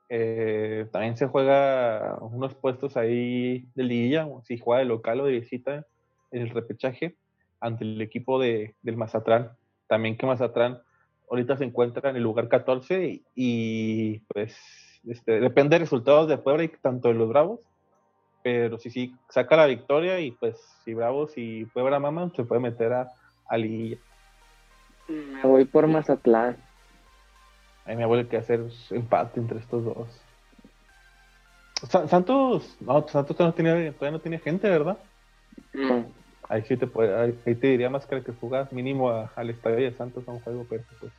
eh, 0.08 0.86
también 0.92 1.18
se 1.18 1.26
juega 1.26 2.20
unos 2.22 2.54
puestos 2.54 2.96
ahí 2.96 3.66
de 3.74 3.84
liguilla, 3.84 4.28
si 4.44 4.60
juega 4.60 4.82
de 4.82 4.86
local 4.86 5.22
o 5.22 5.26
de 5.26 5.40
visita 5.40 5.88
en 6.30 6.42
el 6.44 6.52
repechaje 6.52 7.16
ante 7.60 7.86
el 7.86 8.00
equipo 8.04 8.40
de, 8.40 8.76
del 8.84 8.98
Mazatlán. 8.98 9.54
También 9.88 10.16
que 10.16 10.28
Mazatlán 10.28 10.80
ahorita 11.28 11.58
se 11.58 11.64
encuentra 11.64 12.12
en 12.12 12.18
el 12.18 12.22
lugar 12.22 12.50
14 12.50 13.24
y, 13.34 14.20
pues 14.32 14.56
este, 15.08 15.40
depende 15.40 15.74
de 15.74 15.80
resultados 15.80 16.28
de 16.28 16.38
Puebla 16.38 16.66
y 16.66 16.68
tanto 16.68 17.08
de 17.08 17.16
los 17.16 17.30
Bravos, 17.30 17.62
pero 18.44 18.78
si 18.78 18.90
sí 18.90 19.16
saca 19.30 19.56
la 19.56 19.66
victoria 19.66 20.20
y 20.20 20.32
pues 20.32 20.60
si 20.84 20.94
Bravos 20.94 21.34
y 21.38 21.66
Puebla 21.66 22.00
maman 22.00 22.34
se 22.36 22.44
puede 22.44 22.62
meter 22.62 22.94
a, 22.94 23.12
a 23.48 23.58
liguilla. 23.58 23.98
Me 25.08 25.42
voy 25.44 25.66
por 25.66 25.88
Mazatlán. 25.88 26.58
A 27.86 27.90
mí 27.90 27.96
me 27.96 28.06
vuelve 28.06 28.30
que 28.30 28.38
hacer 28.38 28.62
empate 28.92 29.40
entre 29.40 29.60
estos 29.60 29.84
dos. 29.84 30.08
Santos, 31.90 32.78
no, 32.80 33.06
Santos 33.08 33.36
todavía 33.36 33.94
no 34.00 34.20
tiene, 34.20 34.40
gente, 34.40 34.70
¿verdad? 34.70 34.98
No. 35.74 36.06
Ahí 36.48 36.62
sí 36.64 36.78
te 36.78 36.88
puede, 36.88 37.14
ahí, 37.16 37.56
te 37.56 37.68
diría 37.68 37.90
más 37.90 38.06
que 38.06 38.22
que 38.24 38.32
jugas 38.32 38.72
mínimo 38.72 39.10
al 39.36 39.50
estadio 39.50 39.78
de 39.78 39.92
Santos 39.94 40.26
a 40.28 40.32
un 40.32 40.40
juego, 40.40 40.66
pero 40.70 40.84
pues, 41.00 41.12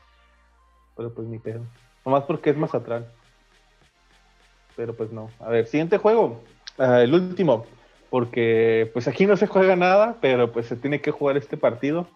pero 0.97 1.13
pues 1.13 1.29
ni 1.29 1.39
pedo. 1.39 1.61
Nomás 2.05 2.25
porque 2.25 2.51
es 2.51 2.57
más 2.57 2.75
atrás. 2.75 3.05
Pero 4.77 4.95
pues 4.95 5.13
no. 5.13 5.31
A 5.39 5.49
ver, 5.49 5.67
siguiente 5.67 5.99
juego. 5.99 6.43
El 6.79 7.15
último. 7.15 7.67
Porque 8.11 8.91
pues 8.93 9.09
aquí 9.09 9.27
no 9.27 9.37
se 9.37 9.47
juega 9.47 9.77
nada, 9.77 10.19
pero 10.21 10.53
pues 10.53 10.67
se 10.67 10.77
tiene 10.77 11.01
que 11.01 11.11
jugar 11.11 11.37
este 11.37 11.57
partido. 11.57 12.09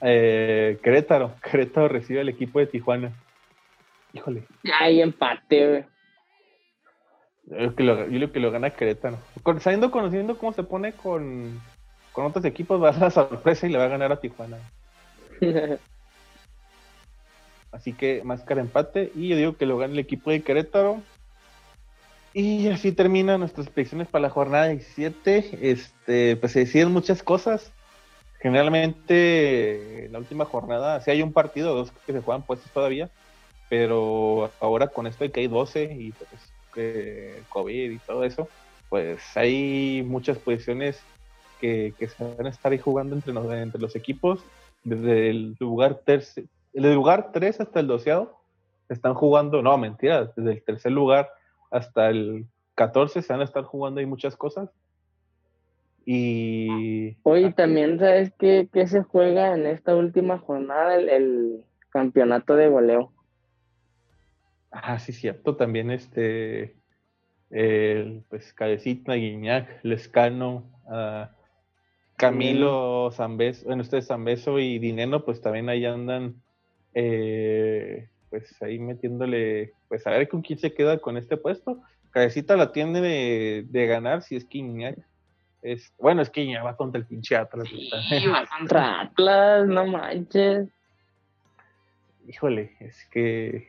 Eh, 0.00 0.78
Querétaro. 0.82 1.34
Querétaro 1.42 1.88
recibe 1.88 2.20
al 2.20 2.28
equipo 2.28 2.58
de 2.58 2.66
Tijuana. 2.66 3.12
Híjole. 4.12 4.44
Hay 4.78 5.00
empate, 5.00 5.86
Yo 7.44 7.56
creo 7.56 7.74
que 7.74 7.82
lo, 7.84 8.32
que 8.32 8.40
lo 8.40 8.50
gana 8.50 8.70
Querétaro. 8.70 9.18
Sabiendo, 9.60 9.90
conociendo 9.90 10.38
cómo 10.38 10.52
se 10.52 10.62
pone 10.62 10.92
con, 10.92 11.60
con 12.12 12.26
otros 12.26 12.44
equipos, 12.44 12.82
va 12.82 12.90
a 12.90 12.92
ser 12.92 13.02
la 13.02 13.10
sorpresa 13.10 13.66
y 13.66 13.70
le 13.70 13.78
va 13.78 13.84
a 13.84 13.88
ganar 13.88 14.12
a 14.12 14.20
Tijuana. 14.20 14.58
Así 17.70 17.92
que 17.92 18.22
máscara 18.24 18.60
empate. 18.60 19.12
Y 19.14 19.28
yo 19.28 19.36
digo 19.36 19.56
que 19.56 19.66
lo 19.66 19.78
gana 19.78 19.92
el 19.92 19.98
equipo 19.98 20.30
de 20.30 20.42
Querétaro. 20.42 21.02
Y 22.34 22.68
así 22.68 22.92
terminan 22.92 23.40
nuestras 23.40 23.68
predicciones 23.68 24.08
para 24.08 24.22
la 24.22 24.30
jornada 24.30 24.68
17. 24.68 25.58
Este, 25.70 26.36
pues 26.36 26.52
se 26.52 26.60
deciden 26.60 26.92
muchas 26.92 27.22
cosas. 27.22 27.72
Generalmente, 28.40 30.06
en 30.06 30.12
la 30.12 30.18
última 30.18 30.44
jornada, 30.44 31.00
si 31.00 31.10
hay 31.10 31.22
un 31.22 31.32
partido 31.32 31.74
dos 31.74 31.90
que 32.06 32.12
se 32.12 32.20
juegan 32.20 32.42
puestos 32.42 32.70
todavía 32.70 33.10
pero 33.68 34.50
ahora 34.60 34.88
con 34.88 35.06
esto 35.06 35.24
de 35.24 35.30
que 35.30 35.40
hay 35.40 35.46
12 35.46 35.96
y 35.98 36.12
pues 36.12 36.30
que 36.74 37.42
COVID 37.50 37.90
y 37.90 37.98
todo 37.98 38.24
eso, 38.24 38.48
pues 38.88 39.20
hay 39.36 40.02
muchas 40.06 40.38
posiciones 40.38 41.00
que, 41.60 41.92
se 41.98 42.24
van 42.24 42.46
a 42.46 42.50
estar 42.50 42.72
ahí 42.72 42.78
jugando 42.78 43.16
entre 43.16 43.32
los, 43.32 43.52
entre 43.52 43.80
los 43.80 43.96
equipos, 43.96 44.40
desde 44.84 45.30
el 45.30 45.56
lugar, 45.58 46.02
terce, 46.04 46.46
el 46.72 46.94
lugar 46.94 47.30
3 47.32 47.60
hasta 47.60 47.80
el 47.80 47.88
doceado, 47.88 48.38
están 48.88 49.14
jugando, 49.14 49.60
no, 49.60 49.76
mentira, 49.76 50.32
desde 50.36 50.52
el 50.52 50.62
tercer 50.62 50.92
lugar 50.92 51.30
hasta 51.70 52.08
el 52.08 52.46
14 52.74 53.22
se 53.22 53.32
van 53.32 53.40
a 53.40 53.44
estar 53.44 53.64
jugando 53.64 54.00
ahí 54.00 54.06
muchas 54.06 54.36
cosas. 54.36 54.70
Y... 56.04 57.16
Hoy 57.22 57.52
también, 57.52 57.98
¿sabes 57.98 58.32
qué, 58.38 58.68
qué, 58.72 58.86
se 58.86 59.02
juega 59.02 59.54
en 59.54 59.66
esta 59.66 59.94
última 59.94 60.38
jornada? 60.38 60.94
el 60.94 61.64
campeonato 61.90 62.54
de 62.54 62.68
goleo. 62.68 63.12
Ah, 64.70 64.98
sí, 64.98 65.12
cierto. 65.12 65.56
También 65.56 65.90
este, 65.90 66.76
el, 67.50 68.24
pues 68.28 68.52
Cabecita, 68.52 69.14
Guiñac, 69.14 69.82
Lescano, 69.82 70.70
uh, 70.86 71.26
Camilo, 72.16 73.10
Zambeso, 73.12 73.66
bueno, 73.66 73.82
ustedes 73.82 74.06
Zambeso 74.06 74.58
y 74.58 74.78
Dineno, 74.78 75.24
pues 75.24 75.40
también 75.40 75.68
ahí 75.68 75.84
andan, 75.84 76.42
eh, 76.94 78.08
pues 78.30 78.60
ahí 78.62 78.78
metiéndole, 78.78 79.72
pues 79.88 80.06
a 80.06 80.10
ver 80.10 80.28
con 80.28 80.42
quién 80.42 80.58
se 80.58 80.72
queda 80.74 80.98
con 80.98 81.16
este 81.16 81.36
puesto. 81.36 81.80
Cabecita 82.10 82.56
la 82.56 82.72
tiene 82.72 83.00
de, 83.00 83.86
ganar 83.86 84.22
si 84.22 84.36
es 84.36 84.44
que 84.44 84.96
es, 85.62 85.92
bueno, 85.98 86.22
es 86.22 86.30
que 86.30 86.42
Iñak 86.42 86.64
va 86.64 86.76
contra 86.76 87.00
el 87.00 87.06
pinche 87.06 87.36
Atlas. 87.36 87.68
Sí, 87.68 88.26
va 88.26 88.46
contra 88.46 89.00
Atlas, 89.00 89.66
no 89.66 89.86
manches. 89.86 90.68
Híjole, 92.26 92.76
es 92.80 93.06
que 93.06 93.68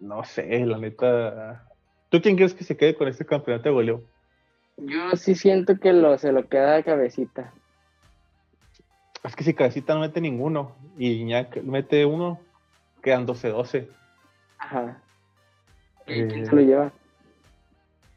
no 0.00 0.24
sé, 0.24 0.64
la 0.66 0.78
neta. 0.78 1.64
¿Tú 2.08 2.20
quién 2.20 2.36
crees 2.36 2.54
que 2.54 2.64
se 2.64 2.76
quede 2.76 2.94
con 2.94 3.08
este 3.08 3.24
campeonato 3.24 3.68
de 3.68 3.74
goleo? 3.74 4.04
Yo 4.76 5.14
sí 5.16 5.34
siento 5.34 5.78
que 5.78 5.92
lo, 5.92 6.16
se 6.18 6.32
lo 6.32 6.48
queda 6.48 6.76
a 6.76 6.82
cabecita. 6.82 7.52
Es 9.22 9.36
que 9.36 9.44
si 9.44 9.54
cabecita 9.54 9.94
no 9.94 10.00
mete 10.00 10.20
ninguno 10.20 10.76
y 10.96 11.12
Iñak 11.20 11.62
mete 11.62 12.06
uno, 12.06 12.40
quedan 13.02 13.26
12-12. 13.26 13.88
Ajá. 14.58 15.00
¿Y 16.06 16.26
quién 16.26 16.46
se 16.46 16.54
lo 16.54 16.62
lleva? 16.62 16.92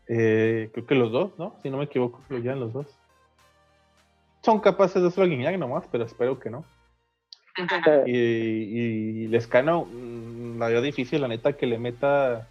Eh, 0.08 0.70
creo 0.74 0.86
que 0.86 0.96
los 0.96 1.12
dos, 1.12 1.38
¿no? 1.38 1.56
Si 1.62 1.70
no 1.70 1.78
me 1.78 1.86
equivoco, 1.86 2.22
lo 2.30 2.40
llevan 2.40 2.60
los 2.60 2.74
dos. 2.74 2.88
Son 4.42 4.60
capaces 4.60 5.02
de 5.02 5.08
hacerlo 5.08 5.30
Guiñac 5.30 5.58
nomás, 5.58 5.86
pero 5.92 6.04
espero 6.04 6.40
que 6.40 6.50
no. 6.50 6.66
y, 8.06 8.12
y 8.12 9.28
Lescano, 9.28 9.86
mm, 9.86 10.60
la 10.60 10.70
dio 10.70 10.82
difícil, 10.82 11.22
la 11.22 11.28
neta, 11.28 11.54
que 11.54 11.66
le 11.66 11.78
meta 11.78 12.48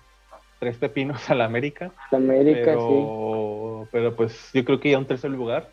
tres 0.58 0.76
pepinos 0.76 1.28
a 1.28 1.34
la 1.34 1.44
América. 1.44 1.90
La 2.12 2.18
América, 2.18 2.62
pero, 2.64 3.88
Pero 3.90 4.16
pues 4.16 4.50
yo 4.54 4.64
creo 4.64 4.80
que 4.80 4.90
ya 4.90 4.98
un 4.98 5.06
tercer 5.06 5.30
lugar 5.30 5.70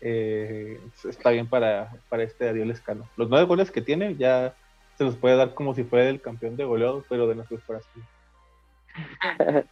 eh, 0.00 0.80
está 1.08 1.30
bien 1.30 1.46
para, 1.46 1.92
para 2.08 2.24
este 2.24 2.48
Adiós 2.48 2.66
Lescano. 2.66 3.08
Los 3.16 3.30
nueve 3.30 3.46
goles 3.46 3.70
que 3.70 3.80
tiene 3.80 4.16
ya 4.16 4.54
se 4.96 5.04
los 5.04 5.16
puede 5.16 5.36
dar 5.36 5.54
como 5.54 5.74
si 5.74 5.84
fuera 5.84 6.08
el 6.08 6.20
campeón 6.20 6.56
de 6.56 6.64
goleado, 6.64 7.04
pero 7.08 7.26
de 7.28 7.34
nuestros 7.34 7.62
corazones. 7.64 8.08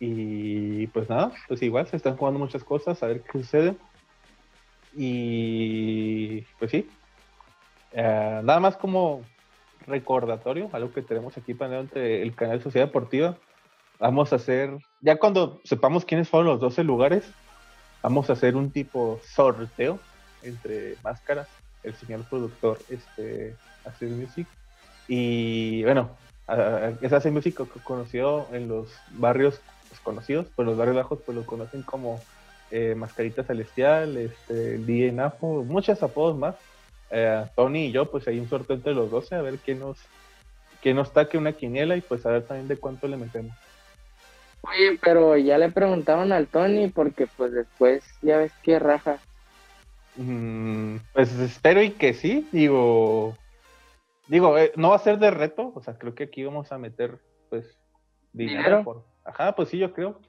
y 0.00 0.86
pues 0.88 1.08
nada, 1.08 1.32
pues 1.48 1.62
igual 1.62 1.86
se 1.86 1.96
están 1.96 2.16
jugando 2.16 2.38
muchas 2.38 2.64
cosas, 2.64 3.02
a 3.02 3.06
ver 3.06 3.22
qué 3.22 3.38
sucede. 3.38 3.76
Y 4.94 6.42
pues 6.58 6.70
sí, 6.70 6.88
eh, 7.92 8.40
nada 8.42 8.60
más 8.60 8.76
como 8.76 9.22
recordatorio, 9.86 10.68
algo 10.72 10.92
que 10.92 11.02
tenemos 11.02 11.36
aquí 11.36 11.54
para 11.54 11.80
el 11.80 12.34
canal 12.34 12.62
Sociedad 12.62 12.86
Deportiva. 12.86 13.36
Vamos 13.98 14.32
a 14.32 14.36
hacer, 14.36 14.78
ya 15.00 15.16
cuando 15.16 15.60
sepamos 15.64 16.04
quiénes 16.04 16.28
fueron 16.28 16.48
los 16.48 16.60
12 16.60 16.84
lugares, 16.84 17.30
vamos 18.02 18.30
a 18.30 18.32
hacer 18.32 18.56
un 18.56 18.70
tipo 18.70 19.20
sorteo 19.22 19.98
entre 20.42 20.96
máscaras, 21.02 21.48
el 21.82 21.94
señor 21.94 22.24
productor 22.28 22.78
este, 22.88 23.56
hace 23.84 24.06
music 24.06 24.46
y 25.08 25.82
bueno, 25.84 26.16
es 27.00 27.12
hace 27.12 27.30
music 27.30 27.60
conocido 27.82 28.48
en 28.52 28.68
los 28.68 28.88
barrios 29.10 29.60
pues, 29.88 30.00
conocidos, 30.00 30.46
pues 30.54 30.66
los 30.66 30.76
barrios 30.76 30.96
bajos 30.96 31.20
pues 31.24 31.36
lo 31.36 31.44
conocen 31.44 31.82
como 31.82 32.20
eh, 32.70 32.94
Mascarita 32.96 33.42
Celestial, 33.42 34.16
este, 34.16 34.78
DJ 34.78 35.12
Napo, 35.12 35.64
muchos 35.64 36.02
apodos 36.02 36.36
más. 36.36 36.54
Eh, 37.10 37.44
Tony 37.56 37.86
y 37.86 37.92
yo, 37.92 38.08
pues 38.08 38.28
hay 38.28 38.38
un 38.38 38.48
sorteo 38.48 38.76
entre 38.76 38.94
los 38.94 39.10
12 39.10 39.34
a 39.34 39.42
ver 39.42 39.58
quién 39.58 39.80
nos, 39.80 39.98
quién 40.80 40.94
nos 40.94 41.12
taque 41.12 41.36
una 41.36 41.52
quiniela 41.52 41.96
y 41.96 42.00
pues 42.00 42.24
a 42.24 42.30
ver 42.30 42.44
también 42.44 42.68
de 42.68 42.76
cuánto 42.76 43.08
le 43.08 43.16
metemos. 43.16 43.56
Oye, 44.62 44.98
pero 45.02 45.36
ya 45.36 45.58
le 45.58 45.70
preguntaron 45.70 46.32
al 46.32 46.46
Tony 46.46 46.88
porque 46.88 47.26
pues 47.26 47.52
después 47.52 48.04
ya 48.22 48.36
ves 48.36 48.52
que 48.62 48.78
raja. 48.78 49.18
Mm, 50.16 50.96
pues 51.12 51.32
espero 51.38 51.82
y 51.82 51.90
que 51.90 52.14
sí, 52.14 52.46
digo, 52.52 53.36
digo, 54.30 54.56
eh, 54.56 54.72
no 54.76 54.90
va 54.90 54.96
a 54.96 55.00
ser 55.00 55.18
de 55.18 55.30
reto, 55.30 55.72
o 55.74 55.82
sea, 55.82 55.98
creo 55.98 56.14
que 56.14 56.24
aquí 56.24 56.44
vamos 56.44 56.70
a 56.70 56.78
meter 56.78 57.18
pues 57.48 57.76
dinero, 58.32 58.84
por, 58.84 59.04
ajá, 59.24 59.56
pues 59.56 59.68
sí, 59.68 59.78
yo 59.78 59.92
creo. 59.92 60.20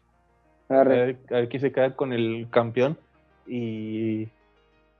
A 0.69 0.83
ver, 0.83 1.19
a 1.31 1.45
quién 1.47 1.61
se 1.61 1.71
queda 1.71 1.95
con 1.95 2.13
el 2.13 2.47
campeón 2.49 2.97
y, 3.45 4.29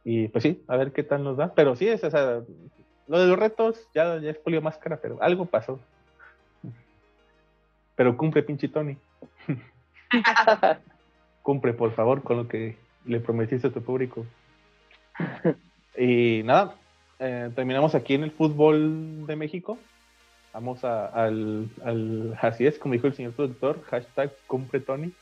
y 0.04 0.28
pues 0.28 0.44
sí, 0.44 0.64
a 0.68 0.78
ver 0.78 0.92
qué 0.92 1.02
tal 1.02 1.24
nos 1.24 1.38
da, 1.38 1.54
pero 1.54 1.76
sí, 1.76 1.88
es, 1.88 2.04
o 2.04 2.12
sea, 2.12 2.42
lo 3.08 3.20
de 3.20 3.28
los 3.28 3.40
retos 3.40 3.88
ya, 3.96 4.20
ya 4.20 4.32
es 4.32 4.38
polio 4.38 4.62
máscara, 4.62 5.00
pero 5.02 5.18
algo 5.22 5.46
pasó. 5.46 5.80
Pero 7.96 8.18
cumple, 8.18 8.44
pinche 8.44 8.68
Tony. 8.68 8.98
cumple, 11.42 11.74
por 11.74 11.92
favor, 11.94 12.22
con 12.22 12.38
lo 12.38 12.48
que 12.48 12.78
le 13.06 13.20
prometiste 13.20 13.68
a 13.68 13.72
tu 13.72 13.82
público. 13.82 14.26
Y 15.98 16.42
nada, 16.44 16.76
eh, 17.22 17.52
terminamos 17.56 17.94
aquí 17.94 18.16
en 18.16 18.24
el 18.24 18.32
fútbol 18.32 19.28
de 19.28 19.36
México. 19.36 19.78
Vamos 20.54 20.84
a, 20.84 21.06
al, 21.06 21.70
al, 21.86 22.38
así 22.42 22.66
es, 22.66 22.80
como 22.80 22.94
dijo 22.94 23.06
el 23.06 23.14
señor 23.14 23.34
productor, 23.34 23.84
hashtag 23.84 24.34
cumple 24.48 24.80
Tony. 24.80 25.14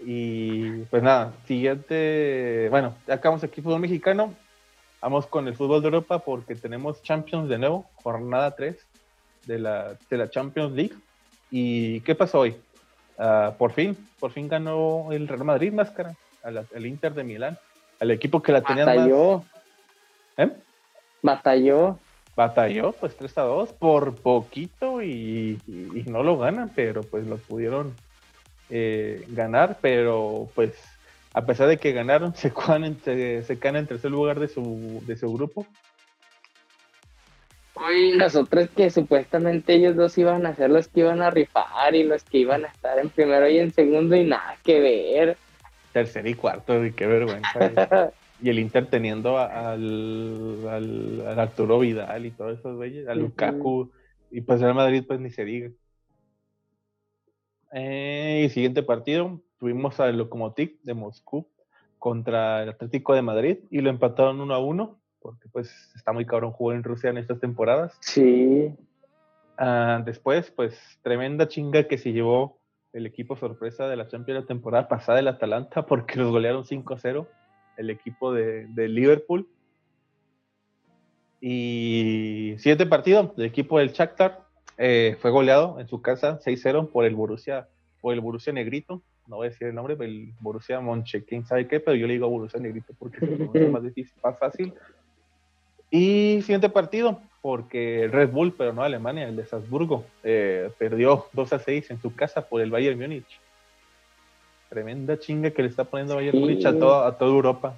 y 0.00 0.82
pues 0.84 1.02
nada, 1.02 1.34
siguiente, 1.46 2.68
bueno, 2.70 2.96
acabamos 3.06 3.44
aquí 3.44 3.60
fútbol 3.60 3.80
mexicano. 3.80 4.34
Vamos 5.02 5.26
con 5.26 5.46
el 5.46 5.54
fútbol 5.54 5.82
de 5.82 5.88
Europa 5.88 6.18
porque 6.18 6.54
tenemos 6.54 7.02
Champions 7.02 7.50
de 7.50 7.58
nuevo, 7.58 7.88
jornada 8.02 8.56
3 8.56 8.76
de 9.46 9.58
la, 9.58 9.98
de 10.08 10.16
la 10.16 10.30
Champions 10.30 10.72
League. 10.72 10.94
¿Y 11.50 12.00
qué 12.00 12.14
pasó 12.14 12.40
hoy? 12.40 12.56
Ah, 13.18 13.54
por 13.58 13.72
fin, 13.72 13.94
por 14.18 14.32
fin 14.32 14.48
ganó 14.48 15.12
el 15.12 15.28
Real 15.28 15.44
Madrid 15.44 15.70
máscara, 15.70 16.16
al, 16.42 16.66
el 16.72 16.86
Inter 16.86 17.12
de 17.12 17.24
Milán, 17.24 17.58
al 18.00 18.10
equipo 18.10 18.42
que 18.42 18.52
la 18.52 18.62
tenía 18.62 18.84
Batalló. 18.84 19.44
más. 20.36 20.48
¿Eh? 20.48 20.52
Batalló. 21.22 21.98
Batalló, 22.34 22.92
pues 22.92 23.16
3 23.16 23.38
a 23.38 23.42
2, 23.42 23.72
por 23.74 24.14
poquito 24.16 25.02
y, 25.02 25.58
y, 25.66 26.04
no 26.06 26.22
lo 26.22 26.38
ganan, 26.38 26.70
pero 26.74 27.02
pues 27.02 27.26
lo 27.26 27.36
pudieron 27.36 27.94
eh, 28.70 29.26
ganar, 29.28 29.78
pero 29.82 30.48
pues 30.54 30.72
a 31.34 31.44
pesar 31.44 31.68
de 31.68 31.76
que 31.76 31.92
ganaron, 31.92 32.34
se, 32.36 32.52
caen 32.52 32.84
en, 32.84 33.44
se 33.44 33.58
caen 33.58 33.76
en 33.76 33.86
tercer 33.86 34.10
lugar 34.10 34.40
de 34.40 34.48
su, 34.48 35.02
de 35.06 35.16
su 35.16 35.32
grupo. 35.32 35.66
Hoy 37.74 38.12
nosotros 38.16 38.68
que 38.76 38.90
supuestamente 38.90 39.74
ellos 39.74 39.96
dos 39.96 40.16
iban 40.18 40.44
a 40.46 40.54
ser 40.54 40.70
los 40.70 40.88
que 40.88 41.00
iban 41.00 41.22
a 41.22 41.30
rifar 41.30 41.94
y 41.94 42.02
los 42.02 42.24
que 42.24 42.38
iban 42.38 42.64
a 42.64 42.68
estar 42.68 42.98
en 42.98 43.08
primero 43.08 43.48
y 43.48 43.58
en 43.58 43.72
segundo 43.72 44.16
y 44.16 44.24
nada 44.24 44.56
que 44.62 44.80
ver. 44.80 45.36
Tercer 45.92 46.26
y 46.26 46.34
cuarto, 46.34 46.84
y 46.84 46.92
qué 46.92 47.06
vergüenza. 47.06 48.12
y 48.42 48.48
el 48.48 48.58
Inter 48.58 48.86
teniendo 48.86 49.38
al, 49.38 50.66
al, 50.68 51.38
Arturo 51.38 51.78
Vidal 51.78 52.26
y 52.26 52.30
todos 52.30 52.58
esos 52.58 52.76
güeyes, 52.76 53.08
a 53.08 53.14
Lukaku, 53.14 53.90
y 54.30 54.40
pues 54.40 54.62
el 54.62 54.74
Madrid 54.74 55.04
pues 55.06 55.20
ni 55.20 55.30
se 55.30 55.44
diga. 55.44 55.70
Eh, 57.72 58.44
y 58.46 58.50
siguiente 58.50 58.82
partido, 58.82 59.40
tuvimos 59.58 60.00
al 60.00 60.16
Lokomotiv 60.16 60.80
de 60.82 60.94
Moscú 60.94 61.46
contra 61.98 62.62
el 62.62 62.70
Atlético 62.70 63.14
de 63.14 63.22
Madrid 63.22 63.58
y 63.70 63.80
lo 63.80 63.90
empataron 63.90 64.40
uno 64.40 64.54
a 64.54 64.58
uno, 64.58 64.98
porque 65.20 65.48
pues 65.48 65.92
está 65.94 66.12
muy 66.12 66.26
cabrón 66.26 66.52
jugar 66.52 66.76
en 66.76 66.84
Rusia 66.84 67.10
en 67.10 67.18
estas 67.18 67.38
temporadas. 67.40 67.96
Sí. 68.00 68.74
Ah, 69.58 70.02
después, 70.04 70.50
pues 70.50 70.98
tremenda 71.02 71.46
chinga 71.46 71.86
que 71.86 71.98
se 71.98 72.12
llevó 72.12 72.59
el 72.92 73.06
equipo 73.06 73.36
sorpresa 73.36 73.88
de 73.88 73.96
la 73.96 74.08
Champions 74.08 74.42
la 74.42 74.46
temporada 74.46 74.88
pasada, 74.88 75.20
el 75.20 75.28
Atalanta, 75.28 75.86
porque 75.86 76.18
los 76.18 76.30
golearon 76.30 76.64
5-0, 76.64 77.26
el 77.76 77.90
equipo 77.90 78.32
de, 78.32 78.66
de, 78.66 78.88
Liverpool. 78.88 79.48
Y 81.40 82.54
siguiente 82.58 82.86
partido, 82.86 83.32
el 83.36 83.44
equipo 83.44 83.78
del 83.78 83.92
Shakhtar 83.92 84.44
eh, 84.76 85.16
fue 85.20 85.30
goleado 85.30 85.80
en 85.80 85.88
su 85.88 86.02
casa 86.02 86.38
6-0 86.40 86.90
por 86.90 87.04
el 87.04 87.14
Borussia, 87.14 87.68
por 88.00 88.12
el 88.12 88.20
Borussia 88.20 88.52
Negrito, 88.52 89.02
no 89.30 89.36
voy 89.36 89.46
a 89.46 89.50
decir 89.50 89.68
el 89.68 89.74
nombre, 89.74 89.96
el 90.00 90.32
Borussia 90.40 90.80
Monche, 90.80 91.24
quién 91.24 91.46
sabe 91.46 91.68
qué, 91.68 91.78
pero 91.78 91.96
yo 91.96 92.06
le 92.06 92.14
digo 92.14 92.28
Borussia 92.28 92.58
Negrito 92.58 92.92
porque 92.98 93.18
es 93.54 93.70
más 93.70 93.82
difícil, 93.82 94.12
más 94.22 94.38
fácil. 94.38 94.74
Y 95.88 96.40
siguiente 96.42 96.68
partido, 96.68 97.22
porque 97.42 98.04
el 98.04 98.12
Red 98.12 98.30
Bull, 98.30 98.54
pero 98.56 98.72
no 98.72 98.82
Alemania, 98.82 99.28
el 99.28 99.36
de 99.36 99.46
Salzburgo, 99.46 100.04
eh, 100.22 100.70
perdió 100.78 101.26
2 101.32 101.52
a 101.52 101.58
6 101.58 101.90
en 101.90 102.00
su 102.00 102.14
casa 102.14 102.46
por 102.48 102.60
el 102.60 102.70
Bayern 102.70 102.98
Múnich. 102.98 103.40
Tremenda 104.68 105.18
chinga 105.18 105.50
que 105.50 105.62
le 105.62 105.68
está 105.68 105.84
poniendo 105.84 106.16
Bayern 106.16 106.38
Múnich 106.38 106.64
a 106.66 106.78
toda, 106.78 107.08
a 107.08 107.12
toda 107.16 107.30
Europa. 107.30 107.76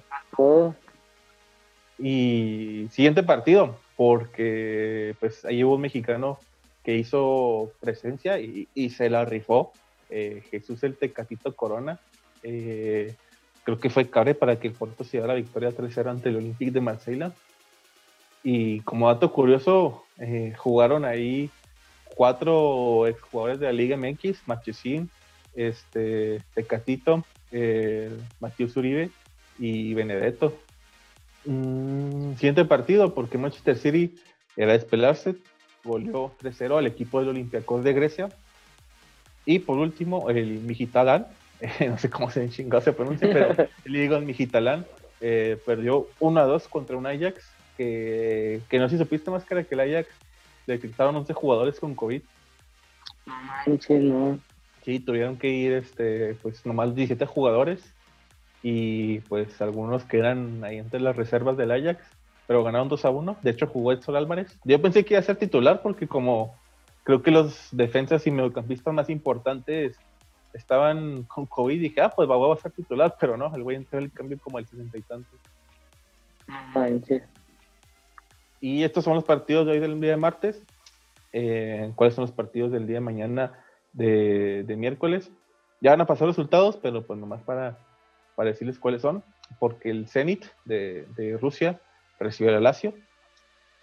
Y 1.97 2.87
siguiente 2.91 3.23
partido, 3.23 3.79
porque 3.95 5.15
pues 5.19 5.45
ahí 5.45 5.63
hubo 5.63 5.75
un 5.75 5.81
mexicano 5.81 6.39
que 6.83 6.97
hizo 6.97 7.71
presencia 7.79 8.39
y, 8.39 8.67
y 8.73 8.89
se 8.89 9.09
la 9.09 9.23
rifó 9.23 9.71
eh, 10.09 10.43
Jesús 10.51 10.83
el 10.83 10.95
Tecatito 10.95 11.55
Corona. 11.55 11.99
Eh, 12.43 13.15
creo 13.63 13.79
que 13.79 13.89
fue 13.89 14.09
cabre 14.09 14.35
para 14.35 14.59
que 14.59 14.67
el 14.67 14.73
Porto 14.73 15.03
se 15.03 15.17
diera 15.17 15.27
la 15.27 15.33
victoria 15.33 15.71
3-0 15.71 16.07
ante 16.07 16.29
el 16.29 16.35
Olympique 16.35 16.71
de 16.71 16.81
Marsella. 16.81 17.31
Y 18.43 18.81
como 18.81 19.07
dato 19.07 19.31
curioso, 19.31 20.03
eh, 20.19 20.53
jugaron 20.57 21.05
ahí 21.05 21.49
cuatro 22.15 23.07
exjugadores 23.07 23.59
de 23.59 23.67
la 23.67 23.73
Liga 23.73 23.97
MX, 23.97 24.47
Machesín, 24.47 25.09
este, 25.55 26.41
Tecatito, 26.53 27.23
eh, 27.51 28.11
Matías 28.39 28.75
Uribe 28.75 29.09
y 29.57 29.93
Benedetto. 29.93 30.57
Mm, 31.45 32.33
siguiente 32.33 32.65
partido, 32.65 33.13
porque 33.13 33.37
Manchester 33.37 33.77
City 33.77 34.15
era 34.55 34.73
despelarse, 34.73 35.35
volvió 35.83 36.31
3-0 36.41 36.77
al 36.77 36.87
equipo 36.87 37.19
del 37.19 37.29
Olympiacos 37.29 37.83
de 37.83 37.93
Grecia 37.93 38.29
y 39.45 39.59
por 39.59 39.77
último, 39.77 40.29
el 40.29 40.59
Mijitalán, 40.61 41.27
no 41.87 41.97
sé 41.97 42.09
cómo 42.09 42.31
se 42.31 42.49
chingado 42.49 42.81
se 42.81 42.93
pronuncia, 42.93 43.29
pero 43.31 43.69
el 43.85 44.25
Mijitalán, 44.25 44.85
eh, 45.21 45.57
perdió 45.65 46.07
1 46.19 46.39
a 46.39 46.43
2 46.43 46.67
contra 46.67 46.97
un 46.97 47.07
Ajax 47.07 47.43
que, 47.77 48.61
que 48.69 48.79
no 48.79 48.89
sé 48.89 48.97
si 48.97 49.03
supiste 49.03 49.31
más 49.31 49.45
que 49.45 49.65
el 49.69 49.79
Ajax 49.79 50.09
detectaron 50.67 51.15
11 51.15 51.33
jugadores 51.33 51.79
con 51.79 51.95
COVID. 51.95 52.21
No 53.25 53.33
manches, 53.43 54.01
no. 54.01 54.39
Sí, 54.83 54.99
tuvieron 54.99 55.37
que 55.37 55.49
ir 55.49 55.73
este, 55.73 56.35
pues 56.41 56.65
nomás 56.65 56.93
17 56.93 57.25
jugadores 57.25 57.93
y 58.61 59.19
pues 59.21 59.61
algunos 59.61 60.03
que 60.03 60.17
eran 60.17 60.63
ahí 60.63 60.77
entre 60.77 60.99
las 60.99 61.15
reservas 61.15 61.57
del 61.57 61.71
Ajax, 61.71 62.03
pero 62.47 62.63
ganaron 62.63 62.89
2 62.89 63.05
a 63.05 63.09
1. 63.09 63.37
De 63.41 63.51
hecho, 63.51 63.67
jugó 63.67 63.91
Edson 63.91 64.15
Álvarez. 64.15 64.57
Yo 64.63 64.81
pensé 64.81 65.05
que 65.05 65.13
iba 65.13 65.19
a 65.19 65.23
ser 65.23 65.37
titular 65.37 65.81
porque 65.81 66.07
como 66.07 66.55
creo 67.03 67.21
que 67.21 67.31
los 67.31 67.69
defensas 67.71 68.25
y 68.27 68.31
mediocampistas 68.31 68.93
más 68.93 69.09
importantes 69.09 69.97
estaban 70.53 71.23
con 71.23 71.45
COVID 71.45 71.75
y 71.75 71.79
dije, 71.79 72.01
ah, 72.01 72.09
pues 72.15 72.29
va 72.29 72.53
a 72.53 72.57
ser 72.57 72.71
titular, 72.71 73.15
pero 73.19 73.37
no, 73.37 73.53
el 73.55 73.63
güey 73.63 73.77
entró 73.77 73.99
el 73.99 74.11
cambio 74.11 74.37
como 74.39 74.59
el 74.59 74.67
sesenta 74.67 74.97
y 74.97 75.01
tantos. 75.01 75.39
Y 78.63 78.85
estos 78.85 79.03
son 79.03 79.15
los 79.15 79.25
partidos 79.25 79.65
de 79.65 79.73
hoy 79.73 79.79
del 79.81 79.99
día 79.99 80.11
de 80.11 80.15
martes. 80.15 80.63
Eh, 81.33 81.91
¿Cuáles 81.95 82.15
son 82.15 82.21
los 82.21 82.31
partidos 82.31 82.71
del 82.71 82.87
día 82.87 82.95
de 82.95 83.01
mañana 83.01 83.61
de, 83.91 84.63
miércoles? 84.77 85.29
Ya 85.81 85.91
van 85.91 85.99
a 85.99 86.05
pasar 86.05 86.27
los 86.27 86.37
resultados, 86.37 86.77
pero 86.77 87.05
pues 87.05 87.19
nomás 87.19 87.41
para, 87.41 87.77
para 88.37 88.51
decirles 88.51 88.79
cuáles 88.79 89.01
son, 89.01 89.21
porque 89.59 89.89
el 89.89 90.07
Zenit 90.07 90.45
de, 90.63 91.05
de 91.17 91.37
Rusia 91.37 91.81
recibe 92.21 92.55
el 92.55 92.63
Lazio, 92.63 92.93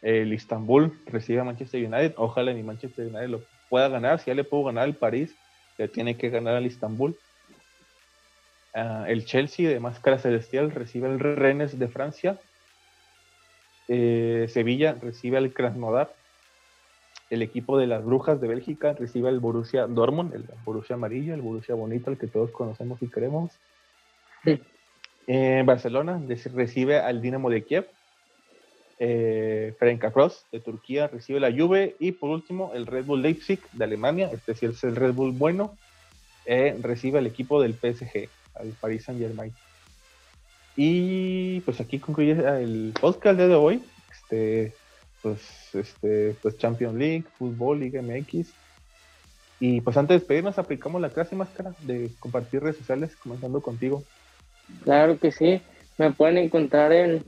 el 0.01 0.33
Istanbul 0.33 0.99
recibe 1.05 1.41
a 1.41 1.45
Manchester 1.45 1.85
United. 1.85 2.15
Ojalá 2.17 2.55
ni 2.55 2.63
Manchester 2.63 3.05
United 3.05 3.29
lo 3.29 3.43
pueda 3.69 3.89
ganar. 3.89 4.19
Si 4.19 4.29
ya 4.29 4.35
le 4.35 4.45
puedo 4.45 4.65
ganar 4.65 4.85
al 4.85 4.95
París, 4.95 5.37
le 5.77 5.89
tiene 5.89 6.17
que 6.17 6.31
ganar 6.31 6.55
al 6.55 6.65
Istanbul. 6.65 7.15
Ah, 8.73 9.05
el 9.09 9.27
Chelsea 9.27 9.69
de 9.69 9.79
Máscara 9.79 10.19
Celestial 10.19 10.71
recibe 10.71 11.07
al 11.07 11.21
Rennes 11.21 11.79
de 11.79 11.89
Francia. 11.89 12.41
Eh, 13.93 14.47
Sevilla 14.49 14.97
recibe 15.03 15.37
al 15.37 15.53
Krasnodar. 15.53 16.15
el 17.29 17.43
equipo 17.43 17.77
de 17.77 17.89
las 17.89 18.05
Brujas 18.05 18.41
de 18.41 18.47
Bélgica 18.49 18.93
recibe 18.93 19.29
al 19.29 19.41
Borussia 19.41 19.87
Dortmund, 19.87 20.35
el 20.35 20.45
Borussia 20.65 20.95
amarillo, 20.95 21.35
el 21.35 21.43
Borussia 21.43 21.75
bonito, 21.75 22.11
el 22.11 22.19
que 22.19 22.29
todos 22.29 22.51
conocemos 22.53 23.03
y 23.03 23.09
queremos. 23.09 23.51
Eh, 25.27 25.63
Barcelona 25.65 26.21
recibe 26.55 26.99
al 26.99 27.21
Dinamo 27.21 27.51
de 27.51 27.63
Kiev. 27.63 27.87
Eh, 28.99 29.75
Cross 30.13 30.45
de 30.51 30.59
Turquía 30.59 31.07
recibe 31.07 31.39
la 31.39 31.53
Juve. 31.53 31.95
Y 32.01 32.13
por 32.13 32.31
último, 32.31 32.73
el 32.75 32.87
Red 32.87 33.05
Bull 33.05 33.23
Leipzig 33.23 33.61
de 33.73 33.85
Alemania, 33.85 34.29
este 34.33 34.55
sí 34.55 34.67
es 34.67 34.83
el 34.83 34.97
Red 34.97 35.13
Bull 35.13 35.33
bueno, 35.33 35.77
eh, 36.47 36.77
recibe 36.81 37.19
al 37.19 37.27
equipo 37.27 37.63
del 37.63 37.75
PSG, 37.75 38.29
al 38.55 38.69
Paris 38.81 39.05
Saint 39.05 39.21
Germain. 39.21 39.53
Y 40.83 41.61
pues 41.61 41.79
aquí 41.79 41.99
concluye 41.99 42.31
el 42.33 42.95
podcast 42.99 43.39
de 43.39 43.55
hoy. 43.55 43.85
Este, 44.11 44.73
pues, 45.21 45.75
este, 45.75 46.35
pues 46.41 46.57
Champions 46.57 46.95
League, 46.95 47.25
Fútbol, 47.39 47.81
Liga 47.81 48.01
MX. 48.01 48.49
Y 49.61 49.83
pues 49.83 49.99
antes 49.99 50.15
de 50.15 50.21
despedirnos, 50.21 50.59
aplicamos 50.59 51.03
la 51.03 51.11
clase 51.11 51.37
máscara 51.37 51.75
de 51.83 52.11
compartir 52.19 52.63
redes 52.63 52.79
sociales, 52.79 53.15
comenzando 53.17 53.61
contigo. 53.61 54.03
Claro 54.85 55.19
que 55.19 55.33
sí. 55.33 55.61
Me 55.99 56.13
pueden 56.13 56.39
encontrar 56.39 56.95
en 56.95 57.27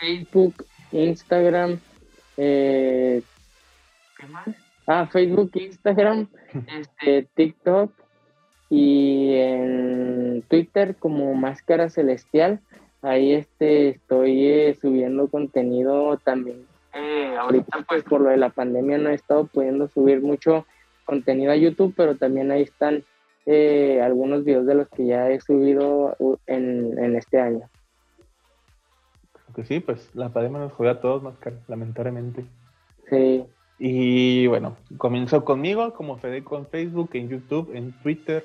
Facebook, 0.00 0.66
Instagram, 0.90 1.78
eh, 2.36 3.22
¿qué 4.18 4.26
más? 4.26 4.48
Ah, 4.88 5.06
Facebook, 5.06 5.52
Instagram, 5.54 6.26
este, 6.76 7.28
TikTok 7.36 8.03
y 8.76 9.36
en 9.36 10.42
Twitter 10.48 10.96
como 10.96 11.32
Máscara 11.34 11.90
Celestial. 11.90 12.58
Ahí 13.02 13.32
este, 13.32 13.90
estoy 13.90 14.46
eh, 14.48 14.76
subiendo 14.80 15.28
contenido 15.28 16.16
también. 16.16 16.66
Eh, 16.92 17.36
ahorita 17.38 17.84
pues 17.88 18.02
por 18.02 18.20
lo 18.20 18.30
de 18.30 18.36
la 18.36 18.50
pandemia 18.50 18.98
no 18.98 19.10
he 19.10 19.14
estado 19.14 19.46
pudiendo 19.46 19.86
subir 19.86 20.22
mucho 20.22 20.66
contenido 21.04 21.52
a 21.52 21.56
YouTube, 21.56 21.94
pero 21.96 22.16
también 22.16 22.50
ahí 22.50 22.62
están 22.62 23.04
eh, 23.46 24.00
algunos 24.02 24.44
videos 24.44 24.66
de 24.66 24.74
los 24.74 24.88
que 24.88 25.06
ya 25.06 25.30
he 25.30 25.40
subido 25.40 26.16
en, 26.48 26.98
en 26.98 27.14
este 27.14 27.38
año. 27.40 27.68
Que 29.54 29.64
sí, 29.64 29.78
pues 29.78 30.10
la 30.16 30.30
pandemia 30.30 30.58
nos 30.58 30.72
jodió 30.72 30.90
a 30.90 31.00
todos, 31.00 31.22
Máscara, 31.22 31.56
lamentablemente. 31.68 32.44
Sí. 33.08 33.44
Y 33.78 34.48
bueno, 34.48 34.76
comenzó 34.96 35.44
conmigo 35.44 35.94
como 35.94 36.16
Fedeco 36.16 36.58
en 36.58 36.66
Facebook, 36.66 37.10
en 37.12 37.28
YouTube, 37.28 37.70
en 37.72 37.92
Twitter, 38.02 38.44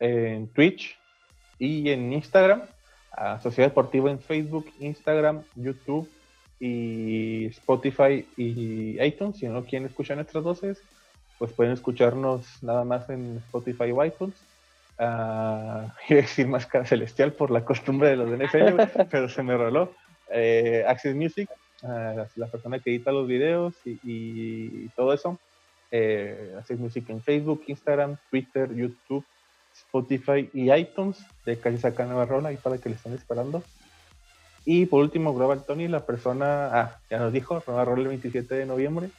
en 0.00 0.48
Twitch 0.48 0.98
y 1.58 1.90
en 1.90 2.12
Instagram. 2.12 2.62
A 3.12 3.40
Sociedad 3.40 3.70
Deportiva 3.70 4.10
en 4.10 4.18
Facebook, 4.18 4.72
Instagram, 4.80 5.42
YouTube 5.54 6.10
y 6.58 7.46
Spotify 7.46 8.26
y 8.36 9.00
iTunes. 9.00 9.36
Si 9.36 9.46
no 9.46 9.64
quieren 9.64 9.86
escuchar 9.86 10.16
nuestras 10.16 10.42
voces, 10.42 10.82
pues 11.38 11.52
pueden 11.52 11.72
escucharnos 11.72 12.62
nada 12.62 12.84
más 12.84 13.08
en 13.10 13.36
Spotify 13.46 13.92
o 13.92 14.04
iTunes. 14.04 14.34
Uh, 14.98 15.90
iba 16.08 16.20
a 16.20 16.22
decir 16.22 16.46
Máscara 16.46 16.84
Celestial 16.84 17.32
por 17.32 17.50
la 17.50 17.64
costumbre 17.64 18.10
de 18.10 18.16
los 18.16 18.30
NFL, 18.30 19.04
pero 19.10 19.28
se 19.28 19.42
me 19.42 19.56
roló. 19.56 19.92
Eh, 20.30 20.84
Access 20.86 21.14
Music, 21.14 21.48
uh, 21.82 22.24
la 22.36 22.46
persona 22.46 22.78
que 22.78 22.90
edita 22.90 23.12
los 23.12 23.28
videos 23.28 23.74
y, 23.84 23.98
y 24.02 24.88
todo 24.96 25.12
eso. 25.12 25.38
Eh, 25.90 26.54
Access 26.58 26.78
Music 26.78 27.04
en 27.08 27.22
Facebook, 27.22 27.62
Instagram, 27.66 28.16
Twitter, 28.30 28.74
YouTube, 28.74 29.24
Spotify 29.74 30.48
y 30.52 30.72
iTunes 30.72 31.18
de 31.44 31.58
casi 31.58 31.78
saca 31.78 32.06
nueva 32.06 32.26
rola 32.26 32.52
y 32.52 32.56
para 32.56 32.78
que 32.78 32.88
le 32.88 32.94
estén 32.94 33.12
esperando. 33.12 33.62
Y 34.64 34.86
por 34.86 35.02
último, 35.02 35.34
Global 35.34 35.64
Tony, 35.64 35.88
la 35.88 36.06
persona, 36.06 36.66
ah, 36.72 36.98
ya 37.10 37.18
nos 37.18 37.32
dijo, 37.32 37.62
nueva 37.66 37.84
rola 37.84 38.02
el 38.02 38.08
27 38.08 38.54
de 38.54 38.66
noviembre, 38.66 39.10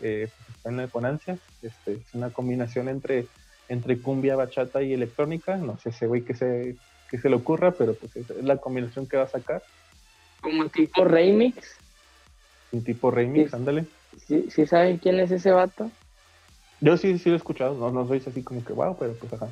eh, 0.00 0.28
pues 0.28 0.56
está 0.56 0.70
en 0.70 0.76
la 0.78 0.86
ponancia. 0.88 1.38
Este, 1.62 1.94
es 1.94 2.14
una 2.14 2.30
combinación 2.30 2.88
entre, 2.88 3.26
entre 3.68 4.00
cumbia, 4.00 4.34
bachata 4.34 4.82
y 4.82 4.92
electrónica. 4.92 5.56
No 5.56 5.78
sé 5.78 5.90
ese 5.90 6.06
güey 6.06 6.22
que 6.22 6.34
se, 6.34 6.76
que 7.10 7.18
se 7.18 7.28
le 7.28 7.36
ocurra, 7.36 7.72
pero 7.72 7.94
pues 7.94 8.16
es 8.16 8.28
la 8.42 8.56
combinación 8.56 9.06
que 9.06 9.18
va 9.18 9.24
a 9.24 9.28
sacar. 9.28 9.62
Como 10.40 10.68
tipo 10.68 11.04
remix. 11.04 11.76
Un 12.72 12.82
tipo 12.82 13.10
remix, 13.10 13.54
ándale. 13.54 13.86
¿Sí, 14.26 14.48
¿Sí 14.50 14.66
saben 14.66 14.98
quién 14.98 15.20
es 15.20 15.30
ese 15.30 15.52
vato? 15.52 15.90
Yo 16.80 16.96
sí, 16.96 17.18
sí 17.18 17.28
lo 17.28 17.34
he 17.34 17.38
escuchado, 17.38 17.74
no, 17.74 17.90
no 17.90 18.06
soy 18.06 18.22
así 18.24 18.42
como 18.42 18.64
que 18.64 18.72
wow, 18.72 18.96
pero 18.98 19.14
pues 19.14 19.32
ajá. 19.32 19.48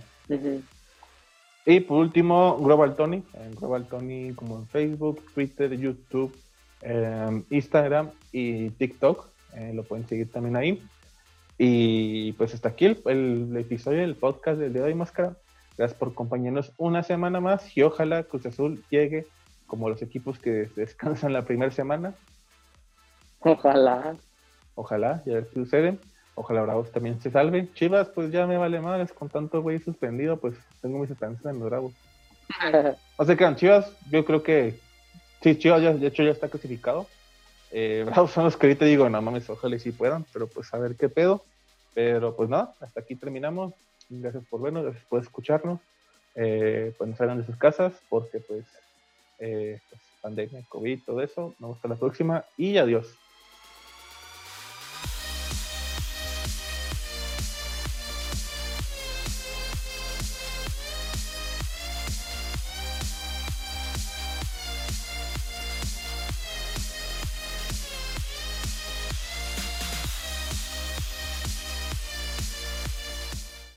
Y 1.65 1.81
por 1.81 1.99
último, 1.99 2.57
Global 2.59 2.95
Tony. 2.95 3.23
Global 3.59 3.87
Tony 3.87 4.33
como 4.35 4.59
en 4.59 4.67
Facebook, 4.69 5.23
Twitter, 5.35 5.77
YouTube, 5.77 6.37
em, 6.83 7.45
Instagram 7.51 8.11
y 8.33 8.71
TikTok. 8.71 9.29
Eh, 9.55 9.73
lo 9.75 9.83
pueden 9.83 10.07
seguir 10.07 10.31
también 10.31 10.57
ahí. 10.57 10.83
Y 11.59 12.33
pues 12.33 12.55
hasta 12.55 12.69
aquí 12.69 12.85
el, 12.85 13.57
episodio 13.57 14.01
del 14.01 14.15
podcast 14.15 14.59
del 14.59 14.73
día 14.73 14.83
de 14.83 14.89
hoy, 14.89 14.95
Máscara. 14.95 15.37
Gracias 15.77 15.99
por 15.99 16.09
acompañarnos 16.09 16.73
una 16.77 17.03
semana 17.03 17.41
más 17.41 17.77
y 17.77 17.83
ojalá 17.83 18.23
Cruz 18.23 18.47
Azul 18.47 18.83
llegue 18.91 19.27
como 19.67 19.89
los 19.89 20.03
equipos 20.03 20.39
que 20.39 20.71
descansan 20.77 21.33
la 21.33 21.43
primera 21.43 21.73
semana. 21.73 22.15
Ojalá. 23.41 24.17
Ojalá, 24.75 25.23
ya 25.25 25.35
ver 25.35 25.49
qué 25.49 25.55
sucede. 25.55 25.99
Ojalá 26.37 26.63
Bravos 26.63 26.93
también 26.93 27.19
se 27.21 27.31
salve. 27.31 27.67
Chivas, 27.73 28.09
pues 28.11 28.31
ya 28.31 28.47
me 28.47 28.59
vale 28.59 28.79
madres 28.79 29.11
con 29.11 29.31
tanto 29.31 29.63
güey 29.63 29.79
suspendido, 29.79 30.37
pues 30.37 30.55
tengo 30.83 30.99
mis 30.99 31.11
esperanzas 31.11 31.47
en 31.47 31.59
los 31.59 31.71
Bravos. 31.71 31.93
o 33.17 33.25
sea 33.25 33.37
que 33.37 33.57
Chivas, 33.57 33.91
yo 34.11 34.25
creo 34.25 34.43
que 34.43 34.79
sí, 35.43 35.59
Chivas 35.59 35.83
ya, 35.83 35.95
de 35.95 36.07
hecho 36.07 36.23
ya 36.23 36.31
está 36.31 36.49
clasificado. 36.49 37.07
Eh, 37.73 38.05
Bravos 38.07 38.33
son 38.33 38.45
los 38.45 38.57
que 38.57 38.67
ahorita 38.67 38.85
digo, 38.85 39.09
no 39.09 39.21
mames, 39.23 39.49
ojalá 39.49 39.77
y 39.77 39.81
sí 39.81 39.93
puedan, 39.93 40.27
pero 40.33 40.47
pues 40.47 40.73
a 40.75 40.79
ver 40.79 40.95
qué 40.95 41.09
pedo. 41.09 41.43
Pero 41.95 42.37
pues 42.37 42.51
nada, 42.51 42.75
hasta 42.81 43.01
aquí 43.01 43.17
terminamos. 43.17 43.73
Gracias 44.11 44.45
por 44.51 44.61
vernos, 44.61 44.85
gracias 44.85 45.05
por 45.07 45.23
escucharnos. 45.23 45.81
Eh, 46.35 46.95
pues 46.99 47.09
no 47.09 47.17
salgan 47.17 47.39
de 47.39 47.47
sus 47.47 47.57
casas 47.57 47.95
porque 48.11 48.41
pues, 48.41 48.67
eh, 49.39 49.81
pues 49.89 50.03
pandemia, 50.21 50.63
COVID, 50.69 51.01
todo 51.07 51.23
eso. 51.23 51.55
Nos 51.59 51.61
vemos 51.61 51.77
hasta 51.77 51.89
la 51.89 51.97
próxima 51.97 52.45
y 52.59 52.77
adiós. 52.77 53.17